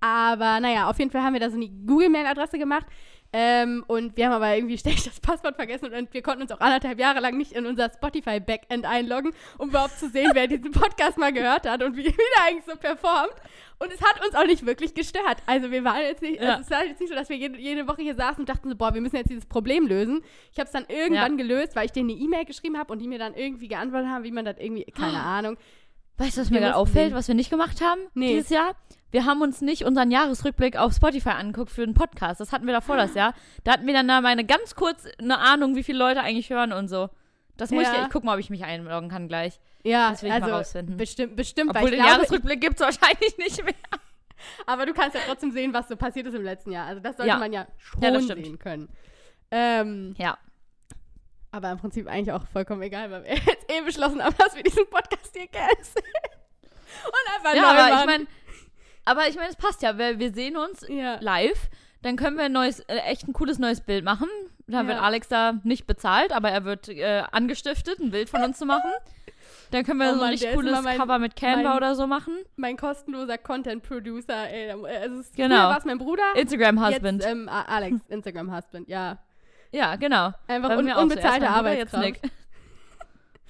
aber 0.00 0.58
naja, 0.60 0.90
auf 0.90 0.98
jeden 0.98 1.10
Fall 1.10 1.22
haben 1.22 1.32
wir 1.34 1.40
da 1.40 1.48
so 1.50 1.56
eine 1.56 1.68
Google-Mail-Adresse 1.68 2.58
gemacht. 2.58 2.86
Ähm, 3.34 3.82
und 3.86 4.16
wir 4.18 4.26
haben 4.26 4.32
aber 4.32 4.54
irgendwie 4.54 4.76
ständig 4.78 5.04
das 5.04 5.18
Passwort 5.20 5.56
vergessen 5.56 5.92
und 5.94 6.12
wir 6.12 6.22
konnten 6.22 6.42
uns 6.42 6.52
auch 6.52 6.60
anderthalb 6.60 6.98
Jahre 7.00 7.20
lang 7.20 7.36
nicht 7.38 7.52
in 7.52 7.64
unser 7.64 7.88
Spotify-Backend 7.90 8.84
einloggen, 8.84 9.32
um 9.58 9.70
überhaupt 9.70 9.98
zu 9.98 10.10
sehen, 10.10 10.32
wer 10.34 10.46
diesen 10.48 10.70
Podcast 10.70 11.16
mal 11.16 11.32
gehört 11.32 11.66
hat 11.68 11.82
und 11.82 11.96
wie, 11.96 12.04
wie 12.06 12.12
der 12.12 12.44
eigentlich 12.46 12.64
so 12.66 12.76
performt. 12.76 13.32
Und 13.78 13.90
es 13.92 14.00
hat 14.02 14.24
uns 14.24 14.34
auch 14.34 14.44
nicht 14.44 14.66
wirklich 14.66 14.94
gestört. 14.94 15.38
Also 15.46 15.70
wir 15.70 15.82
waren 15.82 16.02
jetzt 16.02 16.20
nicht, 16.22 16.40
Ja. 16.42 16.50
also 16.56 16.62
es 16.62 16.70
war 16.70 16.84
jetzt 16.84 17.00
nicht 17.00 17.08
so, 17.08 17.14
dass 17.16 17.30
wir 17.30 17.36
jede, 17.36 17.58
jede 17.58 17.88
Woche 17.88 18.02
hier 18.02 18.14
saßen 18.14 18.40
und 18.40 18.48
dachten 18.48 18.68
so, 18.68 18.76
boah, 18.76 18.92
wir 18.94 19.00
müssen 19.00 19.16
jetzt 19.16 19.30
dieses 19.30 19.46
Problem 19.46 19.86
lösen. 19.86 20.22
Ich 20.52 20.58
habe 20.58 20.66
es 20.66 20.72
dann 20.72 20.84
irgendwann 20.88 21.36
gelöst, 21.38 21.74
weil 21.74 21.86
ich 21.86 21.92
denen 21.92 22.10
eine 22.10 22.18
E-Mail 22.20 22.44
geschrieben 22.44 22.78
habe 22.78 22.92
und 22.92 22.98
die 23.00 23.08
mir 23.08 23.18
dann 23.18 23.34
irgendwie 23.34 23.66
geantwortet 23.68 24.08
haben, 24.10 24.24
wie 24.24 24.30
man 24.30 24.44
das 24.44 24.58
irgendwie, 24.58 24.84
keine 24.84 25.20
Ahnung. 25.20 25.56
Weißt 26.18 26.36
du, 26.36 26.42
was 26.42 26.50
mir 26.50 26.60
gerade 26.60 26.76
auffällt, 26.76 27.14
was 27.14 27.26
wir 27.26 27.34
nicht 27.34 27.50
gemacht 27.50 27.80
haben 27.80 28.02
Nee. 28.14 28.34
dieses 28.34 28.50
Jahr? 28.50 28.76
Wir 29.12 29.26
haben 29.26 29.42
uns 29.42 29.60
nicht 29.60 29.84
unseren 29.84 30.10
Jahresrückblick 30.10 30.76
auf 30.76 30.94
Spotify 30.94 31.30
angeguckt 31.30 31.70
für 31.70 31.84
den 31.84 31.94
Podcast. 31.94 32.40
Das 32.40 32.50
hatten 32.50 32.66
wir 32.66 32.72
davor 32.72 32.96
das 32.96 33.14
Jahr. 33.14 33.34
Da 33.62 33.72
hatten 33.74 33.86
wir 33.86 33.92
dann 33.94 34.08
da 34.08 34.20
meine 34.22 34.44
ganz 34.44 34.74
kurz 34.74 35.06
eine 35.18 35.38
Ahnung, 35.38 35.76
wie 35.76 35.82
viele 35.82 35.98
Leute 35.98 36.20
eigentlich 36.22 36.48
hören 36.50 36.72
und 36.72 36.88
so. 36.88 37.10
Das 37.58 37.70
muss 37.70 37.82
ich, 37.82 37.92
Ja. 37.92 38.04
ich 38.04 38.10
guck 38.10 38.24
mal, 38.24 38.34
ob 38.34 38.40
ich 38.40 38.48
mich 38.50 38.64
einloggen 38.64 39.10
kann 39.10 39.28
gleich. 39.28 39.60
Ja, 39.84 40.10
Das 40.10 40.22
will 40.22 40.30
ich 40.30 40.34
mal 40.40 40.42
also 40.44 40.56
rausfinden. 40.56 40.96
bestimmt, 40.96 41.36
bestimmt, 41.36 41.70
Obwohl 41.70 41.82
weil 41.82 41.90
den 41.90 41.98
ich 42.00 42.04
glaube, 42.06 42.16
Jahresrückblick 42.22 42.60
gibt 42.62 42.80
es 42.80 42.86
wahrscheinlich 42.86 43.36
nicht 43.36 43.62
mehr. 43.62 43.74
aber 44.66 44.86
du 44.86 44.94
kannst 44.94 45.14
ja 45.14 45.20
trotzdem 45.26 45.52
sehen, 45.52 45.74
was 45.74 45.88
so 45.88 45.96
passiert 45.96 46.26
ist 46.26 46.34
im 46.34 46.42
letzten 46.42 46.72
Jahr. 46.72 46.86
Also 46.86 47.00
das 47.02 47.16
sollte 47.18 47.28
Ja. 47.28 47.38
man 47.38 47.52
ja 47.52 47.66
schon 47.76 48.00
Ja, 48.02 48.18
sehen 48.18 48.58
können. 48.58 48.88
Ähm, 49.50 50.14
Ja. 50.16 50.38
aber 51.50 51.70
im 51.70 51.78
Prinzip 51.78 52.08
eigentlich 52.08 52.32
auch 52.32 52.46
vollkommen 52.46 52.80
egal, 52.80 53.10
weil 53.10 53.24
wir 53.24 53.34
jetzt 53.46 53.70
eh 53.70 53.82
beschlossen 53.82 54.22
haben, 54.24 54.34
dass 54.38 54.56
wir 54.56 54.62
diesen 54.62 54.88
Podcast 54.88 55.36
hier 55.36 55.48
canceln. 55.48 56.06
Und 57.04 57.34
einfach 57.36 57.54
Ja, 57.54 57.62
neu 57.74 57.80
aber 57.80 58.00
ich 58.00 58.06
meine, 58.06 58.26
aber 59.04 59.28
ich 59.28 59.36
meine, 59.36 59.48
es 59.48 59.56
passt 59.56 59.82
ja, 59.82 59.98
weil 59.98 60.18
wir 60.18 60.32
sehen 60.32 60.56
uns 60.56 60.84
ja. 60.88 61.18
live. 61.20 61.68
Dann 62.02 62.16
können 62.16 62.36
wir 62.36 62.44
ein 62.46 62.52
neues, 62.52 62.80
äh, 62.80 62.96
echt 63.06 63.28
ein 63.28 63.32
cooles 63.32 63.58
neues 63.60 63.80
Bild 63.80 64.04
machen. 64.04 64.26
Dann 64.66 64.86
wird 64.88 64.98
Ja. 64.98 65.04
Alex 65.04 65.28
da 65.28 65.54
nicht 65.62 65.86
bezahlt, 65.86 66.32
aber 66.32 66.50
er 66.50 66.64
wird 66.64 66.88
äh, 66.88 67.22
angestiftet, 67.30 68.00
ein 68.00 68.10
Bild 68.10 68.28
von 68.30 68.42
uns 68.42 68.58
zu 68.58 68.66
machen. 68.66 68.90
Dann 69.70 69.84
können 69.84 70.00
wir 70.00 70.06
Oh 70.06 70.10
so 70.10 70.14
ein 70.14 70.20
Mann, 70.20 70.28
richtig 70.30 70.52
cooles 70.54 70.82
mein- 70.82 70.98
Cover 70.98 71.18
mit 71.18 71.36
Canva 71.36 71.62
mein- 71.70 71.76
oder 71.76 71.94
so 71.94 72.06
machen. 72.06 72.34
Mein 72.56 72.76
kostenloser 72.76 73.38
Content-Producer, 73.38 74.50
ey. 74.50 74.68
da- 74.68 74.82
Also 74.82 75.22
Genau. 75.36 75.54
War 75.68 75.78
es 75.78 75.84
mein 75.84 75.98
Bruder. 75.98 76.22
Instagram-Husband. 76.34 77.24
Ähm, 77.26 77.48
Alex, 77.48 77.96
Instagram-Husband, 78.08 78.88
ja. 78.88 79.18
ja, 79.70 79.96
genau. 79.96 80.32
Einfach 80.48 80.76
un 80.76 80.90
unbezahlte 80.92 81.46
Bruder, 81.46 81.76
jetzt. 81.76 81.94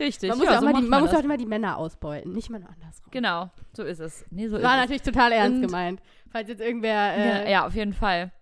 Richtig. 0.00 0.28
Man 0.30 0.38
muss, 0.38 0.46
ja, 0.46 0.52
ja 0.52 0.58
auch 0.58 0.62
so 0.62 0.68
mal 0.70 0.80
die, 0.80 0.88
man 0.88 1.00
muss 1.02 1.14
auch 1.14 1.22
immer 1.22 1.36
die 1.36 1.46
Männer 1.46 1.76
ausbeuten, 1.76 2.32
nicht 2.32 2.50
mal 2.50 2.56
andersrum. 2.56 3.10
Genau, 3.10 3.50
so 3.72 3.82
ist 3.84 4.00
es. 4.00 4.24
Nee, 4.30 4.48
so 4.48 4.54
War 4.54 4.60
ist 4.60 4.66
es. 4.66 4.76
natürlich 4.80 5.02
total 5.02 5.32
ernst 5.32 5.56
Und- 5.56 5.66
gemeint. 5.66 6.00
Falls 6.30 6.48
jetzt 6.48 6.60
irgendwer. 6.60 7.14
Äh, 7.16 7.44
Ja, 7.44 7.48
ja, 7.50 7.66
auf 7.66 7.74
jeden 7.74 7.92
Fall. 7.92 8.32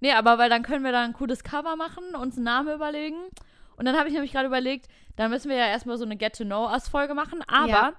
Nee, 0.00 0.12
aber 0.12 0.36
weil 0.36 0.50
dann 0.50 0.62
können 0.62 0.84
wir 0.84 0.92
da 0.92 1.02
ein 1.04 1.12
cooles 1.14 1.42
Cover 1.44 1.76
machen, 1.76 2.02
uns 2.20 2.36
einen 2.36 2.44
Namen 2.44 2.74
überlegen. 2.74 3.16
Und 3.76 3.84
dann 3.86 3.96
habe 3.96 4.08
ich 4.08 4.14
nämlich 4.14 4.32
gerade 4.32 4.46
überlegt, 4.46 4.88
dann 5.16 5.30
müssen 5.30 5.48
wir 5.48 5.56
ja 5.56 5.66
erstmal 5.68 5.96
so 5.96 6.04
eine 6.04 6.16
Get 6.16 6.36
to 6.36 6.44
Know 6.44 6.66
Us 6.70 6.88
Folge 6.88 7.14
machen. 7.14 7.40
Aber 7.46 7.68
Ja. 7.68 7.92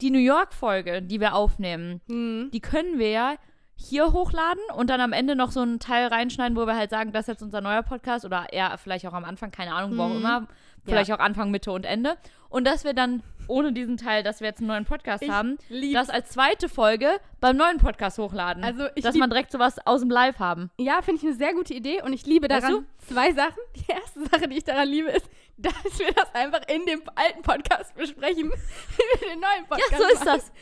die 0.00 0.10
New 0.10 0.18
York 0.18 0.52
Folge, 0.54 1.02
die 1.02 1.20
wir 1.20 1.34
aufnehmen, 1.34 2.00
Hm. 2.08 2.50
die 2.52 2.60
können 2.60 2.98
wir 2.98 3.10
ja 3.10 3.34
hier 3.76 4.12
hochladen 4.12 4.62
und 4.76 4.88
dann 4.90 5.00
am 5.00 5.12
Ende 5.12 5.34
noch 5.36 5.50
so 5.50 5.60
einen 5.60 5.80
Teil 5.80 6.06
reinschneiden, 6.06 6.56
wo 6.56 6.64
wir 6.66 6.76
halt 6.76 6.90
sagen, 6.90 7.12
das 7.12 7.22
ist 7.22 7.28
jetzt 7.34 7.42
unser 7.42 7.60
neuer 7.60 7.82
Podcast 7.82 8.24
oder 8.24 8.46
eher 8.52 8.76
vielleicht 8.78 9.06
auch 9.06 9.12
am 9.12 9.24
Anfang, 9.24 9.50
keine 9.50 9.74
Ahnung, 9.74 9.98
wo 9.98 10.02
auch 10.02 10.08
Mhm. 10.10 10.16
immer. 10.18 10.46
Vielleicht 10.84 11.12
auch 11.12 11.18
Anfang, 11.18 11.50
Mitte 11.50 11.72
und 11.72 11.84
Ende. 11.84 12.16
Und 12.48 12.64
dass 12.66 12.84
wir 12.84 12.94
dann 12.94 13.22
ohne 13.48 13.72
diesen 13.72 13.96
Teil, 13.96 14.22
dass 14.22 14.40
wir 14.40 14.48
jetzt 14.48 14.58
einen 14.60 14.68
neuen 14.68 14.84
Podcast 14.84 15.22
Ich 15.22 15.28
haben, 15.28 15.58
lieb's. 15.68 15.94
das 15.94 16.08
als 16.10 16.30
zweite 16.30 16.68
Folge 16.68 17.20
beim 17.40 17.56
neuen 17.56 17.78
Podcast 17.78 18.16
hochladen. 18.18 18.64
Also 18.64 18.86
ich 18.94 19.02
dass 19.04 19.16
man 19.16 19.28
direkt 19.28 19.50
sowas 19.52 19.76
aus 19.86 20.00
dem 20.00 20.10
Live 20.10 20.38
haben. 20.38 20.70
Ja, 20.78 21.02
finde 21.02 21.20
ich 21.20 21.26
eine 21.26 21.36
sehr 21.36 21.52
gute 21.52 21.74
Idee 21.74 22.00
und 22.02 22.12
ich 22.12 22.24
liebe 22.26 22.48
Weißt 22.48 22.62
daran 22.64 22.86
zwei 23.06 23.32
Sachen. 23.32 23.58
Die 23.76 23.90
erste 23.90 24.20
Sache, 24.26 24.48
die 24.48 24.56
ich 24.58 24.64
daran 24.64 24.88
liebe, 24.88 25.10
ist, 25.10 25.28
dass 25.58 25.74
wir 25.98 26.12
das 26.12 26.34
einfach 26.34 26.62
in 26.68 26.86
dem 26.86 27.02
alten 27.16 27.42
Podcast 27.42 27.94
besprechen. 27.96 28.50
wie 28.96 29.20
wir 29.20 29.28
den 29.30 29.40
neuen 29.40 29.66
Podcast 29.68 29.90
Ja, 29.92 29.98
so 29.98 30.04
ist 30.04 30.24
machen. 30.24 30.38
das. 30.38 30.52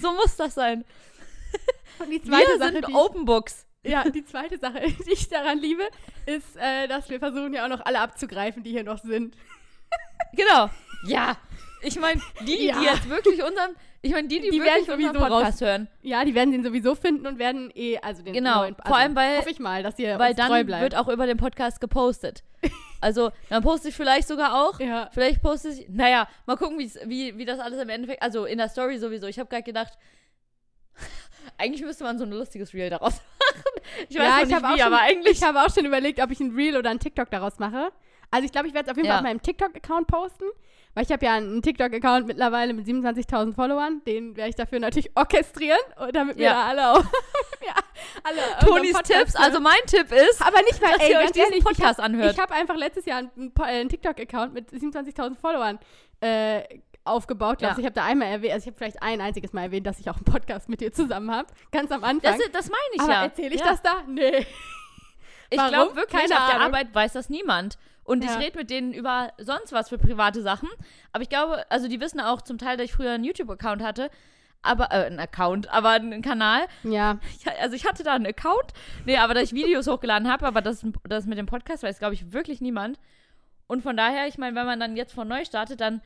So 0.00 0.12
muss 0.14 0.36
das 0.36 0.54
sein. 0.54 0.84
Und 2.00 2.10
die 2.10 2.20
zweite 2.22 2.48
Wir 2.52 2.58
Sache, 2.58 2.72
sind 2.72 2.88
die 2.88 2.94
Open 2.94 3.24
Books. 3.26 3.64
ja, 3.84 4.02
die 4.10 4.24
zweite 4.24 4.58
Sache, 4.58 4.80
die 5.06 5.12
ich 5.12 5.28
daran 5.28 5.58
liebe, 5.58 5.84
ist, 6.26 6.56
äh, 6.56 6.88
dass 6.88 7.08
wir 7.10 7.20
versuchen 7.20 7.52
ja 7.52 7.64
auch 7.64 7.68
noch 7.68 7.84
alle 7.86 8.00
abzugreifen, 8.00 8.64
die 8.64 8.70
hier 8.70 8.82
noch 8.82 8.98
sind. 8.98 9.36
Genau. 10.34 10.70
Ja. 11.06 11.36
Ich 11.82 11.98
meine, 12.00 12.20
die, 12.46 12.66
Ja. 12.66 12.78
die 12.78 12.84
jetzt 12.86 13.08
wirklich 13.10 13.42
unseren, 13.42 13.76
ich 14.00 14.12
meine, 14.12 14.26
die, 14.28 14.40
die, 14.40 14.50
Die 14.50 14.60
wirklich 14.60 14.88
werden 14.88 15.04
unseren 15.04 15.12
sowieso 15.14 15.34
Podcast 15.34 15.60
hören. 15.60 15.88
Ja, 16.02 16.24
die 16.24 16.34
werden 16.34 16.52
den 16.52 16.64
sowieso 16.64 16.94
finden 16.94 17.26
und 17.26 17.38
werden 17.38 17.70
eh, 17.74 17.98
also 17.98 18.22
den 18.22 18.32
Genau, 18.32 18.60
neuen, 18.62 18.74
also 18.76 18.88
vor 18.88 18.96
allem, 18.96 19.14
weil- 19.14 19.36
hoffe 19.38 19.50
ich 19.50 19.58
mal, 19.58 19.82
dass 19.82 19.98
ihr 19.98 20.18
Weil 20.18 20.30
uns 20.32 20.40
treu 20.40 20.48
dann 20.58 20.66
bleibt. 20.66 20.82
wird 20.82 20.96
auch 20.96 21.08
über 21.08 21.26
den 21.26 21.36
Podcast 21.36 21.80
gepostet. 21.80 22.42
Also, 23.02 23.32
dann 23.50 23.62
poste 23.62 23.90
ich 23.90 23.94
vielleicht 23.94 24.26
sogar 24.28 24.64
auch. 24.64 24.80
ja. 24.80 25.10
Vielleicht 25.12 25.42
poste 25.42 25.68
ich, 25.68 25.86
naja, 25.90 26.26
mal 26.46 26.56
gucken, 26.56 26.78
wie, 26.78 27.36
wie 27.36 27.44
das 27.44 27.60
alles 27.60 27.78
im 27.82 27.90
Endeffekt, 27.90 28.22
also 28.22 28.46
in 28.46 28.56
der 28.56 28.70
Story 28.70 28.96
sowieso. 28.96 29.26
Ich 29.26 29.38
habe 29.38 29.50
gerade 29.50 29.62
gedacht, 29.62 29.92
eigentlich 31.58 31.82
müsste 31.82 32.04
man 32.04 32.18
so 32.18 32.24
ein 32.24 32.30
lustiges 32.30 32.72
Reel 32.72 32.88
daraus 32.90 33.12
machen. 33.38 33.82
Ich 34.08 34.16
weiß 34.18 34.24
ja, 34.24 34.30
noch 34.36 34.42
ich 34.42 34.48
nicht 34.48 34.62
wie, 34.62 34.78
schon- 34.78 34.92
aber 34.92 35.00
eigentlich. 35.02 35.32
ich 35.38 35.42
habe 35.42 35.60
auch 35.62 35.72
schon 35.74 35.84
überlegt, 35.84 36.20
ob 36.22 36.30
ich 36.30 36.40
ein 36.40 36.54
Reel 36.54 36.76
oder 36.78 36.88
ein 36.90 36.98
TikTok 36.98 37.30
daraus 37.30 37.58
mache. 37.58 37.92
Also 38.34 38.46
ich 38.46 38.52
glaube, 38.52 38.66
ich 38.66 38.74
werde 38.74 38.86
es 38.86 38.90
auf 38.90 38.96
jeden 38.96 39.06
Fall 39.08 39.14
Ja. 39.14 39.20
auf 39.20 39.22
meinem 39.22 39.40
TikTok-Account 39.40 40.08
posten, 40.08 40.42
weil 40.94 41.04
ich 41.04 41.12
habe 41.12 41.24
ja 41.24 41.34
einen 41.34 41.62
TikTok-Account 41.62 42.26
mittlerweile 42.26 42.72
mit 42.72 42.84
27.000 42.84 43.54
Followern. 43.54 44.02
Den 44.08 44.36
werde 44.36 44.50
ich 44.50 44.56
dafür 44.56 44.80
natürlich 44.80 45.12
orchestrieren, 45.14 45.78
und 46.00 46.16
damit 46.16 46.36
wir 46.36 46.46
Ja. 46.46 46.52
da 46.54 46.66
alle 46.66 46.90
auch, 46.94 47.04
ja, 47.64 47.74
alle 48.24 48.40
Tonis 48.58 48.88
unseren 48.88 48.92
Podcast 48.92 49.06
Tipps, 49.06 49.36
also 49.36 49.60
mein 49.60 49.78
Tipp 49.86 50.10
ist, 50.10 50.42
aber 50.44 50.62
nicht 50.62 50.82
mal, 50.82 50.90
dass 50.94 51.02
ey, 51.02 51.12
ihr 51.12 51.18
euch 51.18 51.26
diesen 51.30 51.42
ehrlich, 51.44 51.58
ich 51.58 51.64
Podcast 51.64 51.98
hab, 51.98 52.06
anhört. 52.06 52.32
Ich 52.32 52.40
habe 52.40 52.52
einfach 52.54 52.74
letztes 52.74 53.06
Jahr 53.06 53.18
einen, 53.18 53.52
äh, 53.56 53.62
einen 53.62 53.88
TikTok-Account 53.88 54.52
mit 54.52 54.70
27.000 54.72 55.36
Followern 55.36 55.78
äh, 56.20 56.62
aufgebaut. 57.04 57.62
Ja. 57.62 57.68
Also 57.68 57.80
ich 57.80 57.86
habe 57.86 57.94
da 57.94 58.04
einmal 58.04 58.26
erwähnt, 58.28 58.54
also 58.54 58.64
ich 58.64 58.66
habe 58.68 58.78
vielleicht 58.78 59.00
ein 59.00 59.20
einziges 59.20 59.52
Mal 59.52 59.62
erwähnt, 59.62 59.86
dass 59.86 60.00
ich 60.00 60.10
auch 60.10 60.16
einen 60.16 60.24
Podcast 60.24 60.68
mit 60.68 60.80
dir 60.80 60.92
zusammen 60.92 61.30
habe. 61.30 61.46
Ganz 61.70 61.92
am 61.92 62.02
Anfang. 62.02 62.36
das, 62.36 62.50
das 62.50 62.68
meine 62.68 62.94
ich 62.94 63.00
aber 63.00 63.12
ja. 63.12 63.22
erzähle 63.22 63.54
ich 63.54 63.60
ja. 63.60 63.66
das 63.68 63.82
da? 63.82 64.02
Nee. 64.08 64.44
Ich 65.50 65.58
glaube 65.68 65.94
wirklich, 65.94 66.20
Keine 66.20 66.40
auf 66.40 66.50
der. 66.50 66.60
Arbeit 66.62 66.94
weiß 66.94 67.12
das 67.12 67.28
niemand. 67.28 67.78
Und 68.04 68.22
Ja. 68.22 68.32
ich 68.38 68.46
rede 68.46 68.58
mit 68.58 68.70
denen 68.70 68.92
über 68.92 69.32
sonst 69.38 69.72
was 69.72 69.88
für 69.88 69.98
private 69.98 70.42
Sachen. 70.42 70.68
Aber 71.12 71.22
ich 71.22 71.28
glaube, 71.28 71.64
also 71.70 71.88
die 71.88 72.00
wissen 72.00 72.20
auch 72.20 72.42
zum 72.42 72.58
Teil, 72.58 72.76
dass 72.76 72.84
ich 72.86 72.92
früher 72.92 73.12
einen 73.12 73.24
YouTube-Account 73.24 73.82
hatte. 73.82 74.10
Aber, 74.62 74.84
äh, 74.92 75.04
einen 75.06 75.18
Account, 75.20 75.70
aber 75.70 75.90
einen 75.90 76.22
Kanal. 76.22 76.66
Ja, 76.84 77.18
Ich, 77.38 77.46
also 77.60 77.74
ich 77.76 77.86
hatte 77.86 78.02
da 78.02 78.14
einen 78.14 78.26
Account. 78.26 78.72
Nee, 79.04 79.16
aber 79.18 79.34
dass 79.34 79.44
ich 79.44 79.52
Videos 79.52 79.86
hochgeladen 79.86 80.30
habe, 80.30 80.46
aber 80.46 80.62
das, 80.62 80.84
das 81.04 81.26
mit 81.26 81.36
dem 81.38 81.46
Podcast 81.46 81.82
weiß, 81.82 81.98
glaube 81.98 82.14
ich, 82.14 82.32
wirklich 82.32 82.60
niemand. 82.60 82.98
Und 83.66 83.82
von 83.82 83.96
daher, 83.96 84.26
ich 84.26 84.38
meine, 84.38 84.56
wenn 84.56 84.66
man 84.66 84.80
dann 84.80 84.96
jetzt 84.96 85.12
von 85.14 85.28
neu 85.28 85.44
startet, 85.44 85.80
dann. 85.80 86.00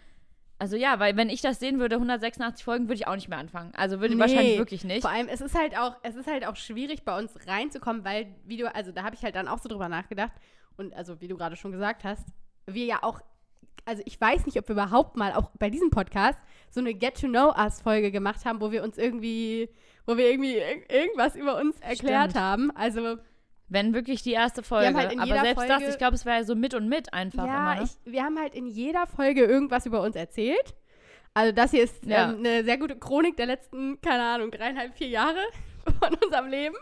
Also 0.61 0.75
ja, 0.77 0.99
weil 0.99 1.17
wenn 1.17 1.29
ich 1.31 1.41
das 1.41 1.61
sehen 1.61 1.79
würde, 1.79 1.97
186 1.97 2.65
Folgen, 2.65 2.85
würde 2.89 2.95
ich 2.95 3.07
auch 3.07 3.15
nicht 3.15 3.29
mehr 3.29 3.39
anfangen. 3.39 3.73
Also 3.77 4.01
würde 4.01 4.09
ich 4.15 4.15
Nee, 4.17 4.21
wahrscheinlich 4.21 4.59
wirklich 4.59 4.83
nicht. 4.83 5.03
Vor 5.03 5.11
allem, 5.11 5.29
es 5.29 5.41
ist 5.41 5.57
halt 5.57 5.79
auch, 5.79 5.95
es 6.03 6.17
ist 6.17 6.27
halt 6.27 6.45
auch 6.45 6.57
schwierig, 6.57 7.05
bei 7.05 7.17
uns 7.17 7.33
reinzukommen, 7.47 8.05
weil, 8.05 8.27
wie 8.45 8.57
du, 8.57 8.73
also 8.75 8.91
da 8.91 9.05
habe 9.05 9.15
ich 9.15 9.23
halt 9.23 9.37
dann 9.37 9.47
auch 9.47 9.59
so 9.61 9.69
drüber 9.69 9.89
nachgedacht. 9.89 10.33
Und 10.79 10.95
also, 10.95 11.21
wie 11.21 11.29
du 11.29 11.37
gerade 11.37 11.57
schon 11.57 11.73
gesagt 11.73 12.05
hast, 12.05 12.25
wir 12.67 12.85
ja 12.87 13.03
auch, 13.03 13.21
also 13.85 14.03
ich 14.07 14.19
weiß 14.21 14.47
nicht, 14.47 14.57
ob 14.59 14.69
wir 14.69 14.75
überhaupt 14.75 15.17
mal 15.17 15.33
auch 15.35 15.51
bei 15.59 15.69
diesem 15.71 15.91
Podcast 15.91 16.39
so 16.71 16.81
eine 16.81 16.95
Get 16.95 17.21
to 17.21 17.27
Know 17.27 17.53
Us-Folge 17.59 18.11
gemacht 18.11 18.45
haben, 18.47 18.61
wo 18.61 18.71
wir 18.71 18.83
uns 18.83 18.97
irgendwie, 18.97 19.69
wo 20.07 20.17
wir 20.17 20.31
irgendwie 20.31 20.55
ir 20.57 20.91
irgendwas 20.91 21.37
über 21.37 21.57
uns 21.59 21.79
erklärt 21.81 22.31
Stimmt. 22.31 22.45
haben. 22.45 22.71
Also, 22.77 23.17
Wenn 23.69 23.93
wirklich 23.93 24.23
die 24.23 24.33
erste 24.33 24.63
Folge. 24.63 24.97
halt 24.97 25.19
aber 25.19 25.27
selbst 25.41 25.55
Folge- 25.67 25.85
das, 25.85 25.93
ich 25.93 25.99
glaube, 25.99 26.15
es 26.15 26.25
wäre 26.25 26.45
so 26.45 26.55
mit 26.55 26.73
und 26.75 26.89
mit 26.89 27.13
einfach 27.13 27.47
ja, 27.47 27.73
immer. 27.73 27.75
Ne? 27.83 27.83
ich, 28.07 28.13
wir 28.13 28.23
haben 28.23 28.39
halt 28.39 28.55
in 28.55 28.67
jeder 28.67 29.07
Folge 29.07 29.45
irgendwas 29.45 29.85
über 29.85 30.01
uns 30.03 30.17
erzählt. 30.17 30.75
Also 31.35 31.53
das 31.53 31.71
hier 31.73 31.83
ist 31.85 32.05
Ja. 32.07 32.31
ähm, 32.31 32.39
eine 32.39 32.65
sehr 32.65 32.79
gute 32.79 32.97
Chronik 32.97 33.37
der 33.37 33.47
letzten, 33.47 34.01
keine 34.01 34.23
Ahnung, 34.23 34.51
dreieinhalb, 34.51 34.95
vier 34.97 35.09
Jahre 35.09 35.41
von 36.01 36.15
unserem 36.25 36.47
Leben. 36.49 36.77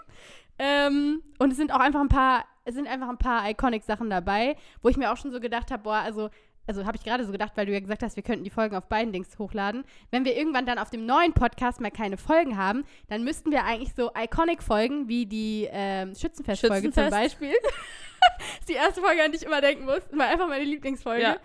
Ähm, 0.59 1.22
und 1.38 1.50
es 1.50 1.56
sind 1.56 1.72
auch 1.72 1.80
einfach 1.80 2.00
ein 2.00 2.09
paar, 2.09 2.44
es 2.66 2.74
sind 2.74 2.88
einfach 2.88 3.09
ein 3.09 3.16
paar 3.16 3.48
Iconic-Sachen 3.48 4.11
dabei, 4.11 4.57
wo 4.83 4.88
ich 4.88 4.96
mir 4.96 5.12
auch 5.12 5.16
schon 5.16 5.31
so 5.31 5.40
gedacht 5.40 5.70
habe, 5.70 5.85
boah, 5.85 5.98
also, 5.98 6.31
also 6.66 6.85
habe 6.85 6.96
ich 6.96 7.05
gerade 7.05 7.24
so 7.24 7.31
gedacht, 7.31 7.52
weil 7.55 7.66
du 7.66 7.72
ja 7.72 7.79
gesagt 7.79 8.02
hast, 8.02 8.16
wir 8.16 8.24
könnten 8.24 8.42
die 8.42 8.50
Folgen 8.50 8.74
auf 8.74 8.88
beiden 8.88 9.12
Dings 9.12 9.38
hochladen. 9.38 9.85
Wenn 10.11 10.24
wir 10.24 10.37
irgendwann 10.37 10.66
dann 10.66 10.79
auf 10.79 10.90
dem 10.90 11.07
neuen 11.07 11.33
Podcast 11.33 11.81
mal 11.81 11.92
keine 11.92 12.16
Folgen 12.16 12.57
haben, 12.57 12.85
dann 13.09 13.22
müssten 13.22 13.52
wir 13.52 13.64
eigentlich 13.64 13.94
so 13.94 14.11
Iconic-Folgen 14.18 15.09
wie 15.09 15.26
die 15.26 15.68
ähm, 15.70 16.14
Schützenfest-Folge 16.14 16.76
zum 16.76 16.85
Schützenfest. 16.87 17.12
Beispiel. 17.12 17.55
das 18.38 18.59
ist 18.61 18.68
die 18.68 18.74
erste 18.74 19.00
Folge, 19.00 19.22
an 19.22 19.31
die 19.31 19.37
ich 19.38 19.44
immer 19.44 19.61
denken 19.61 19.85
muss. 19.85 20.02
War 20.11 20.26
einfach 20.26 20.48
meine 20.48 20.64
Lieblingsfolge. 20.64 21.22
Ja. 21.22 21.37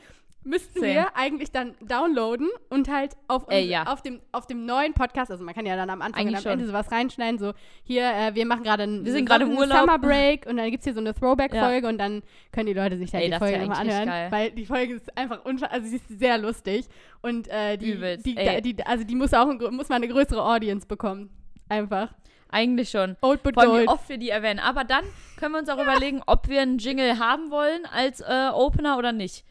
Müssten 0.43 0.80
Same. 0.80 0.93
wir 0.93 1.15
eigentlich 1.15 1.51
dann 1.51 1.75
downloaden 1.82 2.49
und 2.69 2.89
halt 2.89 3.12
auf, 3.27 3.45
Ey, 3.49 3.62
uns- 3.63 3.71
ja. 3.71 3.84
auf, 3.84 4.01
dem, 4.01 4.21
auf 4.32 4.47
dem 4.47 4.65
neuen 4.65 4.93
Podcast, 4.93 5.30
also 5.30 5.43
man 5.43 5.54
kann 5.54 5.67
ja 5.67 5.75
dann 5.75 5.89
am 5.91 6.01
Anfang 6.01 6.21
Eigentlich 6.21 6.39
und 6.39 6.47
am 6.47 6.54
Ende 6.54 6.65
schon. 6.65 6.71
sowas 6.73 6.91
reinschneiden, 6.91 7.38
so 7.39 7.54
hier, 7.84 8.04
äh, 8.12 8.34
wir 8.34 8.45
machen 8.47 8.63
gerade 8.63 8.84
einen 8.84 9.06
Wir 9.06 9.12
sind 9.12 9.25
gerade 9.27 9.43
im 9.43 9.51
einen 9.51 9.60
Urlaub. 9.60 9.80
Summer 9.82 9.99
Break 9.99 10.47
und 10.47 10.58
dann 10.58 10.71
gibt 10.71 10.82
es 10.82 10.86
hier 10.86 10.93
so 10.95 10.99
eine 10.99 11.13
Throwback-Folge 11.13 11.88
und 11.88 11.99
dann 11.99 12.23
können 12.51 12.65
die 12.65 12.73
Leute 12.73 12.97
sich 12.97 13.12
dann 13.12 13.21
Ey, 13.21 13.30
die 13.30 13.38
Folge 13.38 13.60
nochmal 13.60 13.82
anhören, 13.88 14.32
weil 14.32 14.51
die 14.51 14.65
Folge 14.65 14.95
ist 14.95 15.15
einfach, 15.17 15.41
also 15.69 15.88
sie 15.88 15.97
ist 15.97 16.08
sehr 16.19 16.39
lustig 16.39 16.88
und 17.21 17.47
äh, 17.47 17.77
die, 17.77 17.91
Übelst, 17.91 18.25
die, 18.25 18.36
ey. 18.36 18.62
die, 18.63 18.84
also 18.84 19.04
die 19.04 19.15
muss 19.15 19.34
auch, 19.36 19.45
muss 19.71 19.89
mal 19.89 19.95
eine 19.97 20.08
größere 20.08 20.43
Audience 20.43 20.88
bekommen, 20.88 21.30
einfach. 21.69 22.13
Eigentlich 22.54 22.89
schon. 22.89 23.15
Old 23.21 23.43
but 23.43 23.54
Vor 23.54 23.63
allem, 23.63 23.84
wie 23.84 23.88
oft 23.88 24.10
wir 24.10 24.17
die 24.17 24.30
erwähnen. 24.30 24.60
Aber 24.60 24.84
dann 24.84 25.06
können 25.38 25.54
wir 25.54 25.60
uns 25.60 25.69
auch 25.69 25.82
überlegen, 25.82 26.21
ob 26.25 26.49
wir 26.49 26.62
einen 26.62 26.80
Jingle 26.80 27.17
haben 27.17 27.49
wollen 27.49 27.86
als 27.86 28.19
äh, 28.19 28.49
Opener 28.51 28.97
oder 28.97 29.13
nicht. 29.13 29.45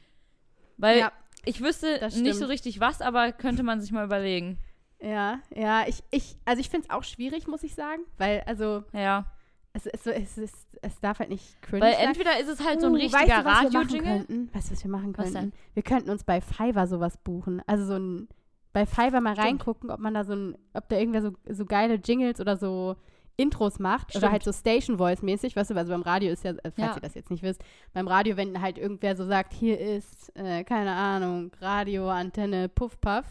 Weil 0.80 0.98
Ja. 0.98 1.12
ich 1.44 1.60
wüsste 1.62 2.08
nicht 2.16 2.36
so 2.36 2.46
richtig 2.46 2.80
was, 2.80 3.00
aber 3.00 3.32
könnte 3.32 3.62
man 3.62 3.80
sich 3.80 3.92
mal 3.92 4.04
überlegen. 4.04 4.58
Ja, 5.02 5.40
ja, 5.54 5.84
ich, 5.86 6.02
ich, 6.10 6.36
also 6.44 6.60
ich 6.60 6.68
finde 6.68 6.86
es 6.88 6.94
auch 6.94 7.04
schwierig, 7.04 7.46
muss 7.46 7.62
ich 7.62 7.74
sagen, 7.74 8.02
weil, 8.18 8.42
also, 8.46 8.84
Ja. 8.92 9.24
es, 9.72 9.86
es, 9.86 10.06
es, 10.06 10.36
es, 10.36 10.52
es 10.82 11.00
darf 11.00 11.20
halt 11.20 11.30
nicht 11.30 11.62
cringe 11.62 11.82
Weil 11.86 11.94
sein. 11.94 12.08
entweder 12.08 12.38
ist 12.38 12.48
es 12.48 12.62
halt 12.62 12.80
so 12.82 12.88
ein 12.88 12.92
Uh, 12.92 12.96
richtiger 12.96 13.44
weißt 13.44 13.72
du, 13.74 13.78
Radio-Jingle. 13.78 14.48
Weißt 14.52 14.68
du, 14.68 14.72
was 14.74 14.84
wir 14.84 14.90
machen 14.90 15.16
Was 15.16 15.32
könnten? 15.32 15.52
Wir 15.72 15.82
könnten 15.82 16.10
uns 16.10 16.24
bei 16.24 16.40
Fiverr 16.42 16.86
sowas 16.86 17.16
buchen. 17.16 17.62
Also 17.66 17.86
so 17.86 17.94
ein, 17.96 18.28
bei 18.74 18.84
Fiverr 18.84 19.20
mal 19.22 19.32
Stimmt. 19.34 19.46
reingucken, 19.46 19.90
ob 19.90 20.00
man 20.00 20.12
da 20.12 20.24
so 20.24 20.34
ein, 20.34 20.58
ob 20.74 20.86
da 20.90 20.96
irgendwer 20.96 21.22
so, 21.22 21.32
so 21.48 21.64
geile 21.64 21.94
Jingles 21.94 22.38
oder 22.40 22.56
so 22.58 22.96
Intros 23.36 23.78
macht. 23.78 24.10
Oder 24.10 24.18
Stimmt. 24.28 24.32
halt 24.32 24.42
so 24.44 24.52
Station 24.52 24.98
Voice 24.98 25.22
mäßig, 25.22 25.56
weißt 25.56 25.70
du, 25.70 25.74
also 25.76 25.92
beim 25.92 26.02
Radio 26.02 26.30
ist 26.32 26.44
ja, 26.44 26.50
äh, 26.52 26.56
falls 26.64 26.76
Ja. 26.76 26.94
ihr 26.94 27.00
das 27.00 27.14
jetzt 27.14 27.30
nicht 27.30 27.42
wisst, 27.42 27.62
beim 27.92 28.06
Radio, 28.08 28.36
wenn 28.36 28.60
halt 28.60 28.78
irgendwer 28.78 29.16
so 29.16 29.24
sagt, 29.26 29.52
hier 29.54 29.78
ist, 29.80 30.30
äh, 30.36 30.62
keine 30.64 30.92
Ahnung, 30.92 31.50
Radio, 31.60 32.08
Antenne, 32.08 32.68
Puff 32.68 33.00
Puff, 33.00 33.24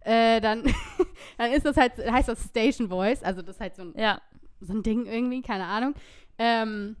äh, 0.00 0.40
dann, 0.40 0.62
dann 1.38 1.52
ist 1.52 1.64
das 1.66 1.76
halt, 1.76 1.92
heißt 1.98 2.28
das 2.28 2.44
Station 2.44 2.88
Voice, 2.88 3.22
also 3.22 3.42
das 3.42 3.56
ist 3.56 3.60
halt 3.60 3.74
so 3.76 3.82
ein 3.82 3.94
Ja. 3.96 4.20
so 4.60 4.72
ein 4.72 4.82
Ding 4.82 5.06
irgendwie, 5.06 5.42
keine 5.42 5.64
Ahnung. 5.64 5.94
Ähm, 6.38 6.96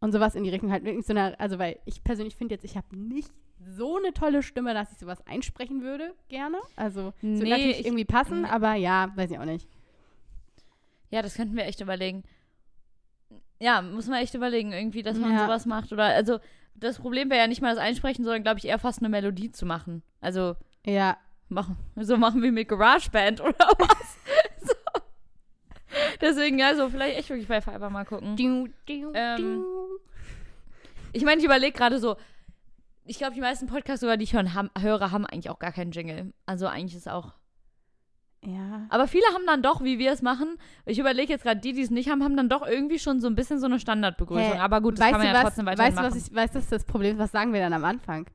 und 0.00 0.12
sowas 0.12 0.34
in 0.34 0.44
die 0.44 0.50
Richtung 0.50 0.70
halt 0.72 0.84
wirklich 0.84 1.06
so 1.06 1.12
eine, 1.12 1.38
also 1.38 1.58
weil 1.58 1.78
ich 1.86 2.02
persönlich 2.04 2.36
finde 2.36 2.54
jetzt, 2.54 2.64
ich 2.64 2.76
habe 2.76 2.94
nicht 2.96 3.30
so 3.76 3.96
eine 3.96 4.12
tolle 4.12 4.42
Stimme, 4.42 4.74
dass 4.74 4.90
ich 4.92 4.98
sowas 4.98 5.24
einsprechen 5.26 5.82
würde, 5.82 6.12
gerne. 6.28 6.58
Also 6.74 7.12
es 7.18 7.22
Nee, 7.22 7.48
natürlich 7.48 7.80
ich- 7.80 7.86
irgendwie 7.86 8.04
passen, 8.04 8.44
aber 8.44 8.74
ja, 8.74 9.12
weiß 9.14 9.30
ich 9.30 9.38
auch 9.38 9.44
nicht. 9.44 9.68
Ja, 11.12 11.22
das 11.22 11.34
könnten 11.34 11.54
wir 11.56 11.64
echt 11.66 11.80
überlegen. 11.80 12.24
Ja, 13.60 13.80
muss 13.82 14.08
man 14.08 14.20
echt 14.22 14.34
überlegen, 14.34 14.72
irgendwie, 14.72 15.02
dass 15.02 15.16
man 15.18 15.32
Ja. 15.32 15.44
sowas 15.44 15.66
macht. 15.66 15.92
Oder, 15.92 16.04
also, 16.06 16.40
das 16.74 16.98
Problem 16.98 17.30
wäre 17.30 17.40
ja 17.40 17.46
nicht 17.46 17.62
mal 17.62 17.74
das 17.74 17.78
Einsprechen, 17.78 18.24
sondern, 18.24 18.42
glaube 18.42 18.58
ich, 18.58 18.64
eher 18.64 18.78
fast 18.78 18.98
eine 19.00 19.08
Melodie 19.08 19.52
zu 19.52 19.66
machen. 19.66 20.02
Also, 20.20 20.56
Ja, 20.84 21.16
machen, 21.48 21.76
so 21.96 22.16
machen 22.16 22.42
wir 22.42 22.50
mit 22.50 22.68
GarageBand 22.68 23.40
oder 23.40 23.54
was? 23.78 24.16
so. 24.62 24.74
Deswegen, 26.20 26.62
also, 26.62 26.88
vielleicht 26.88 27.18
echt 27.18 27.28
wirklich 27.28 27.46
bei 27.48 27.60
Fiverr 27.60 27.90
mal 27.90 28.04
gucken. 28.04 28.36
du, 28.36 28.68
du, 28.86 29.12
Ähm, 29.14 29.36
du. 29.36 29.98
Ich 31.12 31.24
meine, 31.24 31.38
ich 31.40 31.44
überlege 31.44 31.76
gerade 31.76 31.98
so, 32.00 32.16
ich 33.04 33.18
glaube, 33.18 33.34
die 33.34 33.40
meisten 33.40 33.66
Podcasts 33.66 34.00
sogar, 34.00 34.16
die 34.16 34.24
ich 34.24 34.32
hören, 34.32 34.54
haben, 34.54 34.70
höre, 34.80 35.10
haben 35.10 35.26
eigentlich 35.26 35.50
auch 35.50 35.58
gar 35.58 35.72
keinen 35.72 35.92
Jingle. 35.92 36.32
Also 36.46 36.66
eigentlich 36.66 36.94
ist 36.96 37.08
auch. 37.08 37.34
Ja. 38.44 38.86
Aber 38.88 39.06
viele 39.06 39.24
haben 39.34 39.46
dann 39.46 39.62
doch, 39.62 39.82
wie 39.82 39.98
wir 39.98 40.12
es 40.12 40.22
machen. 40.22 40.58
Ich 40.84 40.98
überlege 40.98 41.32
jetzt 41.32 41.42
gerade, 41.44 41.60
die, 41.60 41.72
die 41.72 41.82
es 41.82 41.90
nicht 41.90 42.10
haben, 42.10 42.22
haben 42.24 42.36
dann 42.36 42.48
doch 42.48 42.66
irgendwie 42.66 42.98
schon 42.98 43.20
so 43.20 43.28
ein 43.28 43.34
bisschen 43.34 43.58
so 43.58 43.66
eine 43.66 43.78
Standardbegrüßung. 43.78 44.54
Hä, 44.54 44.58
Aber 44.58 44.80
gut, 44.80 44.94
das 44.94 45.04
weißt 45.06 45.12
kann 45.12 45.20
man 45.20 45.28
du 45.28 45.32
ja 45.32 45.38
was, 45.38 45.42
trotzdem 45.44 45.66
weiterhin 45.66 45.96
Weißt 45.96 45.98
du, 45.98 46.16
was 46.16 46.28
ich, 46.28 46.34
weißt 46.34 46.54
du, 46.54 46.58
das 46.58 46.64
ist 46.64 46.72
das 46.72 46.84
Problem, 46.84 47.18
was 47.18 47.30
sagen 47.32 47.52
wir 47.52 47.60
dann 47.60 47.72
am 47.72 47.84
Anfang? 47.84 48.26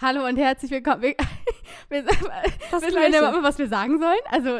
Hallo 0.00 0.26
und 0.26 0.36
herzlich 0.36 0.70
willkommen. 0.70 1.02
Wir, 1.02 1.14
wir, 1.88 2.02
Das 2.04 2.82
wissen 2.82 2.94
wir 2.94 3.08
immer, 3.08 3.42
was 3.42 3.58
wir 3.58 3.68
sagen 3.68 3.98
sollen? 3.98 4.18
Also, 4.30 4.58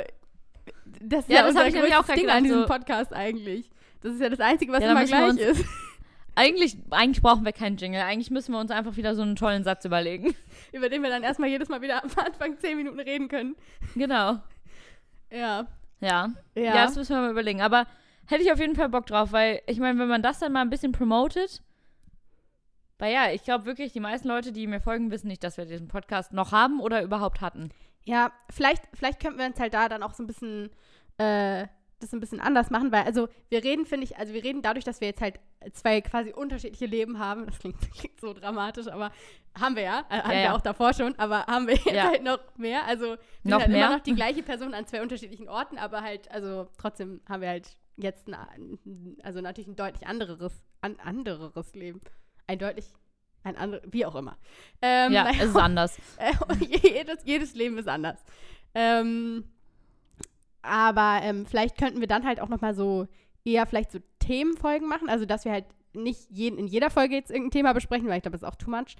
das 1.00 1.20
ist 1.20 1.30
Ja, 1.30 1.36
ja, 1.36 1.42
das 1.42 1.50
unser 1.50 1.70
größtes 1.70 1.98
auch 1.98 2.14
Ding 2.14 2.26
grad 2.26 2.36
an 2.36 2.42
diesem 2.42 2.62
gedacht, 2.62 2.78
Podcast 2.80 3.12
eigentlich. 3.12 3.70
Das 4.00 4.14
ist 4.14 4.20
ja 4.20 4.28
das 4.28 4.40
Einzige, 4.40 4.72
was 4.72 4.82
Ja, 4.82 4.90
immer 4.90 5.04
gleich 5.04 5.36
ist. 5.38 5.64
Eigentlich, 6.34 6.76
eigentlich 6.90 7.20
brauchen 7.20 7.44
wir 7.44 7.50
keinen 7.50 7.78
Jingle. 7.78 8.00
Eigentlich 8.00 8.30
müssen 8.30 8.52
wir 8.52 8.60
uns 8.60 8.70
einfach 8.70 8.96
wieder 8.96 9.16
so 9.16 9.22
einen 9.22 9.34
tollen 9.34 9.64
Satz 9.64 9.84
überlegen. 9.84 10.36
Über 10.72 10.88
den 10.88 11.02
wir 11.02 11.10
dann 11.10 11.24
erstmal 11.24 11.48
jedes 11.48 11.68
Mal 11.68 11.82
wieder 11.82 12.04
am 12.04 12.10
Anfang 12.14 12.56
zehn 12.60 12.76
Minuten 12.76 13.00
reden 13.00 13.26
können. 13.26 13.56
Genau. 13.96 14.38
Ja. 15.30 15.66
Ja. 16.00 16.28
Ja. 16.54 16.62
Ja, 16.62 16.72
das 16.84 16.96
müssen 16.96 17.14
wir 17.14 17.22
mal 17.22 17.30
überlegen. 17.30 17.60
Aber 17.62 17.86
hätte 18.26 18.42
ich 18.42 18.52
auf 18.52 18.60
jeden 18.60 18.76
Fall 18.76 18.88
Bock 18.88 19.06
drauf, 19.06 19.32
weil 19.32 19.60
ich 19.66 19.78
meine, 19.78 19.98
wenn 19.98 20.08
man 20.08 20.22
das 20.22 20.38
dann 20.38 20.52
mal 20.52 20.60
ein 20.62 20.70
bisschen 20.70 20.92
promotet, 20.92 21.62
weil 22.98 23.12
ja, 23.12 23.30
ich 23.30 23.44
glaube 23.44 23.66
wirklich, 23.66 23.92
die 23.92 24.00
meisten 24.00 24.28
Leute, 24.28 24.52
die 24.52 24.66
mir 24.66 24.80
folgen, 24.80 25.10
wissen 25.10 25.28
nicht, 25.28 25.44
dass 25.44 25.56
wir 25.56 25.66
diesen 25.66 25.88
Podcast 25.88 26.32
noch 26.32 26.52
haben 26.52 26.80
oder 26.80 27.02
überhaupt 27.02 27.40
hatten. 27.40 27.70
Ja, 28.04 28.32
vielleicht, 28.50 28.82
vielleicht 28.94 29.20
könnten 29.20 29.38
wir 29.38 29.46
uns 29.46 29.60
halt 29.60 29.74
da 29.74 29.88
dann 29.88 30.02
auch 30.02 30.14
so 30.14 30.22
ein 30.22 30.26
bisschen 30.26 30.70
äh, 31.18 31.66
das 32.00 32.12
ein 32.12 32.20
bisschen 32.20 32.40
anders 32.40 32.70
machen, 32.70 32.92
weil 32.92 33.02
also 33.04 33.28
wir 33.48 33.62
reden, 33.64 33.84
finde 33.86 34.04
ich, 34.04 34.16
also 34.16 34.32
wir 34.32 34.44
reden 34.44 34.62
dadurch, 34.62 34.84
dass 34.84 35.00
wir 35.00 35.08
jetzt 35.08 35.20
halt 35.20 35.40
zwei 35.72 36.00
quasi 36.00 36.32
unterschiedliche 36.32 36.86
Leben 36.86 37.18
haben. 37.18 37.46
Das 37.46 37.58
klingt, 37.58 37.76
klingt 37.98 38.20
so 38.20 38.32
dramatisch, 38.32 38.86
aber 38.88 39.10
haben 39.58 39.74
wir 39.76 39.82
ja. 39.82 40.00
Äh, 40.08 40.18
hatten 40.18 40.28
Ja, 40.30 40.34
wir 40.36 40.42
ja. 40.42 40.56
auch 40.56 40.60
davor 40.60 40.94
schon, 40.94 41.18
aber 41.18 41.46
haben 41.46 41.66
wir 41.66 41.74
jetzt 41.74 41.90
Ja. 41.90 42.04
halt 42.04 42.22
noch 42.22 42.38
mehr. 42.56 42.84
Also 42.86 43.04
wir 43.04 43.18
sind 43.42 43.50
Noch 43.50 43.60
halt 43.60 43.70
mehr? 43.70 43.86
immer 43.86 43.96
noch 43.96 44.02
die 44.04 44.14
gleiche 44.14 44.42
Person 44.42 44.74
an 44.74 44.86
zwei 44.86 45.02
unterschiedlichen 45.02 45.48
Orten, 45.48 45.76
aber 45.78 46.02
halt, 46.02 46.30
also 46.30 46.68
trotzdem 46.78 47.20
haben 47.28 47.40
wir 47.42 47.48
halt 47.48 47.68
jetzt 47.96 48.28
ein, 48.28 48.78
also 49.24 49.40
natürlich 49.40 49.68
ein 49.68 49.74
deutlich 49.76 50.06
andereres, 50.06 50.52
an, 50.80 50.96
andereres 51.02 51.74
Leben. 51.74 52.00
Ein 52.46 52.60
deutlich, 52.60 52.86
ein 53.42 53.56
anderes, 53.56 53.82
wie 53.90 54.06
auch 54.06 54.14
immer. 54.14 54.38
Ähm, 54.82 55.12
ja, 55.12 55.28
es 55.36 55.46
ist 55.48 55.56
anders. 55.56 55.98
äh, 56.18 56.32
jedes, 56.64 57.24
jedes 57.24 57.54
Leben 57.54 57.76
ist 57.76 57.88
anders. 57.88 58.22
Ähm, 58.74 59.44
aber 60.62 61.20
ähm, 61.22 61.46
vielleicht 61.46 61.78
könnten 61.78 62.00
wir 62.00 62.06
dann 62.08 62.24
halt 62.26 62.40
auch 62.40 62.48
noch 62.48 62.60
mal 62.60 62.74
so 62.74 63.06
eher 63.44 63.66
vielleicht 63.66 63.90
so 63.92 63.98
Themenfolgen 64.18 64.88
machen. 64.88 65.08
Also, 65.08 65.24
dass 65.24 65.44
wir 65.44 65.52
halt 65.52 65.64
nicht 65.94 66.28
jeden, 66.30 66.58
in 66.58 66.66
jeder 66.66 66.90
Folge 66.90 67.14
jetzt 67.14 67.30
irgendein 67.30 67.50
Thema 67.52 67.72
besprechen, 67.72 68.08
weil 68.08 68.16
ich 68.16 68.22
glaube, 68.22 68.36
das 68.38 68.42
ist 68.42 68.48
auch 68.48 68.56
too 68.56 68.70
much. 68.70 68.96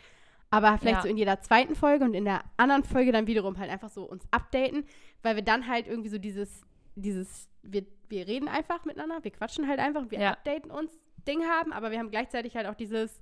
Aber 0.50 0.78
vielleicht 0.78 0.96
Ja. 0.98 1.02
so 1.02 1.08
in 1.08 1.18
jeder 1.18 1.40
zweiten 1.40 1.74
Folge 1.74 2.04
und 2.04 2.14
in 2.14 2.24
der 2.24 2.40
anderen 2.56 2.82
Folge 2.82 3.12
dann 3.12 3.26
wiederum 3.26 3.58
halt 3.58 3.70
einfach 3.70 3.90
so 3.90 4.04
uns 4.04 4.24
updaten, 4.30 4.84
weil 5.22 5.36
wir 5.36 5.42
dann 5.42 5.66
halt 5.68 5.86
irgendwie 5.86 6.08
so 6.08 6.16
dieses, 6.16 6.62
dieses, 6.94 7.48
wir, 7.62 7.84
wir 8.08 8.26
reden 8.26 8.48
einfach 8.48 8.84
miteinander, 8.86 9.22
wir 9.22 9.30
quatschen 9.30 9.68
halt 9.68 9.78
einfach, 9.78 10.04
wir 10.08 10.18
Ja. 10.18 10.30
updaten 10.30 10.70
uns 10.70 10.90
Ding 11.26 11.42
haben, 11.44 11.74
aber 11.74 11.90
wir 11.90 11.98
haben 11.98 12.10
gleichzeitig 12.10 12.56
halt 12.56 12.66
auch 12.66 12.74
dieses, 12.74 13.20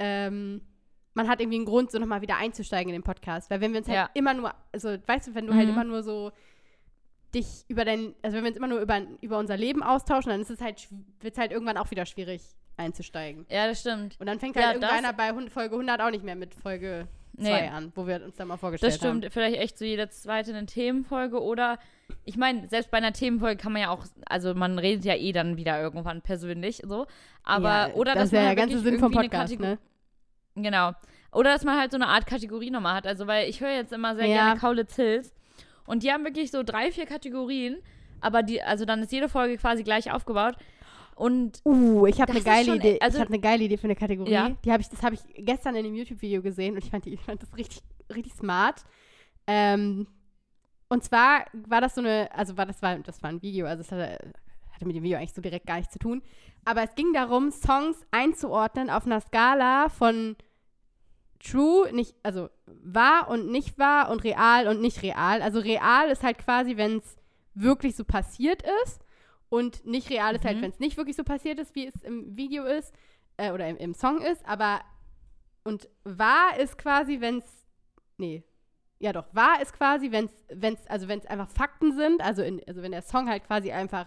ähm, 0.00 0.60
man 1.14 1.28
hat 1.28 1.40
irgendwie 1.40 1.56
einen 1.58 1.64
Grund, 1.66 1.90
so 1.92 1.98
nochmal 1.98 2.20
wieder 2.20 2.36
einzusteigen 2.36 2.92
in 2.92 3.00
den 3.00 3.04
Podcast. 3.04 3.48
Weil 3.50 3.60
wenn 3.60 3.72
wir 3.72 3.78
uns 3.78 3.88
halt 3.88 3.96
Ja. 3.96 4.10
immer 4.14 4.34
nur, 4.34 4.52
also 4.72 4.96
weißt 5.06 5.28
du, 5.28 5.34
wenn 5.36 5.46
du 5.46 5.54
halt 5.54 5.66
Mhm. 5.68 5.72
immer 5.74 5.84
nur 5.84 6.02
so 6.02 6.32
dich 7.34 7.64
über 7.68 7.84
dein, 7.84 8.14
also 8.22 8.36
wenn 8.36 8.44
wir 8.44 8.48
uns 8.50 8.56
immer 8.56 8.68
nur 8.68 8.80
über, 8.80 9.00
über 9.20 9.38
unser 9.38 9.56
Leben 9.56 9.82
austauschen, 9.82 10.30
dann 10.30 10.40
ist 10.40 10.50
es 10.50 10.60
halt, 10.60 10.86
wird 11.20 11.34
es 11.34 11.38
halt 11.38 11.52
irgendwann 11.52 11.76
auch 11.76 11.90
wieder 11.90 12.06
schwierig 12.06 12.42
einzusteigen. 12.76 13.46
Ja, 13.50 13.66
das 13.66 13.80
stimmt. 13.80 14.16
Und 14.20 14.26
dann 14.26 14.38
fängt 14.38 14.56
Ja, 14.56 14.66
halt 14.68 14.82
das- 14.82 14.90
irgendeiner 14.90 15.12
bei 15.12 15.48
Folge 15.50 15.76
100 15.76 16.00
auch 16.00 16.10
nicht 16.10 16.24
mehr 16.24 16.36
mit 16.36 16.54
Folge 16.54 17.08
2 17.38 17.42
Nee. 17.62 17.68
an, 17.68 17.92
wo 17.94 18.06
wir 18.06 18.22
uns 18.24 18.36
dann 18.36 18.48
mal 18.48 18.56
vorgestellt 18.56 18.92
Das 18.92 18.96
stimmt. 18.98 19.24
haben. 19.24 19.30
Vielleicht 19.32 19.58
echt 19.58 19.78
so 19.78 19.84
jede 19.84 20.08
zweite 20.08 20.54
eine 20.54 20.66
Themenfolge 20.66 21.42
oder 21.42 21.78
ich 22.24 22.36
meine, 22.36 22.68
selbst 22.68 22.90
bei 22.90 22.98
einer 22.98 23.12
Themenfolge 23.12 23.56
kann 23.60 23.72
man 23.72 23.82
ja 23.82 23.90
auch, 23.90 24.04
also 24.26 24.54
man 24.54 24.78
redet 24.78 25.04
ja 25.04 25.14
eh 25.14 25.32
dann 25.32 25.56
wieder 25.56 25.80
irgendwann 25.80 26.22
persönlich 26.22 26.82
so. 26.86 27.06
Aber 27.42 27.88
ja, 27.88 27.94
oder 27.94 28.12
das 28.14 28.22
dass 28.22 28.24
ist 28.28 28.32
ja 28.32 28.38
man 28.38 28.42
der 28.42 28.48
halt 28.48 28.58
ganze 28.70 28.78
Sinn 28.84 28.98
vom 29.00 29.12
Podcast, 29.12 29.58
ne? 29.58 29.78
Genau. 30.54 30.92
Oder 31.32 31.50
dass 31.52 31.64
man 31.64 31.78
halt 31.78 31.90
so 31.90 31.96
eine 31.98 32.06
Art 32.08 32.26
Kategorie 32.26 32.70
nochmal 32.70 32.94
hat. 32.94 33.06
Also, 33.06 33.26
weil 33.26 33.48
ich 33.48 33.60
höre 33.60 33.72
jetzt 33.74 33.92
immer 33.92 34.14
sehr 34.16 34.26
Ja. 34.26 34.36
gerne 34.46 34.60
Kaulitz 34.60 34.96
Hills. 34.96 35.34
Und 35.86 36.02
die 36.02 36.12
haben 36.12 36.24
wirklich 36.24 36.50
so 36.50 36.62
drei, 36.62 36.90
vier 36.92 37.06
Kategorien. 37.06 37.76
Aber 38.20 38.42
die, 38.42 38.62
also 38.62 38.84
dann 38.84 39.02
ist 39.02 39.12
jede 39.12 39.28
Folge 39.28 39.56
quasi 39.58 39.82
gleich 39.82 40.10
aufgebaut. 40.12 40.56
Und 41.14 41.60
Uh, 41.64 42.06
ich 42.06 42.20
habe 42.20 42.32
eine 42.32 42.42
geile 42.42 42.64
schon- 42.66 42.76
Idee. 42.76 42.98
also- 43.00 43.16
ich 43.16 43.20
habe 43.22 43.32
eine 43.32 43.40
geile 43.40 43.64
Idee 43.64 43.76
für 43.78 43.84
eine 43.84 43.96
Kategorie. 43.96 44.30
Ja. 44.32 44.50
Die 44.64 44.72
habe 44.72 44.82
ich, 44.82 44.88
das 44.88 45.02
habe 45.02 45.14
ich 45.14 45.20
gestern 45.44 45.74
in 45.76 45.84
dem 45.84 45.94
YouTube-Video 45.94 46.42
gesehen 46.42 46.74
und 46.74 46.84
ich 46.84 46.90
fand, 46.90 47.04
die, 47.06 47.14
ich 47.14 47.20
fand 47.20 47.42
das 47.42 47.56
richtig, 47.56 47.80
richtig 48.14 48.34
smart. 48.34 48.84
Ähm, 49.46 50.06
und 50.88 51.02
zwar 51.04 51.44
war 51.52 51.80
das 51.80 51.94
so 51.94 52.00
eine, 52.00 52.28
also 52.34 52.56
war 52.56 52.66
das 52.66 52.82
war, 52.82 52.98
das 52.98 53.22
war 53.22 53.30
ein 53.30 53.40
Video, 53.42 53.66
also 53.66 53.80
es 53.80 53.90
hatte, 53.90 54.18
hatte 54.72 54.86
mit 54.86 54.94
dem 54.96 55.02
Video 55.02 55.18
eigentlich 55.18 55.32
so 55.32 55.40
direkt 55.40 55.66
gar 55.66 55.76
nichts 55.76 55.92
zu 55.92 55.98
tun. 55.98 56.22
Aber 56.64 56.82
es 56.82 56.94
ging 56.96 57.12
darum, 57.14 57.50
Songs 57.50 57.96
einzuordnen 58.10 58.90
auf 58.90 59.06
einer 59.06 59.20
Skala 59.20 59.88
von 59.88 60.36
true, 61.46 61.92
nicht, 61.92 62.14
also 62.22 62.48
wahr 62.66 63.28
und 63.28 63.50
nicht 63.50 63.78
wahr 63.78 64.10
und 64.10 64.24
real 64.24 64.68
und 64.68 64.80
nicht 64.80 65.02
real. 65.02 65.42
Also 65.42 65.60
real 65.60 66.10
ist 66.10 66.22
halt 66.22 66.38
quasi, 66.38 66.76
wenn 66.76 66.98
es 66.98 67.16
wirklich 67.54 67.96
so 67.96 68.04
passiert 68.04 68.62
ist. 68.84 69.00
Und 69.48 69.86
nicht 69.86 70.10
real 70.10 70.34
ist 70.34 70.44
halt, 70.44 70.56
Mhm. 70.56 70.62
wenn 70.62 70.70
es 70.70 70.80
nicht 70.80 70.96
wirklich 70.96 71.16
so 71.16 71.22
passiert 71.22 71.58
ist, 71.60 71.74
wie 71.74 71.86
es 71.86 72.02
im 72.02 72.36
Video 72.36 72.64
ist 72.64 72.92
äh, 73.36 73.52
oder 73.52 73.68
im, 73.68 73.76
im 73.76 73.94
Song 73.94 74.20
ist. 74.20 74.44
Aber 74.46 74.80
und 75.62 75.88
wahr 76.04 76.58
ist 76.58 76.78
quasi, 76.78 77.20
wenn 77.20 77.38
es 77.38 77.66
nee, 78.18 78.42
ja 78.98 79.12
doch, 79.12 79.26
wahr 79.32 79.60
ist 79.62 79.72
quasi, 79.72 80.10
wenn 80.10 80.26
es, 80.26 80.86
also 80.88 81.08
wenn 81.08 81.18
es 81.18 81.26
einfach 81.26 81.48
Fakten 81.48 81.94
sind, 81.96 82.22
also, 82.22 82.42
in, 82.42 82.60
also 82.66 82.82
wenn 82.82 82.92
der 82.92 83.02
Song 83.02 83.28
halt 83.28 83.44
quasi 83.44 83.70
einfach 83.70 84.06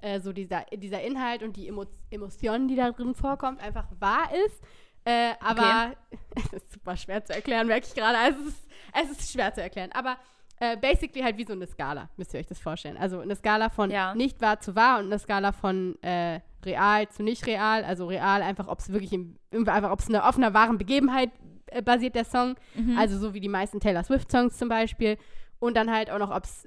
äh, 0.00 0.20
so 0.20 0.32
dieser, 0.32 0.64
dieser 0.72 1.02
Inhalt 1.02 1.42
und 1.42 1.56
die 1.56 1.68
Emo 1.68 1.84
Emotionen, 2.10 2.68
die 2.68 2.76
da 2.76 2.90
drin 2.90 3.14
vorkommt, 3.14 3.60
einfach 3.60 3.86
wahr 3.98 4.30
ist. 4.46 4.62
Äh, 5.04 5.32
aber 5.40 5.92
es 6.36 6.52
ist 6.52 6.72
super 6.72 6.96
schwer 6.96 7.24
zu 7.24 7.32
erklären, 7.34 7.66
merke 7.66 7.86
ich 7.86 7.94
gerade. 7.94 8.18
Also 8.18 8.40
es 8.40 8.48
ist, 8.48 8.68
es 9.12 9.18
ist 9.18 9.32
schwer 9.32 9.52
zu 9.54 9.62
erklären. 9.62 9.90
Aber 9.92 10.16
äh, 10.58 10.76
basically 10.76 11.22
halt 11.22 11.38
wie 11.38 11.44
so 11.44 11.54
eine 11.54 11.66
Skala, 11.66 12.10
müsst 12.16 12.34
ihr 12.34 12.40
euch 12.40 12.46
das 12.46 12.58
vorstellen. 12.58 12.96
Also 12.98 13.20
eine 13.20 13.34
Skala 13.34 13.70
von 13.70 13.90
Ja. 13.90 14.14
nicht 14.14 14.40
wahr 14.40 14.60
zu 14.60 14.76
wahr 14.76 14.98
und 14.98 15.06
eine 15.06 15.18
Skala 15.18 15.52
von 15.52 16.00
äh, 16.02 16.40
real 16.64 17.08
zu 17.08 17.22
nicht 17.22 17.46
real. 17.46 17.84
Also 17.84 18.06
real 18.06 18.42
einfach, 18.42 18.68
ob 18.68 18.78
es 18.80 18.92
wirklich 18.92 19.12
im, 19.12 19.36
einfach, 19.66 19.90
ob 19.90 20.00
es 20.00 20.08
eine 20.08 20.22
offener 20.22 20.52
wahren 20.52 20.76
Begebenheit 20.76 21.30
äh, 21.66 21.80
basiert, 21.82 22.14
der 22.14 22.24
Song. 22.26 22.56
Mhm. 22.74 22.98
Also 22.98 23.18
so 23.18 23.32
wie 23.32 23.40
die 23.40 23.48
meisten 23.48 23.80
Taylor 23.80 24.04
Swift-Songs 24.04 24.58
zum 24.58 24.68
Beispiel. 24.68 25.16
Und 25.58 25.76
dann 25.76 25.90
halt 25.90 26.10
auch 26.10 26.18
noch, 26.18 26.30
ob 26.34 26.44
es 26.44 26.64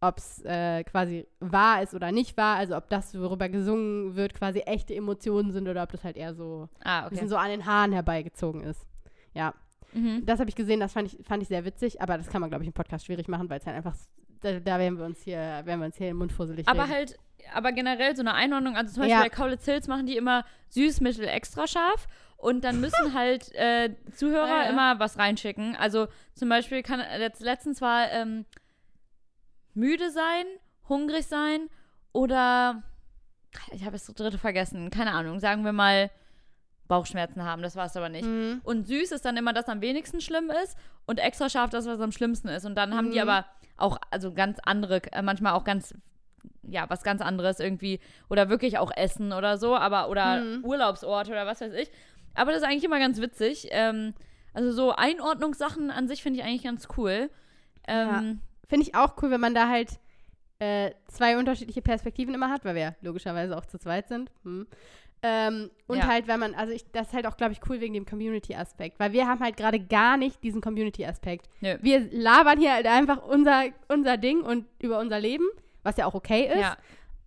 äh, 0.00 0.06
ob's, 0.06 0.42
äh, 0.44 0.84
quasi 0.84 1.26
wahr 1.40 1.82
ist 1.82 1.94
oder 1.94 2.12
nicht 2.12 2.36
wahr. 2.36 2.56
Also 2.56 2.76
ob 2.76 2.88
das, 2.88 3.18
worüber 3.18 3.48
gesungen 3.48 4.16
wird, 4.16 4.34
quasi 4.34 4.60
echte 4.60 4.94
Emotionen 4.94 5.52
sind 5.52 5.68
oder 5.68 5.82
ob 5.82 5.92
das 5.92 6.04
halt 6.04 6.16
eher 6.16 6.34
so 6.34 6.68
ah, 6.82 7.00
ein 7.00 7.04
okay. 7.06 7.10
bisschen 7.10 7.28
so 7.28 7.36
an 7.36 7.50
den 7.50 7.66
Haaren 7.66 7.92
herbeigezogen 7.92 8.62
ist. 8.62 8.86
Ja, 9.34 9.54
Mhm. 9.92 10.24
das 10.24 10.38
habe 10.38 10.48
ich 10.48 10.54
gesehen, 10.54 10.78
das 10.78 10.92
fand 10.92 11.12
ich, 11.12 11.26
fand 11.26 11.42
ich 11.42 11.48
sehr 11.48 11.64
witzig, 11.64 12.00
aber 12.00 12.16
das 12.16 12.28
kann 12.28 12.40
man, 12.40 12.48
glaube 12.48 12.62
ich, 12.62 12.68
im 12.68 12.72
Podcast 12.72 13.06
schwierig 13.06 13.26
machen, 13.26 13.50
weil 13.50 13.58
es 13.58 13.66
halt 13.66 13.76
einfach, 13.76 13.96
da, 14.40 14.60
da 14.60 14.78
werden 14.78 14.96
wir 14.96 15.04
uns 15.04 15.20
hier, 15.22 15.36
werden 15.38 15.80
wir 15.80 15.86
uns 15.86 15.96
hier 15.96 16.10
im 16.10 16.18
Mund 16.18 16.30
fusselig 16.32 16.68
Aber 16.68 16.82
reden. 16.84 16.92
halt, 16.92 17.18
aber 17.52 17.72
generell 17.72 18.14
so 18.14 18.22
eine 18.22 18.34
Einordnung, 18.34 18.76
also 18.76 18.92
zum 18.94 19.00
Beispiel 19.02 19.16
Ja. 19.16 19.22
bei 19.24 19.28
Kaulitz 19.30 19.64
Hills 19.64 19.88
machen 19.88 20.06
die 20.06 20.16
immer 20.16 20.44
süß, 20.68 21.00
mittel, 21.00 21.26
extra 21.26 21.66
scharf 21.66 22.06
und 22.36 22.62
dann 22.62 22.80
müssen 22.80 23.14
halt 23.14 23.52
äh, 23.56 23.90
Zuhörer 24.14 24.46
Ja, 24.46 24.62
ja. 24.62 24.70
immer 24.70 25.00
was 25.00 25.18
reinschicken. 25.18 25.74
Also 25.74 26.06
zum 26.34 26.48
Beispiel 26.48 26.84
kann 26.84 27.00
letzt, 27.18 27.40
letztens 27.42 27.80
war 27.80 28.12
ähm, 28.12 28.44
müde 29.74 30.10
sein, 30.10 30.44
hungrig 30.88 31.26
sein 31.26 31.68
oder 32.12 32.82
ich 33.72 33.84
habe 33.84 33.96
jetzt 33.96 34.08
das 34.08 34.14
dritte 34.14 34.38
vergessen, 34.38 34.90
keine 34.90 35.12
Ahnung, 35.12 35.40
sagen 35.40 35.64
wir 35.64 35.72
mal 35.72 36.10
Bauchschmerzen 36.88 37.44
haben, 37.44 37.62
das 37.62 37.76
war 37.76 37.86
es 37.86 37.96
aber 37.96 38.08
nicht. 38.08 38.24
Mhm. 38.26 38.60
Und 38.64 38.86
süß 38.86 39.12
ist 39.12 39.24
dann 39.24 39.36
immer 39.36 39.52
das 39.52 39.68
am 39.68 39.80
wenigsten 39.80 40.20
schlimm 40.20 40.50
ist 40.64 40.76
und 41.06 41.18
extra 41.20 41.48
scharf 41.48 41.70
das, 41.70 41.86
was 41.86 42.00
am 42.00 42.10
schlimmsten 42.12 42.48
ist. 42.48 42.64
Und 42.64 42.74
dann 42.74 42.96
haben 42.96 43.10
die 43.12 43.16
Mhm. 43.20 43.28
aber 43.28 43.46
auch, 43.76 43.98
also 44.10 44.32
ganz 44.32 44.58
andere, 44.64 45.00
äh, 45.12 45.22
manchmal 45.22 45.52
auch 45.52 45.62
ganz, 45.64 45.94
ja, 46.62 46.90
was 46.90 47.02
ganz 47.04 47.22
anderes 47.22 47.60
irgendwie. 47.60 48.00
Oder 48.28 48.48
wirklich 48.48 48.78
auch 48.78 48.90
Essen 48.96 49.32
oder 49.32 49.56
so, 49.56 49.76
aber, 49.76 50.08
oder 50.10 50.40
Mhm. 50.42 50.64
Urlaubsorte 50.64 51.30
oder 51.30 51.46
was 51.46 51.60
weiß 51.60 51.72
ich. 51.74 51.90
Aber 52.34 52.50
das 52.52 52.62
ist 52.62 52.66
eigentlich 52.68 52.84
immer 52.84 52.98
ganz 52.98 53.20
witzig. 53.20 53.68
Ähm, 53.70 54.14
also 54.52 54.72
so 54.72 54.92
Einordnungssachen 54.92 55.90
an 55.92 56.08
sich 56.08 56.22
finde 56.24 56.40
ich 56.40 56.44
eigentlich 56.44 56.64
ganz 56.64 56.88
cool. 56.96 57.30
Ähm, 57.86 58.40
Finde 58.70 58.86
ich 58.86 58.94
auch 58.94 59.14
cool, 59.20 59.30
wenn 59.32 59.40
man 59.40 59.54
da 59.54 59.68
halt 59.68 59.98
äh, 60.60 60.92
zwei 61.08 61.36
unterschiedliche 61.36 61.82
Perspektiven 61.82 62.32
immer 62.34 62.50
hat, 62.50 62.64
weil 62.64 62.76
wir 62.76 62.82
ja 62.82 62.94
logischerweise 63.02 63.56
auch 63.58 63.66
zu 63.66 63.78
zweit 63.78 64.06
sind. 64.08 64.30
Hm. 64.44 64.66
Ähm, 65.22 65.70
und 65.88 65.98
Ja. 65.98 66.06
halt, 66.06 66.28
wenn 66.28 66.38
man, 66.38 66.54
also 66.54 66.72
ich, 66.72 66.84
das 66.92 67.08
ist 67.08 67.14
halt 67.14 67.26
auch, 67.26 67.36
glaube 67.36 67.52
ich, 67.52 67.60
cool 67.68 67.80
wegen 67.80 67.92
dem 67.92 68.06
Community-Aspekt, 68.06 69.00
weil 69.00 69.12
wir 69.12 69.26
haben 69.26 69.40
halt 69.40 69.56
gerade 69.56 69.80
gar 69.80 70.16
nicht 70.16 70.42
diesen 70.44 70.60
Community-Aspekt. 70.60 71.48
Nö. 71.60 71.76
Wir 71.82 72.08
labern 72.12 72.58
hier 72.58 72.72
halt 72.72 72.86
einfach 72.86 73.22
unser, 73.22 73.64
unser 73.88 74.16
Ding 74.16 74.40
und 74.42 74.66
über 74.80 74.98
unser 75.00 75.18
Leben, 75.18 75.44
was 75.82 75.96
ja 75.96 76.06
auch 76.06 76.14
okay 76.14 76.46
ist. 76.46 76.60
ja. 76.60 76.76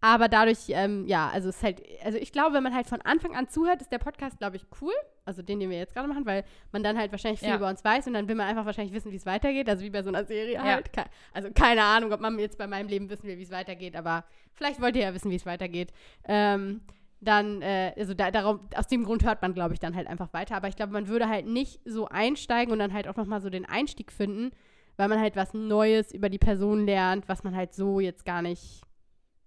Aber 0.05 0.27
dadurch, 0.27 0.65
ähm, 0.67 1.05
ja, 1.07 1.29
also 1.29 1.47
es 1.47 1.55
ist 1.55 1.63
halt, 1.63 1.81
also 2.03 2.17
ich 2.17 2.33
glaube, 2.33 2.53
wenn 2.55 2.63
man 2.63 2.75
halt 2.75 2.87
von 2.87 2.99
Anfang 3.03 3.37
an 3.37 3.47
zuhört, 3.47 3.81
ist 3.81 3.89
der 3.89 3.99
Podcast, 3.99 4.37
glaube 4.37 4.57
ich, 4.57 4.65
cool. 4.81 4.91
Also 5.23 5.41
den, 5.41 5.61
den 5.61 5.69
wir 5.69 5.77
jetzt 5.77 5.93
gerade 5.93 6.09
machen, 6.09 6.25
weil 6.25 6.43
man 6.73 6.83
dann 6.83 6.97
halt 6.97 7.13
wahrscheinlich 7.13 7.39
viel 7.39 7.47
Ja. 7.47 7.55
über 7.55 7.69
uns 7.69 7.85
weiß 7.85 8.07
und 8.07 8.13
dann 8.13 8.27
will 8.27 8.35
man 8.35 8.47
einfach 8.47 8.65
wahrscheinlich 8.65 8.93
wissen, 8.93 9.13
wie 9.13 9.15
es 9.15 9.25
weitergeht. 9.25 9.69
Also 9.69 9.81
wie 9.81 9.89
bei 9.89 10.03
so 10.03 10.09
einer 10.09 10.25
Serie 10.25 10.55
Ja. 10.55 10.63
halt. 10.63 10.91
Ke 10.91 11.05
also 11.31 11.51
keine 11.55 11.83
Ahnung, 11.83 12.11
ob 12.11 12.19
man 12.19 12.37
jetzt 12.37 12.57
bei 12.57 12.67
meinem 12.67 12.89
Leben 12.89 13.09
wissen 13.09 13.23
will, 13.29 13.37
wie 13.37 13.43
es 13.43 13.51
weitergeht, 13.51 13.95
aber 13.95 14.25
vielleicht 14.51 14.81
wollt 14.81 14.97
ihr 14.97 15.03
ja 15.03 15.13
wissen, 15.13 15.31
wie 15.31 15.35
es 15.37 15.45
weitergeht. 15.45 15.93
Ähm, 16.25 16.81
dann, 17.21 17.61
äh, 17.61 17.93
also 17.97 18.13
da, 18.13 18.29
darum, 18.29 18.59
aus 18.75 18.87
dem 18.87 19.05
Grund 19.05 19.23
hört 19.23 19.41
man, 19.41 19.53
glaube 19.53 19.73
ich, 19.73 19.79
dann 19.79 19.95
halt 19.95 20.07
einfach 20.07 20.33
weiter. 20.33 20.57
Aber 20.57 20.67
ich 20.67 20.75
glaube, 20.75 20.91
man 20.91 21.07
würde 21.07 21.29
halt 21.29 21.45
nicht 21.47 21.79
so 21.85 22.09
einsteigen 22.09 22.73
und 22.73 22.79
dann 22.79 22.91
halt 22.91 23.07
auch 23.07 23.15
nochmal 23.15 23.39
so 23.39 23.49
den 23.49 23.63
Einstieg 23.65 24.11
finden, 24.11 24.51
weil 24.97 25.07
man 25.07 25.21
halt 25.21 25.37
was 25.37 25.53
Neues 25.53 26.13
über 26.13 26.27
die 26.27 26.39
Person 26.39 26.85
lernt, 26.85 27.29
was 27.29 27.45
man 27.45 27.55
halt 27.55 27.73
so 27.73 28.01
jetzt 28.01 28.25
gar 28.25 28.41
nicht, 28.41 28.81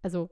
also 0.02 0.30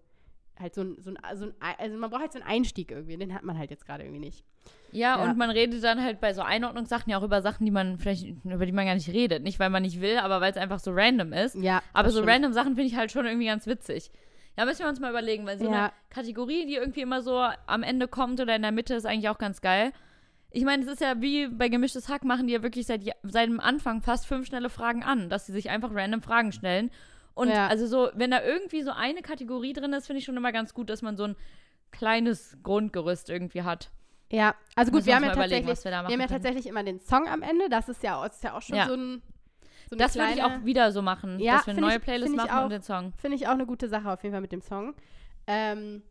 halt 0.59 0.75
so 0.75 0.83
ein, 0.83 0.97
so 1.01 1.11
ein, 1.11 1.19
so 1.37 1.47
ein, 1.47 1.55
also 1.79 1.97
man 1.97 2.11
braucht 2.11 2.23
halt 2.23 2.33
so 2.33 2.39
einen 2.41 2.49
Einstieg 2.49 2.91
irgendwie, 2.91 3.17
den 3.17 3.35
hat 3.35 3.43
man 3.43 3.59
halt 3.59 3.71
jetzt 3.71 3.87
gerade 3.87 4.05
irgendwie 4.05 4.21
nicht. 4.21 4.45
Ja, 4.93 5.19
Ja. 5.19 5.25
und 5.31 5.37
man 5.37 5.51
redet 5.51 5.83
dann 5.83 6.03
halt 6.03 6.21
bei 6.21 6.33
so 6.33 6.43
Einordnungssachen 6.43 7.11
ja 7.11 7.19
auch 7.19 7.23
über 7.25 7.43
Sachen, 7.43 7.65
die 7.65 7.71
man 7.73 7.99
vielleicht, 7.99 8.25
über 8.45 8.65
die 8.65 8.73
man 8.73 8.87
gar 8.87 8.95
nicht 8.95 9.09
redet. 9.09 9.43
Nicht, 9.43 9.59
weil 9.59 9.71
man 9.71 9.83
nicht 9.83 10.01
will, 10.01 10.19
aber 10.19 10.41
weil 10.41 10.53
es 10.53 10.57
einfach 10.57 10.79
so 10.79 10.93
random 10.93 11.33
ist. 11.33 11.57
Ja. 11.57 11.83
Aber 11.93 12.11
so 12.11 12.19
stimmt. 12.19 12.33
random 12.33 12.53
Sachen 12.53 12.75
finde 12.77 12.85
ich 12.85 12.97
halt 12.97 13.11
schon 13.11 13.27
irgendwie 13.27 13.47
ganz 13.47 13.67
witzig. 13.67 14.11
Ja, 14.57 14.65
müssen 14.65 14.81
wir 14.85 14.89
uns 14.89 15.01
mal 15.01 15.11
überlegen, 15.11 15.45
weil 15.47 15.59
so 15.59 15.65
Ja. 15.65 15.71
eine 15.87 15.93
Kategorie, 16.11 16.67
die 16.67 16.77
irgendwie 16.77 17.01
immer 17.01 17.23
so 17.23 17.41
am 17.67 17.83
Ende 17.83 18.07
kommt 18.07 18.41
oder 18.41 18.55
in 18.55 18.63
der 18.63 18.71
Mitte, 18.71 18.95
ist 18.95 19.05
eigentlich 19.07 19.29
auch 19.29 19.39
ganz 19.39 19.61
geil. 19.61 19.93
Ich 20.53 20.65
meine, 20.65 20.85
es 20.85 20.89
ist 20.89 21.01
ja 21.01 21.21
wie 21.21 21.49
bei 21.49 21.69
Gemischtes 21.69 22.09
Hack, 22.09 22.23
machen 22.23 22.47
die 22.47 22.53
ja 22.53 22.63
wirklich 22.63 22.87
seit, 22.87 23.03
seit 23.25 23.49
dem 23.49 23.59
Anfang 23.59 24.01
fast 24.03 24.25
fünf 24.29 24.47
schnelle 24.47 24.71
Fragen 24.71 25.03
an, 25.03 25.29
dass 25.29 25.47
sie 25.47 25.53
sich 25.53 25.69
einfach 25.71 25.91
random 25.93 26.23
Fragen 26.23 26.53
stellen. 26.53 26.93
Und 27.35 27.49
Ja. 27.49 27.67
also 27.69 27.87
so, 27.87 28.11
wenn 28.15 28.31
da 28.31 28.43
irgendwie 28.43 28.83
so 28.83 28.93
eine 28.93 29.23
Kategorie 29.23 29.73
drin 29.73 29.93
ist, 29.93 30.07
finde 30.07 30.19
ich 30.19 30.25
schon 30.25 30.37
immer 30.37 30.53
ganz 30.53 30.73
gut, 30.75 30.89
dass 30.91 31.03
man 31.03 31.17
so 31.17 31.25
ein 31.25 31.37
kleines 31.91 32.57
Grundgerüst 32.63 33.29
irgendwie 33.31 33.63
hat. 33.63 33.91
Ja, 34.33 34.55
also 34.75 34.91
gut, 34.91 35.07
wir 35.07 35.15
haben 35.15 35.25
ja 35.25 35.33
tatsächlich, 35.33 35.67
wir 35.85 35.91
wir 35.91 35.97
haben 35.99 36.11
ja 36.11 36.17
können. 36.17 36.29
tatsächlich 36.29 36.67
immer 36.67 36.83
den 36.83 37.01
Song 37.01 37.29
am 37.29 37.43
Ende. 37.43 37.69
Das 37.69 37.89
ist 37.89 38.03
ja, 38.03 38.25
ist 38.27 38.43
ja 38.43 38.57
auch 38.57 38.63
schon 38.63 38.77
Ja. 38.77 38.87
so 38.87 38.95
ein. 38.95 39.23
So 39.91 39.97
Das 39.97 40.15
würde 40.17 40.29
ich 40.31 40.37
kleine- 40.39 40.61
auch 40.61 40.65
wieder 40.65 40.93
so 40.93 41.03
machen, 41.03 41.39
Ja, 41.39 41.57
dass 41.57 41.67
wir 41.67 41.73
eine 41.73 41.81
neue 41.83 41.97
ich- 41.97 42.03
Playlist 42.03 42.35
machen 42.35 42.51
auch. 42.51 42.65
und 42.65 42.71
den 42.71 42.83
Song. 42.83 43.13
Finde 43.19 43.37
ich 43.37 43.47
auch 43.47 43.53
eine 43.53 43.67
gute 43.67 43.89
Sache 43.89 44.11
auf 44.11 44.23
jeden 44.23 44.33
Fall 44.33 44.41
mit 44.41 44.51
dem 44.51 44.63
Song. 44.63 44.95
Ähm, 45.47 46.03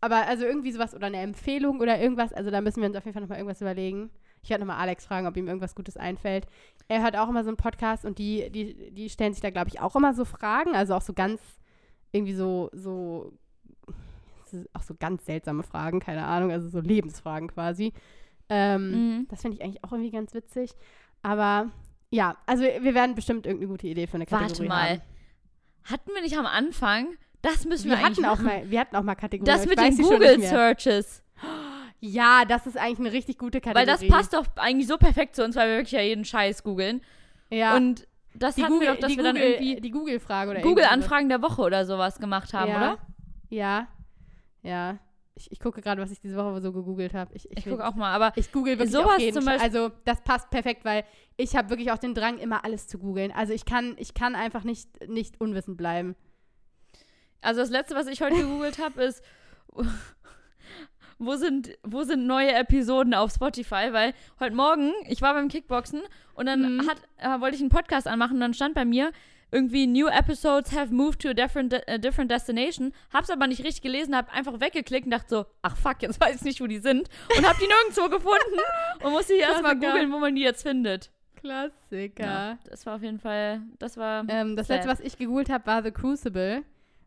aber 0.00 0.26
also 0.26 0.44
irgendwie 0.46 0.72
sowas 0.72 0.94
oder 0.94 1.08
eine 1.08 1.18
Empfehlung 1.20 1.80
oder 1.80 1.98
irgendwas, 2.00 2.32
also 2.32 2.50
da 2.50 2.60
müssen 2.62 2.80
wir 2.80 2.88
uns 2.88 2.96
auf 2.96 3.04
jeden 3.04 3.12
Fall 3.12 3.20
nochmal 3.22 3.38
irgendwas 3.38 3.60
überlegen. 3.60 4.10
Ich 4.42 4.50
werde 4.50 4.64
nochmal 4.64 4.80
Alex 4.80 5.04
fragen, 5.06 5.26
ob 5.26 5.36
ihm 5.36 5.46
irgendwas 5.48 5.74
Gutes 5.74 5.96
einfällt. 5.96 6.46
Er 6.88 7.02
hört 7.02 7.16
auch 7.16 7.28
immer 7.28 7.44
so 7.44 7.50
einen 7.50 7.56
Podcast 7.56 8.04
und 8.04 8.18
die, 8.18 8.50
die, 8.50 8.90
die 8.90 9.10
stellen 9.10 9.32
sich 9.32 9.42
da, 9.42 9.50
glaube 9.50 9.68
ich, 9.68 9.80
auch 9.80 9.94
immer 9.96 10.12
so 10.14 10.24
Fragen, 10.24 10.74
also 10.74 10.94
auch 10.94 11.02
so 11.02 11.12
ganz, 11.12 11.40
irgendwie 12.12 12.34
so, 12.34 12.70
so, 12.72 13.32
auch 14.72 14.82
so 14.82 14.94
ganz 14.98 15.24
seltsame 15.26 15.62
Fragen, 15.62 16.00
keine 16.00 16.24
Ahnung, 16.24 16.50
also 16.50 16.68
so 16.68 16.80
Lebensfragen 16.80 17.48
quasi. 17.48 17.92
Ähm, 18.48 18.90
Mhm. 18.90 19.28
Das 19.28 19.42
finde 19.42 19.56
ich 19.56 19.62
eigentlich 19.62 19.84
auch 19.84 19.92
irgendwie 19.92 20.10
ganz 20.10 20.34
witzig. 20.34 20.72
Aber 21.22 21.70
ja, 22.10 22.36
also 22.46 22.64
wir 22.64 22.94
werden 22.94 23.14
bestimmt 23.14 23.46
irgendeine 23.46 23.70
gute 23.70 23.86
Idee 23.86 24.06
für 24.08 24.14
eine 24.14 24.26
Kategorie 24.26 24.50
Warte 24.50 24.64
mal. 24.64 24.90
haben. 24.90 25.02
Hatten 25.84 26.10
wir 26.14 26.22
nicht 26.22 26.36
am 26.36 26.46
Anfang? 26.46 27.06
Das 27.42 27.64
müssen 27.64 27.84
wir, 27.84 27.92
Wir 27.92 27.98
hatten 27.98 28.06
eigentlich 28.06 28.26
auch 28.26 28.40
machen. 28.40 28.46
mal, 28.46 28.70
wir 28.70 28.80
hatten 28.80 28.96
auch 28.96 29.02
mal 29.02 29.14
Kategorien. 29.14 29.56
Das 29.56 29.66
mit 29.66 29.78
den 29.78 29.96
Google. 29.96 30.40
Searches. 30.42 31.22
Ja, 32.00 32.44
das 32.46 32.66
ist 32.66 32.76
eigentlich 32.78 32.98
eine 33.00 33.12
richtig 33.12 33.38
gute 33.38 33.58
Weil 33.64 33.74
Kategorie. 33.74 34.08
das 34.08 34.16
passt 34.16 34.32
doch 34.34 34.46
eigentlich 34.56 34.86
so 34.88 34.96
perfekt 34.96 35.36
zu 35.36 35.44
uns, 35.44 35.54
weil 35.56 35.68
wir 35.68 35.76
wirklich 35.76 35.92
ja 35.92 36.00
jeden 36.00 36.24
Scheiß 36.24 36.62
googeln. 36.62 37.02
Ja. 37.50 37.76
Und 37.76 38.06
das 38.34 38.54
die 38.54 38.62
hatten 38.62 38.72
Google, 38.72 38.88
wir 38.88 38.94
doch, 38.94 39.00
dass 39.00 39.10
die 39.10 39.16
wir 39.16 39.24
dann 39.24 39.34
Google, 39.36 39.50
irgendwie 39.50 39.80
die 39.80 39.90
Google-Frage 39.90 40.50
oder 40.52 40.60
Google-Anfragen 40.62 41.28
der 41.28 41.42
Woche 41.42 41.62
oder 41.62 41.84
sowas 41.84 42.18
gemacht 42.18 42.54
haben, 42.54 42.70
ja. 42.70 42.76
oder? 42.76 42.98
Ja. 43.50 43.88
Ja. 44.62 44.98
Ich, 45.34 45.50
ich 45.52 45.58
gucke 45.60 45.80
gerade, 45.80 46.00
was 46.02 46.10
ich 46.10 46.20
diese 46.20 46.36
Woche 46.36 46.60
so 46.60 46.72
gegoogelt 46.72 47.12
habe. 47.14 47.34
Ich, 47.34 47.50
ich, 47.50 47.58
Ich 47.58 47.64
gucke 47.64 47.86
auch 47.86 47.94
mal, 47.94 48.12
aber 48.14 48.32
Ich 48.36 48.52
google 48.52 48.74
wirklich 48.78 48.92
Sowas 48.92 49.16
auch 49.16 49.18
jeden 49.18 49.34
zum 49.34 49.44
Beispiel- 49.46 49.64
Also 49.64 49.90
das 50.04 50.20
passt 50.22 50.50
perfekt, 50.50 50.84
weil 50.84 51.04
ich 51.36 51.56
habe 51.56 51.70
wirklich 51.70 51.90
auch 51.92 51.98
den 51.98 52.14
Drang, 52.14 52.38
immer 52.38 52.64
alles 52.64 52.86
zu 52.86 52.98
googeln. 52.98 53.32
Also 53.32 53.52
ich 53.52 53.64
kann, 53.64 53.94
ich 53.98 54.14
kann 54.14 54.34
einfach 54.34 54.64
nicht, 54.64 54.88
nicht 55.08 55.40
unwissend 55.40 55.76
bleiben. 55.76 56.14
also 57.40 57.60
das 57.60 57.70
letzte, 57.70 57.94
was 57.94 58.06
ich 58.06 58.20
heute 58.22 58.36
gegoogelt 58.36 58.78
habe, 58.78 59.02
ist 59.02 59.22
wo 61.20 61.36
sind, 61.36 61.70
wo 61.84 62.02
sind 62.02 62.26
neue 62.26 62.52
Episoden 62.52 63.14
auf 63.14 63.30
Spotify? 63.32 63.92
Weil 63.92 64.14
heute 64.40 64.54
Morgen, 64.56 64.90
ich 65.08 65.22
war 65.22 65.34
beim 65.34 65.48
Kickboxen 65.48 66.00
und 66.34 66.46
dann 66.46 66.76
Mhm. 66.78 66.88
hat, 66.88 66.96
äh, 67.18 67.40
wollte 67.40 67.54
ich 67.56 67.60
einen 67.60 67.70
Podcast 67.70 68.08
anmachen 68.08 68.34
und 68.34 68.40
dann 68.40 68.54
stand 68.54 68.74
bei 68.74 68.84
mir 68.84 69.12
irgendwie 69.52 69.86
New 69.86 70.06
Episodes 70.06 70.72
have 70.72 70.94
moved 70.94 71.20
to 71.22 71.28
a 71.30 71.34
different, 71.34 71.74
a 71.88 71.98
different 71.98 72.30
destination. 72.30 72.92
Hab's 73.12 73.30
aber 73.30 73.46
nicht 73.48 73.64
richtig 73.64 73.82
gelesen, 73.82 74.16
hab 74.16 74.32
einfach 74.34 74.60
weggeklickt 74.60 75.06
und 75.06 75.10
dachte 75.10 75.28
so, 75.28 75.46
ach 75.62 75.76
fuck, 75.76 76.02
jetzt 76.02 76.20
weiß 76.20 76.36
ich 76.36 76.42
nicht, 76.42 76.60
wo 76.60 76.66
die 76.66 76.78
sind. 76.78 77.08
Und 77.36 77.46
hab 77.48 77.58
die 77.58 77.66
nirgendwo 77.66 78.08
gefunden 78.08 78.60
und 79.04 79.12
musste 79.12 79.34
hier 79.34 79.42
erstmal 79.44 79.74
googeln, 79.74 80.12
wo 80.12 80.18
man 80.18 80.34
die 80.34 80.42
jetzt 80.42 80.62
findet. 80.62 81.10
Klassiker. 81.36 82.22
Ja, 82.24 82.58
das 82.68 82.86
war 82.86 82.96
auf 82.96 83.02
jeden 83.02 83.18
Fall, 83.18 83.62
das 83.78 83.96
war. 83.96 84.24
Ähm, 84.28 84.56
das 84.56 84.68
Sad. 84.68 84.76
letzte, 84.78 84.90
was 84.90 85.00
ich 85.00 85.18
gegoogelt 85.18 85.50
habe, 85.50 85.66
war 85.66 85.82
The 85.82 85.90
Crucible. 85.90 86.62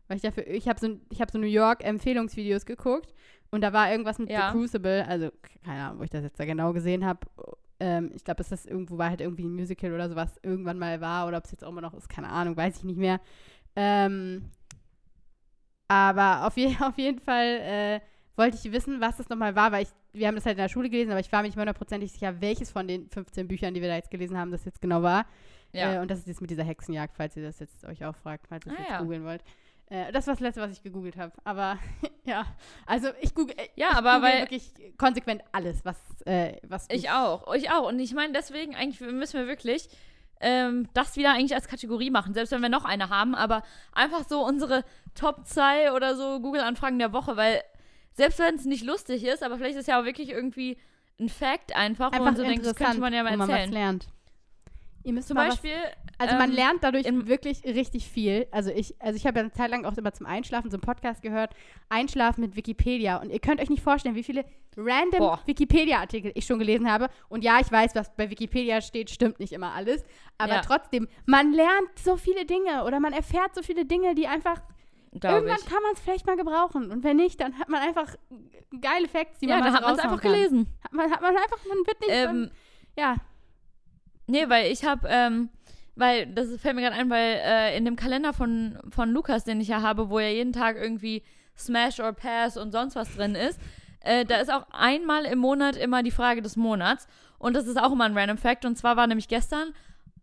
Weil 0.06 0.16
ich 0.18 0.22
dafür, 0.22 0.46
ich 0.46 0.68
habe 0.68 0.78
so, 0.78 1.00
ich 1.08 1.22
hab 1.22 1.30
so 1.30 1.38
New 1.38 1.46
York 1.46 1.82
Empfehlungsvideos 1.82 2.66
geguckt 2.66 3.14
und 3.54 3.60
da 3.60 3.72
war 3.72 3.90
irgendwas 3.90 4.18
mit 4.18 4.30
Ja. 4.30 4.50
The 4.50 4.58
Crucible, 4.58 5.06
also 5.06 5.30
keine 5.64 5.82
Ahnung, 5.84 5.98
wo 6.00 6.02
ich 6.04 6.10
das 6.10 6.22
jetzt 6.22 6.38
da 6.38 6.44
genau 6.44 6.72
gesehen 6.72 7.04
habe. 7.04 7.20
Ähm, 7.80 8.12
ich 8.14 8.24
glaube, 8.24 8.38
dass 8.38 8.48
das 8.50 8.66
irgendwo 8.66 8.98
war 8.98 9.10
halt 9.10 9.20
irgendwie 9.20 9.44
ein 9.44 9.54
Musical 9.54 9.92
oder 9.92 10.08
sowas 10.08 10.38
irgendwann 10.42 10.78
mal 10.78 11.00
war 11.00 11.26
oder 11.26 11.38
ob 11.38 11.44
es 11.44 11.50
jetzt 11.50 11.64
auch 11.64 11.70
immer 11.70 11.80
noch 11.80 11.94
ist, 11.94 12.08
keine 12.08 12.28
Ahnung, 12.28 12.56
weiß 12.56 12.78
ich 12.78 12.84
nicht 12.84 12.98
mehr. 12.98 13.20
Ähm, 13.76 14.50
aber 15.88 16.46
auf, 16.46 16.56
je, 16.56 16.74
auf 16.80 16.96
jeden 16.98 17.20
Fall 17.20 17.44
äh, 17.62 18.00
wollte 18.36 18.56
ich 18.56 18.72
wissen, 18.72 19.00
was 19.00 19.16
das 19.16 19.28
nochmal 19.28 19.54
war, 19.56 19.72
weil 19.72 19.84
ich, 19.84 19.88
wir 20.12 20.26
haben 20.28 20.34
das 20.34 20.46
halt 20.46 20.56
in 20.56 20.62
der 20.62 20.68
Schule 20.68 20.90
gelesen, 20.90 21.10
aber 21.10 21.20
ich 21.20 21.30
war 21.32 21.42
mir 21.42 21.48
nicht 21.48 21.58
hundertprozentig 21.58 22.12
sicher, 22.12 22.40
welches 22.40 22.70
von 22.70 22.88
den 22.88 23.08
15 23.08 23.46
Büchern, 23.48 23.74
die 23.74 23.80
wir 23.82 23.88
da 23.88 23.96
jetzt 23.96 24.10
gelesen 24.10 24.38
haben, 24.38 24.50
das 24.50 24.64
jetzt 24.64 24.80
genau 24.80 25.02
war. 25.02 25.26
ja. 25.72 25.94
Äh, 25.94 25.98
und 26.00 26.10
das 26.10 26.20
ist 26.20 26.26
jetzt 26.28 26.40
mit 26.40 26.50
dieser 26.50 26.64
Hexenjagd, 26.64 27.16
falls 27.16 27.36
ihr 27.36 27.42
das 27.44 27.58
jetzt 27.58 27.84
euch 27.84 28.04
auch 28.04 28.16
fragt, 28.16 28.46
falls 28.48 28.66
ihr 28.66 28.72
es 28.72 28.78
Ah, 28.78 28.80
jetzt 28.82 28.90
ja. 28.90 29.00
googeln 29.02 29.24
wollt. 29.24 29.42
Äh, 29.90 30.12
das 30.12 30.26
war 30.26 30.34
das 30.34 30.40
letzte, 30.40 30.60
was 30.60 30.72
ich 30.72 30.82
gegoogelt 30.82 31.16
habe. 31.16 31.32
Aber 31.44 31.78
ja, 32.24 32.46
also 32.86 33.08
ich 33.20 33.34
google, 33.34 33.54
äh, 33.58 33.68
Ja, 33.76 33.88
ich 33.90 33.96
aber 33.96 34.14
google 34.16 34.30
weil- 34.30 34.40
wirklich 34.42 34.70
konsequent 34.98 35.42
alles, 35.52 35.84
was, 35.84 35.96
äh, 36.26 36.56
was 36.66 36.86
Ich 36.90 37.10
auch, 37.10 37.52
ich 37.54 37.70
auch. 37.70 37.88
Und 37.88 37.98
ich 38.00 38.14
meine, 38.14 38.32
deswegen 38.32 38.74
eigentlich 38.74 39.00
müssen 39.00 39.38
wir 39.38 39.46
wirklich 39.46 39.88
ähm, 40.40 40.88
das 40.94 41.16
wieder 41.16 41.32
eigentlich 41.32 41.54
als 41.54 41.68
Kategorie 41.68 42.10
machen, 42.10 42.34
selbst 42.34 42.50
wenn 42.50 42.60
wir 42.60 42.68
noch 42.68 42.84
eine 42.84 43.08
haben, 43.08 43.34
aber 43.34 43.62
einfach 43.92 44.24
so 44.28 44.44
unsere 44.44 44.84
Top 45.14 45.46
2 45.46 45.92
oder 45.92 46.16
so 46.16 46.40
Google-Anfragen 46.40 46.98
der 46.98 47.12
Woche, 47.12 47.36
weil 47.36 47.62
selbst 48.12 48.38
wenn 48.40 48.54
es 48.56 48.64
nicht 48.64 48.84
lustig 48.84 49.24
ist, 49.24 49.42
aber 49.42 49.56
vielleicht 49.56 49.78
ist 49.78 49.88
ja 49.88 50.00
auch 50.00 50.04
wirklich 50.04 50.30
irgendwie 50.30 50.76
ein 51.20 51.28
Fact 51.28 51.74
einfach, 51.76 52.10
wo 52.10 52.16
einfach 52.16 52.24
man 52.24 52.36
so 52.36 52.42
denkt, 52.42 52.66
das 52.66 52.74
könnte 52.74 52.98
man 52.98 53.12
ja 53.14 53.22
mal 53.22 53.32
wo 53.32 53.36
man 53.36 53.48
was 53.48 53.54
erzählen. 53.56 53.72
lernt. 53.72 54.08
Ihr 55.04 55.12
müsst 55.12 55.28
Zum 55.28 55.36
mal 55.36 55.48
was, 55.48 55.62
Also 56.18 56.36
man 56.36 56.50
ähm, 56.50 56.56
lernt 56.56 56.84
dadurch 56.84 57.04
wirklich 57.26 57.64
richtig 57.64 58.08
viel. 58.08 58.46
Also 58.50 58.70
ich, 58.70 58.94
also 59.00 59.16
ich 59.16 59.26
habe 59.26 59.38
ja 59.38 59.44
eine 59.44 59.52
Zeit 59.52 59.70
lang 59.70 59.84
auch 59.84 59.96
immer 59.96 60.12
zum 60.12 60.26
Einschlafen 60.26 60.70
so 60.70 60.76
einen 60.76 60.82
Podcast 60.82 61.22
gehört, 61.22 61.54
Einschlafen 61.88 62.40
mit 62.42 62.56
Wikipedia. 62.56 63.16
Und 63.16 63.30
ihr 63.30 63.40
könnt 63.40 63.60
euch 63.60 63.70
nicht 63.70 63.82
vorstellen, 63.82 64.14
wie 64.14 64.22
viele 64.22 64.44
random. 64.76 65.38
Wikipedia-Artikel 65.46 66.32
ich 66.34 66.46
schon 66.46 66.58
gelesen 66.58 66.90
habe. 66.90 67.08
Und 67.28 67.44
ja, 67.44 67.58
ich 67.60 67.70
weiß, 67.70 67.94
was 67.94 68.14
bei 68.16 68.30
Wikipedia 68.30 68.80
steht, 68.80 69.10
stimmt 69.10 69.40
nicht 69.40 69.52
immer 69.52 69.72
alles. 69.72 70.04
Aber 70.38 70.54
Ja. 70.54 70.60
trotzdem, 70.60 71.08
man 71.26 71.52
lernt 71.52 71.90
so 72.02 72.16
viele 72.16 72.44
Dinge 72.44 72.84
oder 72.84 73.00
man 73.00 73.12
erfährt 73.12 73.54
so 73.54 73.62
viele 73.62 73.84
Dinge, 73.84 74.14
die 74.14 74.26
einfach, 74.26 74.62
glaube 75.20 75.36
irgendwann 75.36 75.58
ich. 75.60 75.66
kann 75.66 75.82
man 75.82 75.92
es 75.94 76.00
vielleicht 76.00 76.26
mal 76.26 76.36
gebrauchen. 76.36 76.90
Und 76.90 77.04
wenn 77.04 77.16
nicht, 77.16 77.40
dann 77.40 77.58
hat 77.58 77.68
man 77.68 77.82
einfach 77.82 78.14
geile 78.80 79.08
Facts, 79.08 79.38
die 79.38 79.46
Ja, 79.46 79.56
man 79.58 79.64
da 79.64 79.70
mal 79.70 79.76
hat 79.76 79.82
man 79.84 79.94
es 79.94 79.98
einfach 80.00 80.20
kann. 80.20 80.32
gelesen. 80.32 80.66
Hat 80.82 80.92
man, 80.92 81.10
hat 81.10 81.20
man 81.22 81.36
einfach, 81.36 81.58
man 81.68 81.78
wird 81.86 82.00
nicht, 82.00 82.10
Ähm, 82.10 82.50
ja, 82.98 83.16
Nee, 84.26 84.48
weil 84.48 84.72
ich 84.72 84.84
habe, 84.84 85.06
ähm, 85.10 85.50
weil, 85.96 86.26
das 86.26 86.56
fällt 86.60 86.74
mir 86.74 86.82
gerade 86.82 86.96
ein, 86.96 87.10
weil 87.10 87.40
äh, 87.42 87.76
in 87.76 87.84
dem 87.84 87.96
Kalender 87.96 88.32
von, 88.32 88.78
von 88.90 89.10
Lukas, 89.10 89.44
den 89.44 89.60
ich 89.60 89.68
ja 89.68 89.82
habe, 89.82 90.10
wo 90.10 90.18
ja 90.18 90.28
jeden 90.28 90.52
Tag 90.52 90.76
irgendwie 90.76 91.22
Smash 91.56 92.00
or 92.00 92.12
Pass 92.12 92.56
und 92.56 92.72
sonst 92.72 92.96
was 92.96 93.14
drin 93.14 93.34
ist, 93.34 93.60
äh, 94.00 94.24
da 94.24 94.36
ist 94.36 94.52
auch 94.52 94.66
einmal 94.70 95.24
im 95.24 95.38
Monat 95.38 95.76
immer 95.76 96.02
die 96.02 96.10
Frage 96.10 96.42
des 96.42 96.56
Monats. 96.56 97.06
Und 97.38 97.54
das 97.54 97.66
ist 97.66 97.80
auch 97.80 97.92
immer 97.92 98.04
ein 98.04 98.16
Random 98.16 98.38
Fact. 98.38 98.64
Und 98.64 98.76
zwar 98.76 98.96
war 98.96 99.06
nämlich 99.06 99.28
gestern, 99.28 99.74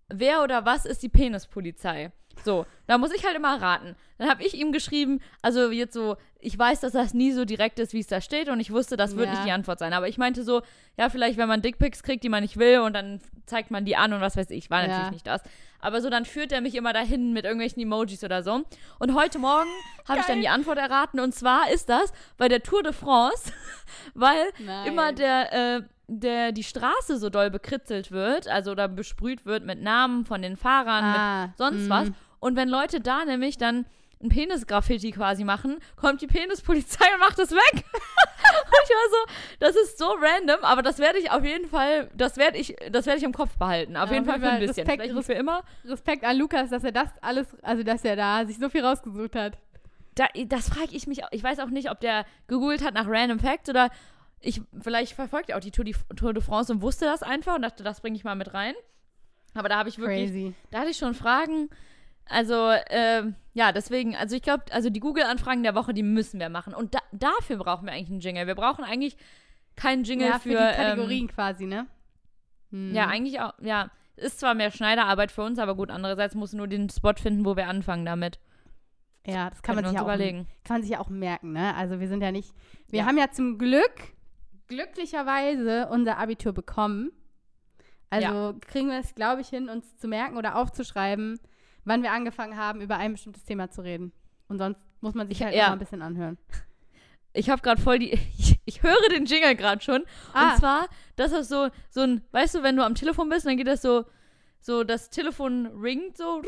wer 0.07 0.43
oder 0.43 0.65
was 0.65 0.85
ist 0.85 1.03
die 1.03 1.09
Penispolizei? 1.09 2.11
So, 2.43 2.65
da 2.87 2.97
muss 2.97 3.11
ich 3.13 3.25
halt 3.25 3.35
immer 3.35 3.61
raten. 3.61 3.95
Dann 4.17 4.29
habe 4.29 4.43
ich 4.43 4.53
ihm 4.53 4.71
geschrieben, 4.71 5.19
also 5.41 5.71
jetzt 5.71 5.93
so, 5.93 6.15
ich 6.39 6.57
weiß, 6.57 6.79
dass 6.81 6.91
das 6.91 7.13
nie 7.13 7.31
so 7.31 7.45
direkt 7.45 7.79
ist, 7.79 7.93
wie 7.93 7.99
es 7.99 8.07
da 8.07 8.21
steht 8.21 8.49
und 8.49 8.59
ich 8.59 8.71
wusste, 8.71 8.97
das 8.97 9.15
wird 9.15 9.27
Ja. 9.27 9.31
nicht 9.33 9.45
die 9.45 9.51
Antwort 9.51 9.79
sein. 9.79 9.93
Aber 9.93 10.07
ich 10.07 10.17
meinte 10.17 10.43
so, 10.43 10.61
ja, 10.97 11.09
vielleicht, 11.09 11.37
wenn 11.37 11.47
man 11.47 11.61
Dickpics 11.61 12.03
kriegt, 12.03 12.23
die 12.23 12.29
man 12.29 12.43
nicht 12.43 12.57
will 12.57 12.79
und 12.79 12.93
dann 12.93 13.19
zeigt 13.45 13.71
man 13.71 13.85
die 13.85 13.95
an 13.95 14.13
und 14.13 14.21
was 14.21 14.37
weiß 14.37 14.49
ich, 14.51 14.69
war 14.69 14.81
Ja. 14.81 14.87
natürlich 14.87 15.11
nicht 15.11 15.27
das. 15.27 15.41
Aber 15.79 16.01
so, 16.01 16.09
dann 16.09 16.25
führt 16.25 16.51
er 16.51 16.61
mich 16.61 16.75
immer 16.75 16.93
dahin 16.93 17.33
mit 17.33 17.45
irgendwelchen 17.45 17.81
Emojis 17.81 18.23
oder 18.23 18.43
so. 18.43 18.63
Und 18.99 19.15
heute 19.15 19.39
Morgen 19.39 19.69
habe 20.07 20.19
ich 20.19 20.25
dann 20.25 20.41
die 20.41 20.49
Antwort 20.49 20.77
erraten 20.77 21.19
und 21.19 21.33
zwar 21.33 21.71
ist 21.71 21.89
das 21.89 22.13
bei 22.37 22.47
der 22.47 22.61
Tour 22.61 22.83
de 22.83 22.93
France, 22.93 23.51
weil 24.13 24.51
Nein. 24.59 24.87
immer 24.87 25.13
der, 25.13 25.77
äh, 25.77 25.81
der, 26.07 26.51
die 26.51 26.63
Straße 26.63 27.17
so 27.17 27.29
doll 27.29 27.49
bekritzelt 27.49 28.11
wird, 28.11 28.47
also 28.47 28.71
oder 28.71 28.87
besprüht 28.87 29.45
wird 29.45 29.65
mit 29.65 29.81
Namen 29.81 30.25
von 30.25 30.41
den 30.41 30.57
Fahrern, 30.57 31.11
mit 31.11 31.19
ah, 31.19 31.53
sonst 31.57 31.87
mm. 31.87 31.89
was. 31.89 32.11
Und 32.41 32.57
wenn 32.57 32.67
Leute 32.67 32.99
da 32.99 33.23
nämlich 33.23 33.57
dann 33.57 33.85
ein 34.21 34.29
Penis-Graffiti 34.29 35.11
quasi 35.11 35.43
machen, 35.43 35.79
kommt 35.95 36.21
die 36.21 36.27
Penispolizei 36.27 37.05
und 37.13 37.19
macht 37.19 37.39
es 37.39 37.51
weg. 37.51 37.73
und 37.73 37.83
ich 38.83 38.89
war 38.89 39.09
so, 39.09 39.33
das 39.59 39.75
ist 39.75 39.97
so 39.97 40.13
random, 40.19 40.63
aber 40.63 40.81
das 40.81 40.99
werde 40.99 41.19
ich 41.19 41.31
auf 41.31 41.43
jeden 41.45 41.69
Fall, 41.69 42.09
das 42.15 42.37
werde 42.37 42.57
ich, 42.57 42.75
das 42.91 43.05
werde 43.05 43.19
ich 43.19 43.23
im 43.23 43.31
Kopf 43.33 43.57
behalten. 43.57 43.95
Auf 43.95 44.09
Ja, 44.09 44.15
jeden 44.15 44.25
Fall 44.25 44.39
für 44.39 44.49
ein 44.49 44.59
bisschen. 44.59 44.85
Respekt, 44.85 45.03
Vielleicht 45.03 45.25
für 45.25 45.33
immer. 45.33 45.63
Respekt 45.85 46.23
an 46.23 46.37
Lukas, 46.37 46.69
dass 46.69 46.83
er 46.83 46.91
das 46.91 47.09
alles, 47.21 47.47
also 47.61 47.83
dass 47.83 48.03
er 48.03 48.15
da 48.15 48.45
sich 48.45 48.57
so 48.57 48.69
viel 48.69 48.83
rausgesucht 48.85 49.35
hat. 49.35 49.57
Da, 50.15 50.25
das 50.47 50.69
frage 50.69 50.91
ich 50.91 51.07
mich, 51.07 51.23
auch. 51.23 51.29
ich 51.31 51.43
weiß 51.43 51.59
auch 51.59 51.69
nicht, 51.69 51.89
ob 51.89 51.99
der 52.01 52.25
gegoogelt 52.47 52.83
hat 52.83 52.93
nach 52.93 53.07
Random 53.07 53.39
Facts 53.39 53.69
oder 53.69 53.89
ich, 54.39 54.61
vielleicht 54.81 55.13
verfolgt 55.13 55.49
er 55.51 55.57
auch 55.57 55.61
die 55.61 55.71
Tour, 55.71 55.85
die 55.85 55.95
Tour 56.15 56.33
de 56.33 56.43
France 56.43 56.73
und 56.73 56.81
wusste 56.81 57.05
das 57.05 57.21
einfach 57.23 57.55
und 57.55 57.61
dachte, 57.61 57.83
das 57.83 58.01
bringe 58.01 58.17
ich 58.17 58.23
mal 58.23 58.35
mit 58.35 58.53
rein. 58.53 58.73
Aber 59.53 59.69
da 59.69 59.77
habe 59.77 59.89
ich 59.89 59.99
wirklich, 59.99 60.29
Crazy. 60.31 60.53
da 60.71 60.79
hatte 60.79 60.89
ich 60.89 60.97
schon 60.97 61.13
Fragen, 61.13 61.69
Also, 62.25 62.71
ähm, 62.89 63.35
ja, 63.53 63.71
deswegen, 63.71 64.15
also 64.15 64.35
ich 64.35 64.41
glaube, 64.41 64.63
also 64.71 64.89
die 64.89 64.99
Google-Anfragen 65.01 65.63
der 65.63 65.75
Woche, 65.75 65.93
die 65.93 66.03
müssen 66.03 66.39
wir 66.39 66.49
machen. 66.49 66.73
Und 66.73 66.95
da, 66.95 66.99
dafür 67.11 67.57
brauchen 67.57 67.85
wir 67.85 67.93
eigentlich 67.93 68.09
einen 68.09 68.21
Jingle. 68.21 68.47
Wir 68.47 68.55
brauchen 68.55 68.83
eigentlich 68.85 69.17
keinen 69.75 70.03
Jingle 70.03 70.27
ja, 70.27 70.39
für. 70.39 70.51
für, 70.51 70.67
die 70.71 70.75
Kategorien 70.75 71.27
Ähm, 71.27 71.35
quasi, 71.35 71.65
ne? 71.65 71.87
Hm. 72.71 72.93
ja, 72.93 73.07
eigentlich 73.07 73.39
auch, 73.41 73.53
ja. 73.61 73.91
Ist 74.15 74.39
zwar 74.39 74.53
mehr 74.53 74.71
Schneiderarbeit 74.71 75.31
für 75.31 75.41
uns, 75.41 75.57
aber 75.57 75.75
gut, 75.75 75.89
andererseits 75.89 76.35
musst 76.35 76.53
du 76.53 76.57
nur 76.57 76.67
den 76.67 76.89
Spot 76.89 77.13
finden, 77.15 77.43
wo 77.45 77.55
wir 77.55 77.67
anfangen 77.67 78.05
damit. 78.05 78.39
Ja, 79.25 79.49
das 79.49 79.61
kann 79.61 79.75
Können 79.75 79.85
man, 79.85 79.91
sich 79.91 79.95
ja 79.95 80.01
auch, 80.01 80.05
überlegen. 80.05 80.47
kann 80.63 80.75
man 80.75 80.81
sich 80.83 80.91
ja 80.91 80.99
auch 80.99 81.09
merken, 81.09 81.53
ne? 81.53 81.75
Also 81.75 81.99
wir 81.99 82.07
sind 82.07 82.21
ja 82.21 82.31
nicht, 82.31 82.53
wir 82.89 82.99
Ja. 82.99 83.05
haben 83.05 83.17
ja 83.17 83.29
zum 83.31 83.57
Glück, 83.57 84.13
glücklicherweise 84.67 85.87
unser 85.89 86.17
Abitur 86.17 86.53
bekommen. 86.53 87.11
Also 88.09 88.55
kriegen 88.59 88.89
wir 88.89 88.99
es, 88.99 89.15
glaube 89.15 89.41
ich, 89.41 89.47
hin, 89.47 89.69
uns 89.69 89.97
zu 89.97 90.07
merken 90.07 90.37
oder 90.37 90.55
aufzuschreiben, 90.57 91.39
wann 91.85 92.03
wir 92.03 92.11
angefangen 92.11 92.57
haben, 92.57 92.81
über 92.81 92.97
ein 92.97 93.13
bestimmtes 93.13 93.43
Thema 93.43 93.69
zu 93.69 93.81
reden. 93.81 94.11
Und 94.47 94.57
sonst 94.57 94.81
muss 95.01 95.13
man 95.13 95.27
sich 95.27 95.39
Ich- 95.39 95.43
halt 95.45 95.55
ja. 95.55 95.65
immer 95.67 95.73
ein 95.73 95.79
bisschen 95.79 96.01
anhören. 96.01 96.37
Ich 97.33 97.49
habe 97.49 97.61
gerade 97.61 97.81
voll 97.81 97.97
die. 97.99 98.11
Ich, 98.37 98.59
ich 98.65 98.83
höre 98.83 99.07
den 99.09 99.25
Jingle 99.25 99.55
gerade 99.55 99.81
schon. 99.81 100.03
Ah. 100.33 100.51
Und 100.51 100.57
zwar, 100.57 100.87
das 101.15 101.31
ist 101.31 101.47
so, 101.47 101.69
so 101.89 102.01
ein, 102.01 102.21
weißt 102.31 102.55
du, 102.55 102.63
wenn 102.63 102.75
du 102.75 102.83
am 102.83 102.93
Telefon 102.93 103.29
bist, 103.29 103.45
dann 103.45 103.55
geht 103.55 103.67
das 103.67 103.81
so, 103.81 104.03
so 104.59 104.83
das 104.83 105.09
Telefon 105.09 105.67
ringt 105.81 106.17
so. 106.17 106.27
Und 106.35 106.45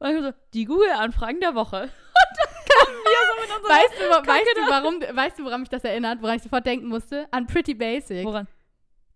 dann 0.00 0.14
kommt 0.16 0.26
so, 0.26 0.40
die 0.52 0.64
Google-Anfragen 0.64 1.38
der 1.40 1.54
Woche. 1.54 1.82
Und 1.82 1.90
dann 2.38 2.86
kommen 2.86 2.98
wir 3.04 3.12
so 3.28 3.40
mit 3.40 3.56
unserer. 3.56 3.76
Weißt 3.76 3.94
du, 4.00 4.28
weißt 4.30 4.56
du, 4.56 4.70
warum, 4.70 5.16
weißt 5.16 5.38
du, 5.38 5.44
woran 5.44 5.60
mich 5.60 5.68
das 5.70 5.84
erinnert, 5.84 6.20
woran 6.22 6.36
ich 6.36 6.42
sofort 6.42 6.66
denken 6.66 6.88
musste? 6.88 7.28
An 7.30 7.46
Pretty 7.46 7.74
Basic. 7.74 8.24
Woran? 8.26 8.48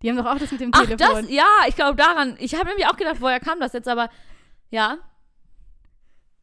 Die 0.01 0.09
haben 0.09 0.15
doch 0.17 0.25
auch 0.25 0.37
das 0.37 0.49
mit 0.51 0.61
dem 0.61 0.71
Ach, 0.73 0.85
Telefon. 0.85 1.23
das, 1.23 1.29
ja, 1.29 1.45
ich 1.67 1.75
glaube 1.75 1.95
daran. 1.97 2.37
Ich 2.39 2.55
habe 2.55 2.67
nämlich 2.67 2.87
auch 2.87 2.95
gedacht, 2.95 3.17
woher 3.19 3.41
kam 3.41 3.59
das 3.59 3.73
jetzt, 3.73 3.87
aber 3.89 4.09
ja. 4.69 4.97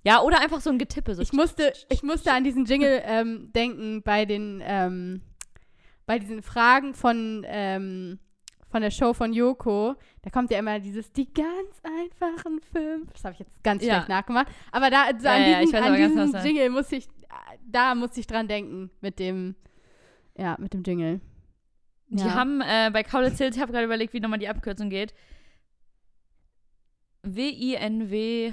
Ja, 0.04 0.22
oder 0.22 0.40
einfach 0.40 0.60
so 0.60 0.70
ein 0.70 0.78
Getippe. 0.78 1.14
So 1.14 1.22
Ich 1.22 1.32
musste, 1.32 1.72
ich 1.88 2.02
musste 2.02 2.32
an 2.32 2.42
diesen 2.44 2.64
Jingle 2.64 3.02
ähm, 3.04 3.52
denken 3.52 4.02
bei 4.02 4.24
den, 4.24 4.60
ähm, 4.64 5.22
bei 6.06 6.18
diesen 6.18 6.42
Fragen 6.42 6.94
von, 6.94 7.44
ähm, 7.46 8.18
von 8.68 8.82
der 8.82 8.90
Show 8.90 9.12
von 9.12 9.32
Yoko. 9.32 9.94
Da 10.22 10.30
kommt 10.30 10.50
ja 10.50 10.58
immer 10.58 10.80
dieses, 10.80 11.12
die 11.12 11.32
ganz 11.32 11.80
einfachen 11.84 12.60
fünf. 12.72 13.12
Das 13.12 13.24
habe 13.24 13.34
ich 13.34 13.40
jetzt 13.40 13.62
ganz 13.62 13.84
Ja. 13.84 13.94
schlecht 13.94 14.08
nachgemacht. 14.08 14.48
Aber 14.72 14.90
da, 14.90 15.06
so 15.18 15.26
Ja, 15.26 15.34
an 15.34 15.42
ja, 15.42 15.60
ich 15.60 15.70
diesen, 15.70 15.84
an 15.84 15.94
diesen 15.94 16.44
Jingle 16.44 16.70
musste 16.70 16.96
ich, 16.96 17.08
da 17.64 17.94
musste 17.94 18.18
ich 18.20 18.26
dran 18.26 18.48
denken 18.48 18.90
mit 19.00 19.18
dem, 19.20 19.54
ja, 20.36 20.56
mit 20.58 20.72
dem 20.74 20.82
Jingle. 20.82 21.20
Die 22.08 22.22
haben 22.24 22.60
äh, 22.60 22.90
bei 22.92 23.02
Kaulitz 23.04 23.38
Hills, 23.38 23.56
ich 23.56 23.62
habe 23.62 23.72
gerade 23.72 23.86
überlegt, 23.86 24.12
wie 24.12 24.20
nochmal 24.20 24.38
die 24.38 24.48
Abkürzung 24.48 24.90
geht. 24.90 25.14
W-I-N-W 27.22 28.52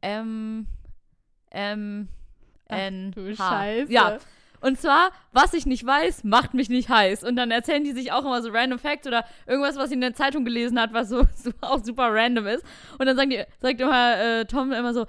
M 0.00 0.66
M 1.50 2.08
N 2.68 3.12
du 3.12 3.36
H. 3.36 3.36
Scheiße. 3.36 3.92
Ja, 3.92 4.18
und 4.60 4.78
zwar, 4.78 5.10
was 5.32 5.54
ich 5.54 5.64
nicht 5.64 5.86
weiß, 5.86 6.24
macht 6.24 6.52
mich 6.52 6.68
nicht 6.68 6.90
heiß. 6.90 7.24
Und 7.24 7.36
dann 7.36 7.50
erzählen 7.50 7.82
die 7.82 7.92
sich 7.92 8.12
auch 8.12 8.20
immer 8.20 8.42
so 8.42 8.50
random 8.50 8.78
Facts 8.78 9.06
oder 9.06 9.24
irgendwas, 9.46 9.76
was 9.76 9.88
sie 9.88 9.94
in 9.94 10.02
der 10.02 10.14
Zeitung 10.14 10.44
gelesen 10.44 10.78
hat, 10.78 10.92
was 10.92 11.08
so, 11.08 11.22
so 11.34 11.50
auch 11.62 11.82
super 11.82 12.08
random 12.12 12.46
ist. 12.46 12.64
Und 12.98 13.06
dann 13.06 13.16
sagen 13.16 13.30
die, 13.30 13.42
sagt 13.60 13.80
immer 13.80 14.18
äh, 14.18 14.44
Tom 14.44 14.72
immer 14.72 14.92
so, 14.92 15.06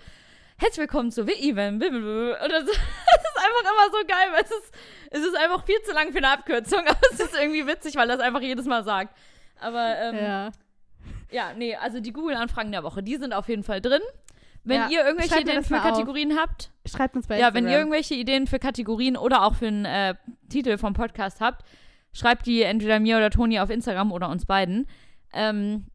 herzlich 0.58 0.80
willkommen 0.80 1.12
zu 1.12 1.28
W-Event. 1.28 1.84
Und 1.84 1.90
das, 1.92 2.40
das 2.40 2.78
ist 2.78 3.38
einfach 3.38 3.62
immer 3.62 3.92
so 3.92 4.08
geil, 4.08 4.28
weil 4.32 4.44
es 4.44 4.52
ist, 4.52 4.74
es 5.12 5.26
ist 5.26 5.36
einfach 5.36 5.66
viel 5.66 5.82
zu 5.84 5.94
lang 5.94 6.12
für 6.12 6.20
eine 6.20 6.30
Abkürzung, 6.30 6.80
aber 6.88 7.00
es 7.12 7.20
ist 7.20 7.38
irgendwie 7.38 7.68
witzig, 7.68 7.96
weil 7.98 8.08
das 8.08 8.22
einfach 8.22 8.42
jedes 8.42 8.66
Mal 8.66 8.86
sagt. 8.86 9.18
Aber 9.60 9.98
ähm, 9.98 10.16
ja. 10.16 10.52
Ja. 11.30 11.54
nee, 11.56 11.76
also 11.76 12.00
die 12.00 12.14
Google-Anfragen 12.14 12.72
der 12.72 12.84
Woche, 12.84 13.04
die 13.04 13.18
sind 13.18 13.34
auf 13.34 13.50
jeden 13.50 13.64
Fall 13.64 13.82
drin. 13.82 14.02
Wenn 14.64 14.82
Ja, 14.82 14.90
ihr 14.90 15.04
irgendwelche 15.06 15.34
schreibt 15.34 15.48
Ideen 15.50 15.64
für 15.64 15.74
mal 15.74 15.80
auf. 15.80 15.90
Kategorien 15.92 16.38
habt, 16.38 16.72
Schreibt 16.86 17.16
uns 17.16 17.28
bei 17.28 17.36
ja, 17.40 17.48
Instagram. 17.48 17.64
wenn 17.66 17.72
ihr 17.72 17.78
irgendwelche 17.80 18.14
Ideen 18.16 18.46
für 18.48 18.60
Kategorien 18.60 19.18
oder 19.18 19.44
auch 19.44 19.56
für 19.56 19.68
einen 19.68 19.86
äh, 19.86 20.16
Titel 20.50 20.78
vom 20.78 20.94
Podcast 20.94 21.42
habt, 21.42 21.64
schreibt 22.14 22.46
die 22.46 22.62
entweder 22.62 23.00
mir 23.00 23.18
oder 23.18 23.30
Toni 23.32 23.60
auf 23.60 23.70
Instagram 23.70 24.12
oder 24.12 24.30
uns 24.30 24.46
beiden. 24.46 24.88
Ähm, 25.34 25.88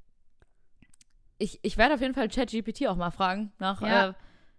ich, 1.39 1.61
ich 1.62 1.77
werde 1.77 1.95
auf 1.95 2.01
jeden 2.01 2.14
Fall 2.14 2.29
ChatGPT 2.29 2.87
auch 2.89 2.97
mal 2.97 3.11
fragen 3.11 3.53
nach, 3.59 3.83
Ja. 3.83 4.14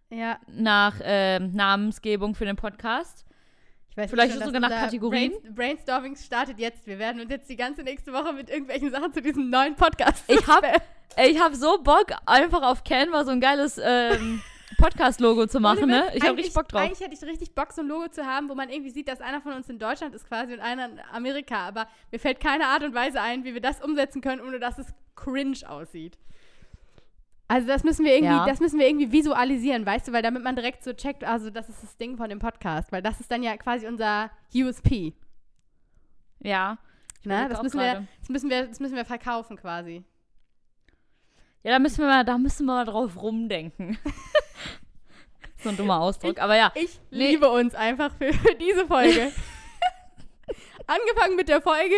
äh, 0.09 0.17
ja, 0.17 0.39
nach 0.47 0.95
ähm, 1.03 1.51
Namensgebung 1.53 2.33
für 2.35 2.45
den 2.45 2.55
Podcast. 2.55 3.25
Weiß 3.97 4.11
Vielleicht 4.11 4.33
schon, 4.35 4.43
sogar 4.43 4.61
nach 4.61 4.69
Kategorien? 4.69 5.31
Brain 5.41 5.55
Brainstorming 5.55 6.15
startet 6.15 6.59
jetzt. 6.59 6.85
Wir 6.85 6.99
werden 6.99 7.19
uns 7.19 7.31
jetzt 7.31 7.49
die 7.49 7.55
ganze 7.55 7.81
nächste 7.81 8.13
Woche 8.13 8.31
mit 8.31 8.47
irgendwelchen 8.47 8.91
Sachen 8.91 9.11
zu 9.11 9.23
diesem 9.23 9.49
neuen 9.49 9.75
Podcast. 9.75 10.23
Ich 10.27 10.45
hab, 10.45 10.63
ey, 11.15 11.31
ich 11.31 11.41
hab 11.41 11.55
so 11.55 11.79
Bock, 11.81 12.11
einfach 12.27 12.61
auf 12.61 12.83
Canva 12.83 13.25
so 13.25 13.31
ein 13.31 13.41
geiles 13.41 13.81
ähm, 13.83 14.39
Podcast-Logo 14.77 15.47
zu 15.47 15.59
machen, 15.59 15.87
ne? 15.87 16.11
Ich 16.13 16.21
hab 16.21 16.29
eigentlich- 16.29 16.37
richtig 16.45 16.53
Bock 16.53 16.67
drauf. 16.67 16.81
Eigentlich 16.81 16.99
hätte 16.99 17.15
ich 17.15 17.23
richtig 17.23 17.55
Bock, 17.55 17.73
so 17.73 17.81
ein 17.81 17.87
Logo 17.87 18.07
zu 18.09 18.23
haben, 18.23 18.49
wo 18.49 18.53
man 18.53 18.69
irgendwie 18.69 18.91
sieht, 18.91 19.07
dass 19.07 19.19
einer 19.19 19.41
von 19.41 19.53
uns 19.53 19.67
in 19.67 19.79
Deutschland 19.79 20.13
ist 20.13 20.27
quasi 20.27 20.53
und 20.53 20.59
einer 20.59 20.85
in 20.85 20.99
Amerika. 21.11 21.67
Aber 21.67 21.87
mir 22.11 22.19
fällt 22.19 22.39
keine 22.39 22.67
Art 22.67 22.83
und 22.83 22.93
Weise 22.93 23.19
ein, 23.19 23.45
wie 23.45 23.55
wir 23.55 23.61
das 23.61 23.81
umsetzen 23.81 24.21
können, 24.21 24.41
ohne 24.41 24.59
dass 24.59 24.77
es 24.77 24.85
cringe 25.15 25.57
aussieht. 25.67 26.19
Also 27.49 27.67
das 27.67 27.83
müssen 27.83 28.03
wir 28.03 28.13
irgendwie, 28.13 28.33
Ja. 28.33 28.45
das 28.45 28.59
müssen 28.59 28.77
wir 28.79 28.87
irgendwie 28.87 29.11
visualisieren, 29.11 29.85
weißt 29.85 30.07
du, 30.09 30.11
weil 30.13 30.21
damit 30.21 30.43
man 30.43 30.55
direkt 30.55 30.83
so 30.83 30.91
checkt, 30.93 31.23
also 31.23 31.49
das 31.49 31.69
ist 31.69 31.81
das 31.81 31.95
Ding 31.97 32.17
von 32.17 32.29
dem 32.29 32.39
Podcast, 32.39 32.91
weil 32.91 33.01
das 33.01 33.19
ist 33.21 33.31
dann 33.31 33.41
ja 33.41 33.55
quasi 33.55 33.87
unser 33.87 34.29
USP. 34.53 35.13
Ja. 36.39 36.77
Ich 37.21 37.25
Ne? 37.25 37.47
Das 37.49 37.61
müssen, 37.63 37.79
wir, 37.79 38.05
das, 38.19 38.29
müssen 38.29 38.49
wir, 38.49 38.67
das 38.67 38.79
müssen 38.79 38.95
wir 38.95 39.05
verkaufen 39.05 39.55
quasi. 39.57 40.03
Ja, 41.63 41.71
da 41.71 41.79
müssen 41.79 41.99
wir 41.99 42.07
mal, 42.07 42.23
da 42.25 42.37
müssen 42.37 42.65
wir 42.65 42.73
mal 42.73 42.85
drauf 42.85 43.21
rumdenken. 43.21 43.97
so 45.57 45.69
ein 45.69 45.77
dummer 45.77 45.99
Ausdruck, 46.01 46.39
aber 46.39 46.55
ja. 46.55 46.71
Ich 46.75 46.99
Nee. 47.11 47.29
liebe 47.31 47.49
uns 47.49 47.73
einfach 47.75 48.13
für, 48.17 48.31
für 48.33 48.55
diese 48.55 48.85
Folge. 48.87 49.31
Angefangen 50.87 51.35
mit 51.35 51.49
der 51.49 51.61
Folge, 51.61 51.95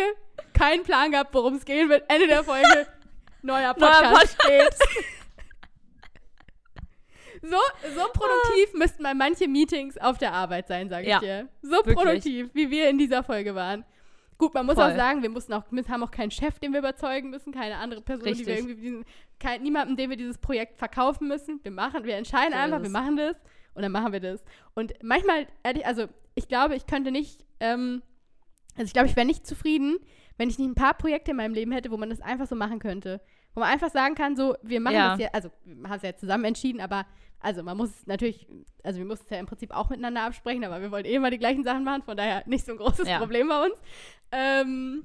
keinen 0.53 0.83
Plan 0.83 1.11
gehabt, 1.11 1.33
worum 1.33 1.55
es 1.55 1.65
gehen 1.65 1.89
wird. 1.89 2.09
Ende 2.09 2.27
der 2.27 2.43
Folge, 2.43 2.87
neuer 3.43 3.73
Podcast 3.73 4.37
steht. 4.41 4.75
So, 7.41 7.57
so 7.95 8.01
produktiv 8.13 8.73
müssten 8.73 9.03
mal 9.03 9.15
manche 9.15 9.47
Meetings 9.47 9.97
auf 9.97 10.17
der 10.17 10.33
Arbeit 10.33 10.67
sein, 10.67 10.89
sage 10.89 11.03
ich 11.03 11.09
Ja, 11.09 11.19
dir. 11.19 11.49
So 11.61 11.71
wirklich. 11.71 11.95
produktiv, 11.95 12.49
wie 12.53 12.69
wir 12.69 12.89
in 12.89 12.97
dieser 12.97 13.23
Folge 13.23 13.55
waren. 13.55 13.85
Gut, 14.37 14.53
man 14.53 14.65
muss 14.65 14.75
Voll. 14.75 14.91
auch 14.91 14.95
sagen, 14.95 15.21
wir 15.21 15.29
mussten 15.29 15.51
auch, 15.53 15.63
wir 15.69 15.85
haben 15.89 16.01
auch 16.03 16.11
keinen 16.11 16.31
Chef, 16.31 16.59
den 16.59 16.71
wir 16.71 16.79
überzeugen 16.79 17.29
müssen, 17.29 17.51
keine 17.53 17.75
andere 17.75 18.01
Person, 18.01 18.25
die 18.33 18.45
wir 18.45 18.53
Richtig. 18.53 18.57
irgendwie 18.69 18.81
diesen, 18.81 19.05
kein, 19.37 19.61
niemanden, 19.61 19.97
dem 19.97 20.09
wir 20.09 20.17
dieses 20.17 20.37
Projekt 20.37 20.77
verkaufen 20.77 21.27
müssen. 21.27 21.59
Wir 21.63 21.71
machen, 21.71 22.05
wir 22.05 22.15
entscheiden 22.15 22.53
So 22.53 22.57
einfach, 22.59 22.81
wir 22.81 22.89
machen 22.89 23.17
das 23.17 23.35
und 23.73 23.81
dann 23.83 23.91
machen 23.91 24.13
wir 24.13 24.21
das. 24.21 24.41
Und 24.75 24.93
manchmal, 25.03 25.45
ehrlich, 25.63 25.85
also 25.85 26.07
ich 26.35 26.47
glaube, 26.47 26.75
ich 26.75 26.85
könnte 26.87 27.11
nicht, 27.11 27.43
ähm, 27.59 28.01
also 28.75 28.85
ich 28.85 28.93
glaube, 28.93 29.09
ich 29.09 29.15
wäre 29.17 29.27
nicht 29.27 29.45
zufrieden, 29.45 29.97
wenn 30.37 30.49
ich 30.49 30.57
nicht 30.57 30.69
ein 30.69 30.75
paar 30.75 30.93
Projekte 30.93 31.31
in 31.31 31.37
meinem 31.37 31.53
Leben 31.53 31.73
hätte, 31.73 31.91
wo 31.91 31.97
man 31.97 32.09
das 32.09 32.21
einfach 32.21 32.47
so 32.47 32.55
machen 32.55 32.79
könnte. 32.79 33.19
Wo 33.53 33.59
man 33.59 33.69
einfach 33.69 33.89
sagen 33.89 34.15
kann, 34.15 34.37
so, 34.37 34.55
wir 34.61 34.79
machen 34.79 34.95
Ja. 34.95 35.09
das 35.09 35.19
ja, 35.19 35.27
also 35.33 35.49
wir 35.65 35.89
haben 35.89 35.97
es 35.97 36.03
ja 36.03 36.15
zusammen 36.15 36.45
entschieden, 36.45 36.79
aber 36.79 37.05
also 37.39 37.63
man 37.63 37.77
muss 37.77 38.05
natürlich, 38.05 38.47
also 38.83 38.99
wir 38.99 39.05
mussten 39.05 39.25
es 39.25 39.29
ja 39.31 39.37
im 39.39 39.45
Prinzip 39.45 39.71
auch 39.71 39.89
miteinander 39.89 40.23
absprechen, 40.23 40.63
aber 40.63 40.81
wir 40.81 40.91
wollten 40.91 41.07
eh 41.07 41.15
immer 41.15 41.31
die 41.31 41.37
gleichen 41.39 41.63
Sachen 41.63 41.83
machen, 41.83 42.03
von 42.03 42.17
daher 42.17 42.43
nicht 42.45 42.65
so 42.65 42.73
ein 42.73 42.77
großes 42.77 43.07
Ja. 43.07 43.17
Problem 43.19 43.47
bei 43.47 43.65
uns. 43.65 43.75
Ähm, 44.31 45.03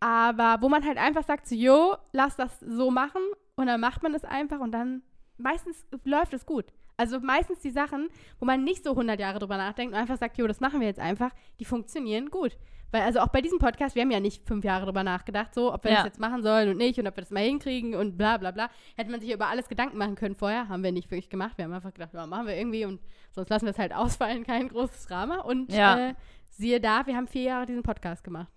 aber 0.00 0.58
wo 0.62 0.68
man 0.68 0.84
halt 0.84 0.96
einfach 0.98 1.24
sagt, 1.24 1.46
so, 1.46 1.54
jo, 1.54 1.96
lass 2.12 2.36
das 2.36 2.58
so 2.60 2.90
machen 2.90 3.22
und 3.56 3.66
dann 3.66 3.80
macht 3.80 4.02
man 4.02 4.14
es 4.14 4.24
einfach 4.24 4.60
und 4.60 4.72
dann 4.72 5.02
meistens 5.36 5.86
läuft 6.04 6.32
es 6.32 6.46
gut. 6.46 6.66
Also 6.96 7.20
meistens 7.20 7.60
die 7.60 7.70
Sachen, 7.70 8.08
wo 8.38 8.46
man 8.46 8.64
nicht 8.64 8.84
so 8.84 8.90
100 8.90 9.18
Jahre 9.18 9.38
drüber 9.38 9.56
nachdenkt 9.56 9.94
und 9.94 10.00
einfach 10.00 10.18
sagt, 10.18 10.36
jo, 10.38 10.46
das 10.46 10.60
machen 10.60 10.80
wir 10.80 10.86
jetzt 10.86 11.00
einfach, 11.00 11.30
die 11.58 11.64
funktionieren 11.64 12.30
gut. 12.30 12.58
Weil 12.92 13.02
also 13.02 13.20
auch 13.20 13.28
bei 13.28 13.40
diesem 13.40 13.58
Podcast, 13.58 13.94
wir 13.94 14.02
haben 14.02 14.10
ja 14.10 14.18
nicht 14.20 14.44
fünf 14.46 14.64
Jahre 14.64 14.84
drüber 14.84 15.04
nachgedacht, 15.04 15.54
so, 15.54 15.72
ob 15.72 15.84
wir 15.84 15.90
Ja. 15.92 15.96
das 15.98 16.06
jetzt 16.06 16.20
machen 16.20 16.42
sollen 16.42 16.68
und 16.70 16.76
nicht 16.76 16.98
und 16.98 17.06
ob 17.06 17.16
wir 17.16 17.22
das 17.22 17.30
mal 17.30 17.40
hinkriegen 17.44 17.94
und 17.94 18.16
bla 18.18 18.36
bla 18.36 18.50
bla. 18.50 18.68
Hätte 18.96 19.10
man 19.10 19.20
sich 19.20 19.30
über 19.32 19.46
alles 19.48 19.68
Gedanken 19.68 19.96
machen 19.98 20.16
können 20.16 20.34
vorher, 20.34 20.68
haben 20.68 20.82
wir 20.82 20.90
nicht 20.92 21.10
wirklich 21.10 21.30
gemacht. 21.30 21.56
Wir 21.56 21.66
haben 21.66 21.72
einfach 21.72 21.94
gedacht, 21.94 22.12
ja, 22.14 22.26
machen 22.26 22.46
wir 22.46 22.56
irgendwie 22.56 22.84
und 22.84 23.00
sonst 23.30 23.48
lassen 23.50 23.66
wir 23.66 23.70
es 23.70 23.78
halt 23.78 23.94
ausfallen, 23.94 24.44
kein 24.44 24.68
großes 24.68 25.06
Drama. 25.06 25.40
Und 25.40 25.72
Ja. 25.72 26.08
äh, 26.10 26.14
siehe 26.50 26.80
da, 26.80 27.06
wir 27.06 27.16
haben 27.16 27.28
vier 27.28 27.42
Jahre 27.42 27.66
diesen 27.66 27.82
Podcast 27.82 28.24
gemacht. 28.24 28.50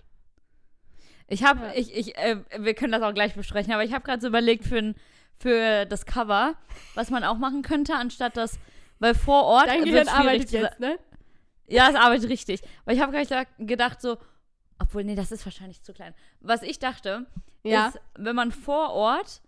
Ich 1.28 1.44
habe, 1.44 1.68
Ja. 1.68 1.72
ich, 1.76 1.96
ich, 1.96 2.18
äh, 2.18 2.38
wir 2.58 2.74
können 2.74 2.92
das 2.92 3.02
auch 3.02 3.14
gleich 3.14 3.34
besprechen, 3.36 3.72
aber 3.74 3.84
ich 3.84 3.94
habe 3.94 4.04
gerade 4.04 4.22
so 4.22 4.28
überlegt 4.28 4.66
für, 4.66 4.78
ein, 4.78 4.96
für 5.40 5.86
das 5.86 6.06
Cover, 6.06 6.56
was 6.96 7.10
man 7.12 7.24
auch 7.24 7.38
machen 7.38 7.62
könnte, 7.62 7.94
anstatt 7.96 8.36
das, 8.36 8.60
weil 9.00 9.16
vor 9.16 9.44
Ort 9.44 9.68
Dein 9.68 9.84
Gehirn 9.84 10.08
arbeitet 10.08 10.52
jetzt, 10.52 10.80
ne? 10.80 10.98
Ja, 11.68 11.89
es 11.89 11.95
arbeitet 11.95 12.30
richtig. 12.30 12.61
Weil 12.86 12.95
ich 12.95 13.01
habe 13.01 13.11
gerade 13.11 13.47
gedacht 13.59 14.01
so, 14.01 14.18
obwohl, 14.80 15.03
nee, 15.03 15.16
das 15.16 15.32
ist 15.32 15.45
wahrscheinlich 15.45 15.82
zu 15.84 15.93
klein. 15.93 16.14
Was 16.41 16.61
ich 16.64 16.80
dachte, 16.80 17.26
Ja. 17.64 17.88
ist, 17.88 17.99
wenn 18.18 18.36
man 18.36 18.51
vor 18.51 18.89
Ort, 18.91 19.41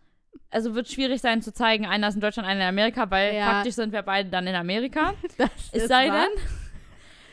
also 0.49 0.75
wird 0.75 0.87
schwierig 0.89 1.21
sein 1.21 1.41
zu 1.41 1.53
zeigen, 1.53 1.85
einer 1.85 2.07
ist 2.07 2.15
in 2.15 2.21
Deutschland, 2.21 2.47
einer 2.47 2.61
in 2.61 2.67
Amerika, 2.67 3.09
weil 3.11 3.35
Ja. 3.35 3.45
faktisch 3.53 3.75
sind 3.75 3.91
wir 3.91 4.01
beide 4.01 4.29
dann 4.29 4.47
in 4.47 4.55
Amerika. 4.55 5.13
Das 5.37 5.49
Es 5.71 5.83
ist 5.83 5.87
sei 5.89 6.09
wahr. 6.09 6.21
denn, 6.35 6.43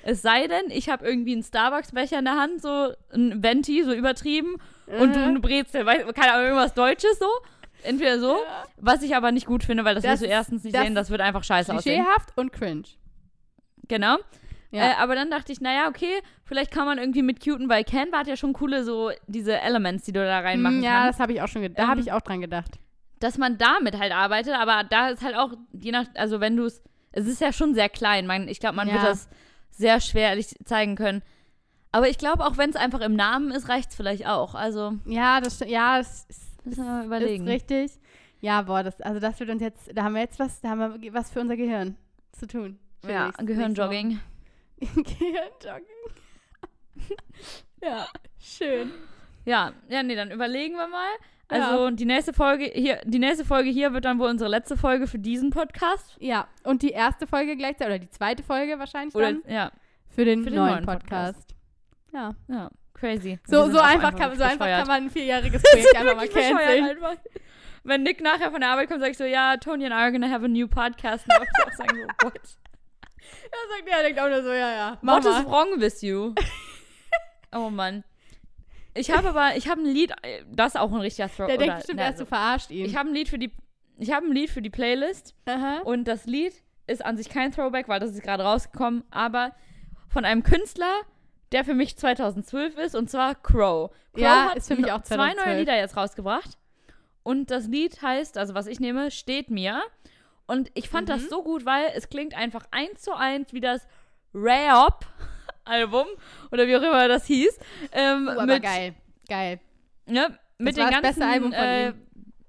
es 0.04 0.22
sei 0.22 0.48
denn, 0.48 0.64
ich 0.70 0.88
habe 0.88 1.06
irgendwie 1.06 1.32
einen 1.32 1.44
Starbucks-Becher 1.44 2.18
in 2.18 2.24
der 2.24 2.36
Hand, 2.36 2.60
so 2.60 2.92
ein 3.12 3.42
Venti, 3.42 3.84
so 3.84 3.92
übertrieben, 3.92 4.56
und 4.86 5.14
du 5.14 5.20
Mhm. 5.20 5.24
eine 5.28 5.40
Brezel, 5.40 5.86
weil, 5.86 6.12
keine 6.12 6.32
Ahnung, 6.32 6.46
irgendwas 6.46 6.74
Deutsches 6.74 7.18
so. 7.20 7.28
Entweder 7.84 8.18
so, 8.20 8.32
Ja. 8.36 8.64
was 8.78 9.02
ich 9.02 9.14
aber 9.14 9.30
nicht 9.32 9.46
gut 9.46 9.62
finde, 9.64 9.84
weil 9.84 9.94
das, 9.94 10.02
Das 10.02 10.12
wirst 10.20 10.22
du 10.24 10.26
erstens 10.26 10.64
nicht 10.64 10.74
das 10.74 10.82
sehen, 10.82 10.94
das 10.94 11.10
wird 11.10 11.20
einfach 11.20 11.44
scheiße 11.44 11.72
aussehen. 11.74 12.02
Klischeehaft 12.04 12.36
und 12.36 12.52
cringe. 12.52 12.82
Genau. 13.88 14.16
Ja. 14.72 14.90
Äh, 14.90 14.94
aber 14.96 15.14
dann 15.14 15.30
dachte 15.30 15.52
ich, 15.52 15.60
naja, 15.60 15.88
okay, 15.88 16.12
vielleicht 16.44 16.70
kann 16.72 16.86
man 16.86 16.98
irgendwie 16.98 17.22
mit 17.22 17.44
cuten, 17.44 17.68
weil 17.68 17.84
Canva 17.84 18.18
hat 18.18 18.26
ja 18.26 18.36
schon 18.36 18.52
coole 18.54 18.82
so 18.84 19.10
diese 19.26 19.60
Elements, 19.60 20.04
die 20.04 20.12
du 20.12 20.24
da 20.24 20.40
reinmachen 20.40 20.80
Mm, 20.80 20.82
ja, 20.82 20.90
kannst. 21.02 21.18
das 21.18 21.20
habe 21.20 21.32
ich 21.34 21.42
auch 21.42 21.48
schon 21.48 21.62
gedacht. 21.62 21.78
Da 21.78 21.84
Ähm, 21.84 21.88
habe 21.90 22.00
ich 22.00 22.10
auch 22.12 22.20
dran 22.22 22.40
gedacht. 22.40 22.78
dass 23.20 23.38
man 23.38 23.56
damit 23.58 23.98
halt 23.98 24.12
arbeitet, 24.12 24.54
aber 24.54 24.82
da 24.88 25.10
ist 25.10 25.22
halt 25.22 25.36
auch, 25.36 25.52
je 25.72 25.92
nach, 25.92 26.06
also 26.14 26.40
wenn 26.40 26.56
du 26.56 26.64
es, 26.64 26.82
es 27.12 27.26
ist 27.28 27.40
ja 27.40 27.52
schon 27.52 27.74
sehr 27.74 27.88
klein, 27.88 28.26
man, 28.26 28.48
ich 28.48 28.58
glaube, 28.58 28.74
man 28.76 28.88
wird 28.88 29.02
Ja. 29.02 29.10
das 29.10 29.28
sehr 29.70 30.00
schwerlich 30.00 30.56
zeigen 30.64 30.96
können. 30.96 31.22
Aber 31.92 32.08
ich 32.08 32.16
glaube, 32.18 32.44
auch 32.46 32.56
wenn 32.56 32.70
es 32.70 32.76
einfach 32.76 33.00
im 33.02 33.14
Namen 33.14 33.50
ist, 33.52 33.68
reicht 33.68 33.90
es 33.90 33.96
vielleicht 33.96 34.26
auch. 34.26 34.54
Also, 34.54 34.94
Ja, 35.04 35.40
das 35.42 35.60
ja, 35.60 35.98
das 35.98 36.24
ist, 36.30 36.64
müssen 36.66 36.84
wir 36.84 36.90
mal 36.90 37.00
ist 37.00 37.06
überlegen. 37.06 37.46
richtig. 37.46 37.92
Ja, 38.40 38.62
boah, 38.62 38.82
das, 38.82 39.00
also 39.02 39.20
das 39.20 39.38
wird 39.38 39.50
uns 39.50 39.60
jetzt, 39.62 39.90
da 39.94 40.02
haben 40.04 40.14
wir 40.14 40.22
jetzt 40.22 40.38
was, 40.40 40.60
da 40.62 40.70
haben 40.70 41.00
wir 41.02 41.12
was 41.14 41.30
für 41.30 41.40
unser 41.40 41.56
Gehirn 41.56 41.96
zu 42.32 42.46
tun. 42.46 42.78
Ja, 43.06 43.30
Gehirnjogging. 43.38 44.18
Woche. 44.94 45.02
Gehirnjogging. 45.02 45.86
ja, 47.82 48.06
schön. 48.38 48.92
Ja, 49.44 49.72
ja, 49.88 50.02
nee, 50.02 50.14
dann 50.14 50.30
überlegen 50.30 50.74
wir 50.76 50.88
mal. 50.88 51.08
Ja. 51.50 51.70
Also 51.70 51.90
die 51.90 52.04
nächste 52.04 52.32
Folge 52.32 52.70
hier, 52.72 53.00
die 53.04 53.18
nächste 53.18 53.44
Folge 53.44 53.70
hier 53.70 53.92
wird 53.92 54.04
dann 54.04 54.18
wohl 54.18 54.28
unsere 54.28 54.48
letzte 54.48 54.76
Folge 54.76 55.06
für 55.06 55.18
diesen 55.18 55.50
Podcast. 55.50 56.16
Ja, 56.18 56.48
und 56.64 56.82
die 56.82 56.90
erste 56.90 57.26
Folge 57.26 57.56
gleichzeitig, 57.56 57.86
oder 57.86 57.98
die 57.98 58.10
zweite 58.10 58.42
Folge 58.42 58.78
wahrscheinlich 58.78 59.14
Oder 59.14 59.32
dann, 59.32 59.42
ja, 59.46 59.70
für 60.08 60.24
den, 60.24 60.44
für 60.44 60.50
den 60.50 60.58
neuen, 60.58 60.74
neuen 60.74 60.86
Podcast. 60.86 61.54
Ja. 62.12 62.34
ja, 62.48 62.70
crazy. 62.94 63.38
So, 63.46 63.70
so 63.70 63.80
einfach, 63.80 64.14
kann, 64.16 64.36
so 64.36 64.44
einfach 64.44 64.66
kann 64.66 64.86
man 64.86 65.04
ein 65.04 65.10
vierjähriges 65.10 65.62
Projekt 65.70 65.96
einfach 65.96 66.16
mal 66.16 66.28
canceln. 66.28 66.84
einfach. 66.84 67.16
Wenn 67.84 68.02
Nick 68.04 68.22
nachher 68.22 68.50
von 68.50 68.60
der 68.60 68.70
Arbeit 68.70 68.88
kommt, 68.88 69.00
sag 69.00 69.10
ich 69.10 69.18
so, 69.18 69.24
ja, 69.24 69.56
Tony 69.56 69.84
and 69.84 69.92
I 69.92 69.96
are 69.96 70.12
gonna 70.12 70.30
have 70.30 70.44
a 70.44 70.48
new 70.48 70.68
podcast. 70.68 71.26
Und 71.26 71.42
ich 71.42 71.66
auch 71.66 71.72
sagen 71.72 71.98
so, 72.00 72.26
what? 72.26 72.40
Er 73.44 73.76
sagt, 73.76 73.88
er 73.88 74.02
denkt 74.02 74.20
auch 74.20 74.28
nur 74.28 74.42
so, 74.42 74.50
ja, 74.52 74.72
ja. 74.72 74.98
What 75.02 75.24
is 75.24 75.44
wrong 75.46 75.80
with 75.80 76.02
you? 76.02 76.34
oh 77.52 77.70
Mann. 77.70 78.04
Ich 78.94 79.10
habe 79.10 79.28
aber, 79.30 79.56
ich 79.56 79.68
habe 79.68 79.80
ein 79.80 79.86
Lied, 79.86 80.12
das 80.50 80.74
ist 80.74 80.80
auch 80.80 80.92
ein 80.92 81.00
richtiger 81.00 81.28
Throw. 81.28 81.46
Der 81.46 81.56
denkt 81.56 81.64
oder- 81.64 81.76
bestimmt 81.76 81.98
na, 81.98 82.04
erst, 82.06 82.20
du 82.20 82.26
verarscht 82.26 82.70
ihn. 82.70 82.84
Ich 82.84 82.96
habe 82.96 83.08
ein 83.08 83.14
Lied 83.14 83.28
für 83.28 83.38
die, 83.38 83.52
ich 83.98 84.12
habe 84.12 84.26
ein 84.26 84.32
Lied 84.32 84.50
für 84.50 84.60
die 84.62 84.70
Playlist 84.70 85.34
Aha. 85.46 85.80
und 85.84 86.04
das 86.04 86.26
Lied 86.26 86.52
ist 86.86 87.04
an 87.04 87.16
sich 87.16 87.28
kein 87.28 87.52
Throwback, 87.52 87.88
weil 87.88 88.00
das 88.00 88.10
ist 88.10 88.22
gerade 88.22 88.42
rausgekommen, 88.42 89.04
aber 89.10 89.52
von 90.08 90.24
einem 90.24 90.42
Künstler, 90.42 90.92
der 91.52 91.64
für 91.64 91.74
mich 91.74 91.96
2012 91.96 92.76
ist 92.76 92.94
und 92.94 93.08
zwar 93.10 93.34
Crow. 93.34 93.90
Crow 94.12 94.22
Ja, 94.22 94.50
hat 94.50 94.56
ist 94.56 94.68
für 94.68 94.76
mich 94.76 94.92
auch 94.92 95.02
zwei 95.02 95.16
neue 95.16 95.34
2012. 95.36 95.58
Lieder 95.58 95.76
jetzt 95.76 95.96
rausgebracht 95.96 96.58
und 97.22 97.50
das 97.50 97.68
Lied 97.68 98.02
heißt, 98.02 98.36
also 98.36 98.54
was 98.54 98.66
ich 98.66 98.80
nehme, 98.80 99.10
steht 99.10 99.50
mir 99.50 99.80
und 100.46 100.70
ich 100.74 100.88
fand 100.88 101.08
Mhm. 101.08 101.12
das 101.12 101.28
so 101.28 101.42
gut, 101.42 101.64
weil 101.66 101.86
es 101.94 102.08
klingt 102.08 102.34
einfach 102.36 102.64
eins 102.70 103.02
zu 103.02 103.12
eins 103.14 103.52
wie 103.52 103.60
das 103.60 103.86
Rap 104.34 105.04
Album 105.64 106.06
oder 106.50 106.66
wie 106.66 106.76
auch 106.76 106.82
immer 106.82 107.06
das 107.08 107.26
hieß. 107.26 107.58
Ähm, 107.92 108.26
Uh, 108.26 108.30
aber 108.32 108.46
mit, 108.46 108.62
geil. 108.62 108.94
Geil. 109.28 109.60
Ne, 110.06 110.38
mit 110.58 110.76
war 110.76 110.86
den 110.86 110.92
das 110.92 111.02
ganzen. 111.02 111.02
beste 111.20 111.26
Album 111.26 111.52
von 111.52 111.62
äh, 111.64 111.92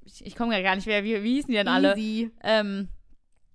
ich 0.06 0.26
ich 0.26 0.36
komme 0.36 0.62
gar 0.64 0.76
nicht 0.76 0.88
mehr, 0.88 1.04
wie, 1.04 1.22
wie 1.24 1.36
hießen 1.36 1.50
die 1.52 1.58
denn 1.58 1.68
alle? 1.68 1.96
Easy. 1.96 2.32
Ähm, 2.44 2.90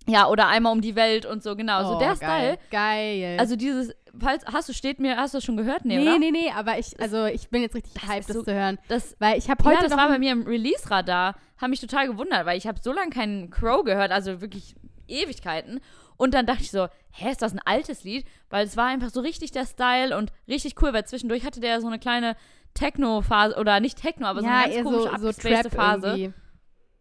ja, 0.07 0.27
oder 0.29 0.49
einmal 0.49 0.73
um 0.73 0.81
die 0.81 0.95
Welt 0.97 1.27
und 1.27 1.43
so, 1.43 1.55
genau. 1.57 1.85
so 1.85 1.97
Oh, 1.97 1.99
der 1.99 2.15
geil. 2.17 2.17
Style. 2.17 2.59
Geil. 2.71 3.37
Also 3.39 3.57
dieses, 3.57 3.93
falls, 4.19 4.45
hast 4.47 4.69
du, 4.69 4.73
steht 4.73 5.01
mir, 5.01 5.17
hast 5.17 5.35
du 5.35 5.39
das 5.39 5.45
schon 5.45 5.57
gehört? 5.57 5.85
Nee, 5.85 5.97
nee, 5.99 6.03
oder? 6.03 6.19
nee, 6.19 6.31
nee, 6.31 6.51
aber 6.55 6.79
ich, 6.79 6.99
also 7.01 7.27
ich 7.27 7.49
bin 7.51 7.61
jetzt 7.63 7.75
richtig 7.75 7.93
Das 7.95 8.05
hyped, 8.05 8.21
ist 8.21 8.29
das 8.31 8.37
so- 8.37 8.43
zu 8.45 8.55
hören. 8.55 8.79
Das, 8.89 9.17
Weil 9.19 9.37
ich 9.37 9.51
habe 9.51 9.63
ja, 9.65 9.71
heute 9.71 9.83
das 9.83 9.91
noch 9.91 9.99
war 9.99 10.09
bei 10.09 10.19
mir 10.19 10.33
im 10.33 10.47
Release-Radar. 10.47 11.35
Haben 11.61 11.71
mich 11.71 11.81
total 11.81 12.07
gewundert, 12.07 12.47
weil 12.47 12.57
ich 12.59 12.67
habe 12.67 12.79
so 12.83 12.93
lange 12.93 13.11
keinen 13.11 13.51
Crow 13.51 13.85
gehört, 13.85 14.11
also 14.13 14.41
wirklich 14.41 14.75
Ewigkeiten. 15.09 15.81
Und 16.17 16.35
dann 16.35 16.47
dachte 16.47 16.63
ich 16.63 16.71
so, 16.71 16.89
hä, 17.13 17.31
ist 17.31 17.43
das 17.43 17.53
ein 17.53 17.61
altes 17.65 18.05
Lied? 18.05 18.27
Weil 18.51 18.67
es 18.67 18.77
war 18.77 18.87
einfach 18.87 19.11
so 19.11 19.21
richtig 19.21 19.53
der 19.53 19.67
Style 19.67 20.17
und 20.17 20.33
richtig 20.49 20.81
cool, 20.83 20.93
weil 20.93 21.05
zwischendurch 21.07 21.45
hatte 21.45 21.61
der 21.61 21.81
so 21.81 21.87
eine 21.87 21.99
kleine 21.99 22.37
Techno-Phase, 22.75 23.57
oder 23.57 23.81
nicht 23.81 24.01
Techno, 24.01 24.27
aber 24.27 24.41
so 24.41 24.47
ja, 24.47 24.59
eine 24.65 24.73
ganz 24.75 24.85
komische, 24.85 25.03
so, 25.03 25.09
so 25.09 25.15
abgespacede 25.15 25.63
Trap 25.71 25.73
Phase. 25.75 26.07
irgendwie. 26.07 26.35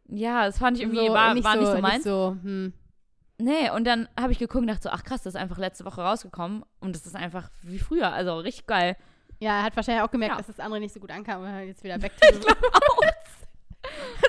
Ja, 0.10 0.46
das 0.46 0.58
fand 0.58 0.78
ich 0.78 0.84
irgendwie, 0.84 1.08
so, 1.08 1.14
war, 1.14 1.34
nicht 1.34 1.44
war 1.44 1.54
so, 1.54 1.60
nicht 1.60 1.72
so 1.72 1.82
meins. 1.82 1.96
Nicht 1.96 2.04
so, 2.04 2.38
hm. 2.42 2.74
Nee, 3.40 3.70
und 3.70 3.84
dann 3.86 4.08
habe 4.20 4.32
ich 4.32 4.40
geguckt 4.40 4.62
und 4.62 4.68
dachte 4.68 4.84
so, 4.84 4.90
ach 4.90 5.04
krass, 5.04 5.22
das 5.24 5.36
ist 5.36 5.40
einfach 5.40 5.58
letzte 5.60 5.86
Woche 5.86 6.02
rausgekommen. 6.02 6.64
Und 6.80 6.96
das 6.96 7.06
ist 7.06 7.16
einfach 7.16 7.52
wie 7.62 7.78
früher, 7.78 8.12
also 8.12 8.38
richtig 8.40 8.66
geil. 8.66 8.96
Ja, 9.40 9.58
er 9.60 9.64
hat 9.64 9.76
wahrscheinlich 9.76 10.04
auch 10.04 10.10
gemerkt, 10.10 10.32
Ja. 10.34 10.38
dass 10.38 10.48
das 10.48 10.60
andere 10.60 10.80
nicht 10.80 10.94
so 10.94 11.00
gut 11.00 11.12
ankam 11.12 11.42
und 11.44 11.50
hat 11.52 11.66
jetzt 11.66 11.84
wieder 11.84 12.00
back 12.00 12.14
to 12.20 12.34
the 12.34 12.40
Das 12.40 13.47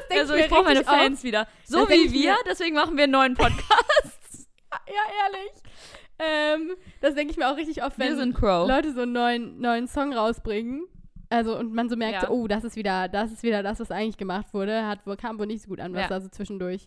denk 0.09 0.21
Also 0.21 0.35
mir 0.35 0.41
ich 0.41 0.49
brauche 0.51 0.65
meine. 0.65 0.85
Fans 0.85 1.23
wieder. 1.25 1.47
So 1.65 1.81
Das 1.81 1.89
wie 1.91 2.07
ich 2.07 2.13
wir, 2.13 2.37
deswegen 2.47 2.75
machen 2.75 2.97
wir 2.97 3.05
einen 3.05 3.13
neuen 3.13 3.35
Podcast. 3.35 3.65
Ja, 4.87 5.03
ehrlich. 5.25 5.53
Ähm, 6.19 6.77
das 7.01 7.15
denke 7.15 7.31
ich 7.31 7.39
mir 7.39 7.51
auch 7.51 7.57
richtig 7.57 7.83
oft, 7.83 7.99
wenn. 7.99 8.09
Leute 8.69 8.93
so 8.93 9.01
einen 9.03 9.13
neuen, 9.13 9.61
neuen 9.61 9.89
Song 9.89 10.13
rausbringen. 10.13 10.87
Also, 11.31 11.57
und 11.59 11.73
man 11.75 11.89
so 11.89 11.97
merkt, 11.97 12.23
Ja. 12.23 12.29
so, 12.29 12.33
oh, 12.35 12.47
das 12.49 12.65
ist 12.65 12.77
wieder, 12.77 13.09
das 13.09 13.33
ist 13.33 13.43
wieder 13.43 13.63
das, 13.63 13.81
was 13.81 13.91
eigentlich 13.91 14.19
gemacht 14.19 14.53
wurde. 14.53 14.87
Hat 14.87 15.07
wohl, 15.07 15.17
kam 15.17 15.39
wohl 15.39 15.47
nicht 15.47 15.63
so 15.63 15.69
gut 15.69 15.81
an, 15.81 15.95
was 15.95 16.03
Ja. 16.03 16.09
da 16.09 16.21
so 16.21 16.29
zwischendurch, 16.29 16.87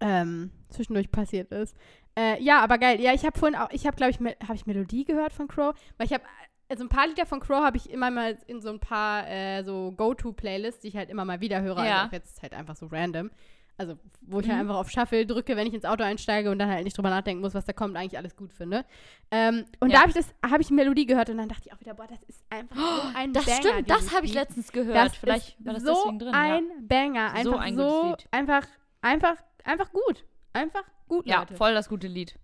ähm, 0.00 0.50
zwischendurch 0.68 1.10
passiert 1.10 1.50
ist. 1.52 1.76
Äh, 2.18 2.42
ja, 2.42 2.60
aber 2.60 2.78
geil. 2.78 3.00
Ja, 3.00 3.12
ich 3.14 3.24
habe 3.24 3.38
vorhin 3.38 3.56
auch, 3.58 3.70
ich 3.70 3.86
habe, 3.86 3.96
glaube 3.96 4.10
ich, 4.12 4.18
habe 4.46 4.54
ich 4.54 4.66
Melodie 4.66 5.04
gehört 5.04 5.32
von 5.32 5.48
Crow, 5.48 5.74
weil 5.96 6.06
ich 6.06 6.12
habe, 6.12 6.24
also 6.70 6.84
ein 6.84 6.88
paar 6.88 7.06
Lieder 7.08 7.26
von 7.26 7.40
Crow 7.40 7.62
habe 7.62 7.76
ich 7.76 7.90
immer 7.90 8.10
mal 8.10 8.38
in 8.46 8.60
so 8.62 8.70
ein 8.70 8.80
paar 8.80 9.28
äh, 9.28 9.62
so 9.64 9.92
Go-To-Playlists, 9.96 10.80
die 10.80 10.88
ich 10.88 10.96
halt 10.96 11.10
immer 11.10 11.24
mal 11.24 11.40
wieder 11.40 11.60
höre. 11.60 11.84
Ja. 11.84 12.02
Also 12.04 12.12
jetzt 12.16 12.40
halt 12.42 12.54
einfach 12.54 12.76
so 12.76 12.86
random. 12.86 13.30
Also, 13.76 13.98
wo 14.20 14.40
ich 14.40 14.46
Mhm. 14.46 14.50
halt 14.50 14.60
einfach 14.60 14.76
auf 14.76 14.90
Shuffle 14.90 15.24
drücke, 15.24 15.56
wenn 15.56 15.66
ich 15.66 15.72
ins 15.72 15.86
Auto 15.86 16.04
einsteige 16.04 16.50
und 16.50 16.58
dann 16.58 16.68
halt 16.68 16.84
nicht 16.84 16.96
drüber 16.98 17.08
nachdenken 17.08 17.40
muss, 17.40 17.54
was 17.54 17.64
da 17.64 17.72
kommt, 17.72 17.96
eigentlich 17.96 18.18
alles 18.18 18.36
gut 18.36 18.52
finde. 18.52 18.84
Ähm, 19.30 19.64
und 19.80 19.88
Ja. 19.88 19.94
da 19.96 20.00
habe 20.02 20.10
ich 20.10 20.16
das, 20.16 20.34
habe 20.50 20.60
ich 20.60 20.68
eine 20.68 20.76
Melodie 20.76 21.06
gehört 21.06 21.30
und 21.30 21.38
dann 21.38 21.48
dachte 21.48 21.62
ich 21.66 21.72
auch 21.72 21.80
wieder, 21.80 21.94
boah, 21.94 22.06
das 22.06 22.22
ist 22.24 22.44
einfach 22.50 22.76
so 22.76 23.02
ein 23.18 23.32
Das 23.32 23.46
Banger. 23.46 23.56
stimmt, 23.62 23.88
das 23.90 24.14
habe 24.14 24.26
ich 24.26 24.34
letztens 24.34 24.70
gehört. 24.72 24.96
Das 24.96 25.16
Vielleicht 25.16 25.58
ist 25.58 25.64
war 25.66 25.72
das 25.72 25.82
so 25.82 25.94
deswegen 25.94 26.18
drin. 26.18 26.34
ein 26.34 26.64
Banger, 26.88 27.32
einfach 27.32 27.42
So 27.44 27.50
so, 27.52 27.56
ein 27.56 27.74
Lied. 28.10 28.28
einfach, 28.32 28.66
einfach, 29.00 29.36
einfach 29.64 29.90
gut, 29.92 30.26
einfach 30.52 30.84
gut, 31.08 31.26
ja. 31.26 31.38
Leute. 31.38 31.54
ja, 31.54 31.56
voll 31.56 31.72
das 31.72 31.88
gute 31.88 32.06
Lied. 32.06 32.34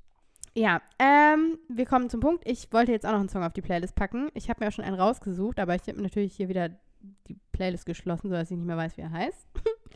Ja, 0.57 0.81
ähm, 0.99 1.59
wir 1.69 1.85
kommen 1.85 2.09
zum 2.09 2.21
Punkt. 2.21 2.43
Ich 2.49 2.73
wollte 2.73 2.91
jetzt 2.91 3.05
auch 3.05 3.13
noch 3.13 3.21
einen 3.21 3.29
Song 3.29 3.45
auf 3.45 3.53
die 3.53 3.61
Playlist 3.61 3.95
packen. 3.95 4.31
Ich 4.33 4.49
habe 4.49 4.65
mir 4.65 4.69
auch 4.69 4.73
schon 4.73 4.87
einen 4.87 4.99
rausgesucht, 4.99 5.61
aber 5.61 5.75
ich 5.75 5.83
habe 5.83 6.01
natürlich 6.01 6.35
hier 6.35 6.49
wieder 6.49 6.71
die 7.29 7.39
Playlist 7.53 7.85
geschlossen, 7.85 8.31
sodass 8.31 8.51
ich 8.51 8.57
nicht 8.57 8.67
mehr 8.67 8.79
weiß, 8.79 8.97
wie 8.97 9.03
er 9.03 9.11
heißt. 9.11 9.47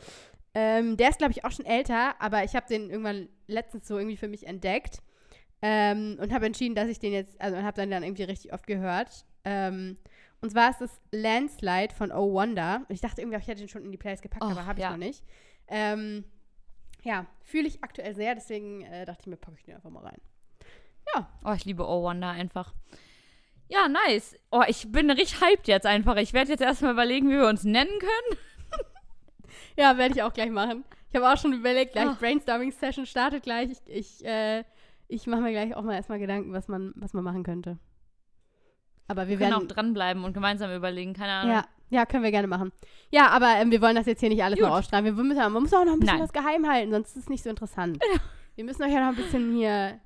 ähm, 0.53 0.97
der 0.97 1.09
ist, 1.09 1.17
glaube 1.17 1.31
ich, 1.31 1.43
auch 1.45 1.51
schon 1.51 1.65
älter, 1.65 2.13
aber 2.21 2.43
ich 2.43 2.55
habe 2.55 2.67
den 2.67 2.91
irgendwann 2.91 3.27
letztens 3.47 3.87
so 3.87 3.97
irgendwie 3.97 4.17
für 4.17 4.27
mich 4.27 4.45
entdeckt 4.45 5.01
ähm, 5.63 6.19
und 6.21 6.31
habe 6.31 6.45
entschieden, 6.45 6.75
dass 6.75 6.89
ich 6.89 6.99
den 6.99 7.13
jetzt, 7.13 7.41
also 7.41 7.57
habe 7.57 7.77
dann 7.77 7.89
dann 7.89 8.03
irgendwie 8.03 8.23
richtig 8.23 8.53
oft 8.53 8.67
gehört. 8.67 9.25
Ähm, 9.43 9.97
und 10.41 10.51
zwar 10.51 10.69
ist 10.69 10.81
es 10.81 11.01
Landslide 11.11 11.95
von 11.95 12.11
Oh 12.11 12.33
Wonder. 12.33 12.85
Und 12.87 12.93
ich 12.93 13.01
dachte 13.01 13.21
irgendwie, 13.21 13.39
ich 13.39 13.47
hätte 13.47 13.61
den 13.61 13.67
schon 13.67 13.83
in 13.83 13.91
die 13.91 13.97
Playlist 13.97 14.21
gepackt, 14.21 14.43
Och, 14.43 14.51
aber 14.51 14.67
habe 14.67 14.77
ich 14.77 14.83
ja. 14.83 14.91
noch 14.91 14.97
nicht. 14.97 15.23
Ähm, 15.67 16.23
ja, 17.01 17.25
fühle 17.41 17.67
ich 17.67 17.83
aktuell 17.83 18.13
sehr, 18.13 18.35
deswegen 18.35 18.83
äh, 18.83 19.07
dachte 19.07 19.21
ich 19.21 19.27
mir, 19.27 19.37
packe 19.37 19.57
ich 19.57 19.65
den 19.65 19.73
einfach 19.73 19.89
mal 19.89 20.03
rein. 20.03 20.21
Oh, 21.43 21.53
ich 21.55 21.65
liebe 21.65 21.83
Oh 21.87 22.03
Wonder 22.03 22.29
einfach. 22.29 22.73
Ja, 23.67 23.87
nice. 23.87 24.35
Oh, 24.51 24.63
ich 24.67 24.91
bin 24.91 25.09
richtig 25.09 25.41
hyped 25.41 25.67
jetzt 25.67 25.85
einfach. 25.85 26.15
Ich 26.17 26.33
werde 26.33 26.51
jetzt 26.51 26.61
erstmal 26.61 26.91
überlegen, 26.93 27.29
wie 27.29 27.37
wir 27.37 27.47
uns 27.47 27.63
nennen 27.63 27.99
können. 27.99 28.39
Ja, 29.77 29.97
werde 29.97 30.13
ich 30.15 30.21
auch 30.21 30.33
gleich 30.33 30.49
machen. 30.49 30.83
Ich 31.09 31.15
habe 31.15 31.31
auch 31.31 31.37
schon 31.37 31.53
überlegt, 31.53 31.93
gleich 31.93 32.07
Ach. 32.09 32.19
Brainstorming-Session 32.19 33.05
startet 33.05 33.43
gleich. 33.43 33.69
Ich, 33.71 33.79
ich, 33.85 34.25
äh, 34.25 34.63
ich 35.07 35.27
mache 35.27 35.41
mir 35.41 35.51
gleich 35.51 35.75
auch 35.75 35.81
mal 35.81 35.95
erstmal 35.95 36.19
Gedanken, 36.19 36.51
was 36.51 36.67
man, 36.67 36.91
was 36.95 37.13
man 37.13 37.23
machen 37.23 37.43
könnte. 37.43 37.77
Aber 39.07 39.27
wir 39.27 39.39
Wir 39.39 39.45
können 39.45 39.53
auch 39.53 39.59
werden. 39.61 39.69
dranbleiben 39.69 40.23
und 40.25 40.33
gemeinsam 40.33 40.75
überlegen. 40.75 41.13
Keine 41.13 41.31
Ahnung. 41.31 41.55
Ja, 41.55 41.65
ja, 41.89 42.05
können 42.05 42.23
wir 42.23 42.31
gerne 42.31 42.47
machen. 42.47 42.71
Ja, 43.11 43.27
aber 43.29 43.55
ähm, 43.57 43.71
wir 43.71 43.81
wollen 43.81 43.95
das 43.95 44.05
jetzt 44.05 44.19
hier 44.19 44.29
nicht 44.29 44.43
alles 44.43 44.59
Gut. 44.59 44.67
noch 44.67 44.77
ausstrahlen. 44.77 45.05
Wir 45.05 45.13
müssen, 45.13 45.37
man 45.39 45.53
muss 45.53 45.73
auch 45.73 45.85
noch 45.85 45.93
ein 45.93 45.99
bisschen 45.99 46.17
Nein. 46.17 46.23
was 46.23 46.33
geheim 46.33 46.67
halten, 46.69 46.91
sonst 46.91 47.09
ist 47.15 47.23
es 47.23 47.29
nicht 47.29 47.43
so 47.43 47.49
interessant. 47.49 47.99
Wir 48.55 48.65
müssen 48.65 48.83
euch 48.83 48.91
ja 48.91 48.99
noch 48.99 49.17
ein 49.17 49.23
bisschen 49.23 49.55
hier 49.55 49.99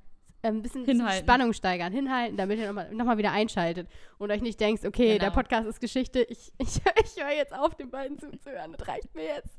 ein 0.47 0.61
bisschen, 0.61 0.85
Hinhalten. 0.85 1.23
Spannung 1.25 1.53
steigern, 1.53 1.91
hinhalten, 1.93 2.37
damit 2.37 2.59
ihr 2.59 2.67
nochmal 2.67 2.93
noch 2.93 3.05
mal 3.05 3.17
wieder 3.17 3.31
einschaltet 3.31 3.87
und 4.17 4.31
euch 4.31 4.41
nicht 4.41 4.59
denkt, 4.59 4.85
okay, 4.85 5.17
der 5.17 5.29
Genau. 5.29 5.33
Podcast 5.41 5.67
ist 5.67 5.79
Geschichte, 5.81 6.21
ich, 6.23 6.51
ich, 6.57 6.77
ich 7.03 7.23
höre 7.23 7.33
jetzt 7.35 7.53
auf, 7.53 7.75
den 7.75 7.89
beiden 7.91 8.17
zuzuhören, 8.19 8.73
das 8.77 8.87
reicht 8.87 9.13
mir 9.15 9.23
jetzt. 9.25 9.57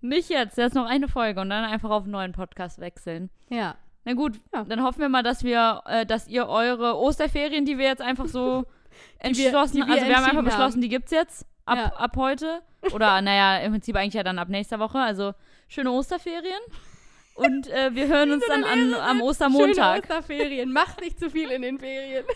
Nicht 0.00 0.28
jetzt, 0.30 0.58
jetzt 0.58 0.74
noch 0.74 0.86
eine 0.86 1.08
Folge 1.08 1.40
und 1.40 1.50
dann 1.50 1.64
einfach 1.64 1.90
auf 1.90 2.02
einen 2.02 2.12
neuen 2.12 2.32
Podcast 2.32 2.80
wechseln. 2.80 3.30
Ja, 3.50 3.76
Na 4.04 4.14
gut, 4.14 4.40
Ja. 4.52 4.64
dann 4.64 4.82
hoffen 4.82 5.00
wir 5.00 5.08
mal, 5.08 5.22
dass 5.22 5.44
wir, 5.44 5.82
äh, 5.86 6.04
dass 6.04 6.26
ihr 6.26 6.48
eure 6.48 6.96
Osterferien, 6.98 7.64
die 7.64 7.78
wir 7.78 7.86
jetzt 7.86 8.02
einfach 8.02 8.26
so 8.26 8.64
wir- 9.20 9.24
entschlossen, 9.26 9.76
die 9.76 9.86
wir 9.86 9.94
also 9.94 10.06
wir 10.06 10.16
haben 10.16 10.24
einfach 10.24 10.42
beschlossen, 10.44 10.74
haben. 10.74 10.80
die 10.80 10.88
gibt's 10.88 11.12
jetzt 11.12 11.46
ab, 11.66 11.78
Ja. 11.78 11.84
ab 11.96 12.16
heute. 12.16 12.62
Oder 12.92 13.20
naja, 13.22 13.58
im 13.58 13.70
Prinzip 13.72 13.94
eigentlich 13.94 14.14
ja 14.14 14.24
dann 14.24 14.40
ab 14.40 14.48
nächster 14.48 14.80
Woche. 14.80 14.98
Also 14.98 15.34
schöne 15.68 15.92
Osterferien. 15.92 16.60
Und 17.34 17.66
äh, 17.68 17.94
wir 17.94 18.08
hören 18.08 18.32
uns 18.32 18.44
dann 18.46 18.64
an, 18.64 18.94
am 18.94 19.16
Schöne 19.18 19.24
Ostermontag. 19.24 20.02
Osterferien. 20.02 20.72
Macht 20.72 21.00
nicht 21.00 21.18
zu 21.18 21.30
viel 21.30 21.50
in 21.50 21.62
den 21.62 21.78
Ferien. 21.78 22.24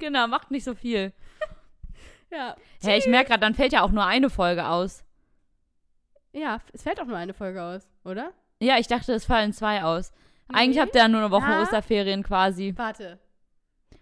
Genau, 0.00 0.26
macht 0.26 0.50
nicht 0.50 0.64
so 0.64 0.74
viel. 0.74 1.12
Ja. 2.30 2.56
Hey, 2.82 2.98
ich 2.98 3.06
merke 3.06 3.28
gerade, 3.28 3.40
dann 3.40 3.54
fällt 3.54 3.72
ja 3.72 3.82
auch 3.82 3.92
nur 3.92 4.04
eine 4.04 4.28
Folge 4.28 4.66
aus. 4.66 5.04
Ja, 6.32 6.58
es 6.72 6.82
fällt 6.82 7.00
auch 7.00 7.06
nur 7.06 7.16
eine 7.16 7.32
Folge 7.32 7.62
aus, 7.62 7.88
oder? 8.04 8.32
Ja, 8.60 8.76
ich 8.78 8.88
dachte, 8.88 9.12
es 9.12 9.24
fallen 9.24 9.52
zwei 9.52 9.84
aus. 9.84 10.12
Eigentlich 10.52 10.76
Nee. 10.76 10.82
habt 10.82 10.94
ihr 10.96 11.02
ja 11.02 11.08
nur 11.08 11.20
eine 11.20 11.30
Woche 11.30 11.48
Ja. 11.48 11.62
Osterferien 11.62 12.24
quasi. 12.24 12.74
Warte. 12.76 13.20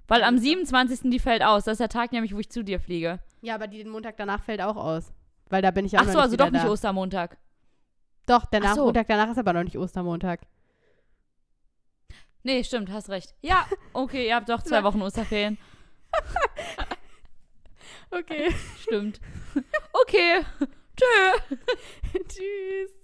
Weil 0.08 0.22
am 0.24 0.38
27. 0.38 1.10
die 1.10 1.18
fällt 1.18 1.42
aus. 1.42 1.64
Das 1.64 1.72
ist 1.72 1.80
der 1.80 1.88
Tag 1.90 2.10
nämlich, 2.12 2.34
wo 2.34 2.38
ich 2.38 2.50
zu 2.50 2.64
dir 2.64 2.80
fliege. 2.80 3.20
Ja, 3.42 3.54
aber 3.54 3.66
die 3.66 3.78
den 3.78 3.90
Montag 3.90 4.16
danach 4.16 4.42
fällt 4.42 4.62
auch 4.62 4.76
aus. 4.76 5.12
Weil 5.50 5.60
da 5.60 5.70
bin 5.70 5.84
ich 5.84 5.98
auch 5.98 6.02
Ach 6.02 6.08
so, 6.08 6.18
also 6.18 6.36
doch 6.36 6.50
nicht 6.50 6.64
da. 6.64 6.70
Ostermontag. 6.70 7.36
Doch, 8.26 8.46
der 8.46 8.62
Ach 8.64 8.74
so. 8.74 8.84
Montag 8.84 9.08
danach 9.08 9.30
ist 9.30 9.38
aber 9.38 9.52
noch 9.52 9.64
nicht 9.64 9.78
Ostermontag. 9.78 10.40
Nee, 12.44 12.64
stimmt, 12.64 12.90
hast 12.90 13.08
recht. 13.08 13.34
Ja, 13.40 13.66
okay, 13.92 14.26
ihr 14.26 14.34
habt 14.34 14.48
doch 14.48 14.62
zwei 14.62 14.82
Wochen 14.84 15.02
Osterferien. 15.02 15.58
okay. 18.10 18.52
Stimmt. 18.80 19.20
Okay. 19.92 20.42
Tschö. 20.96 21.56
Tschüss. 22.28 23.01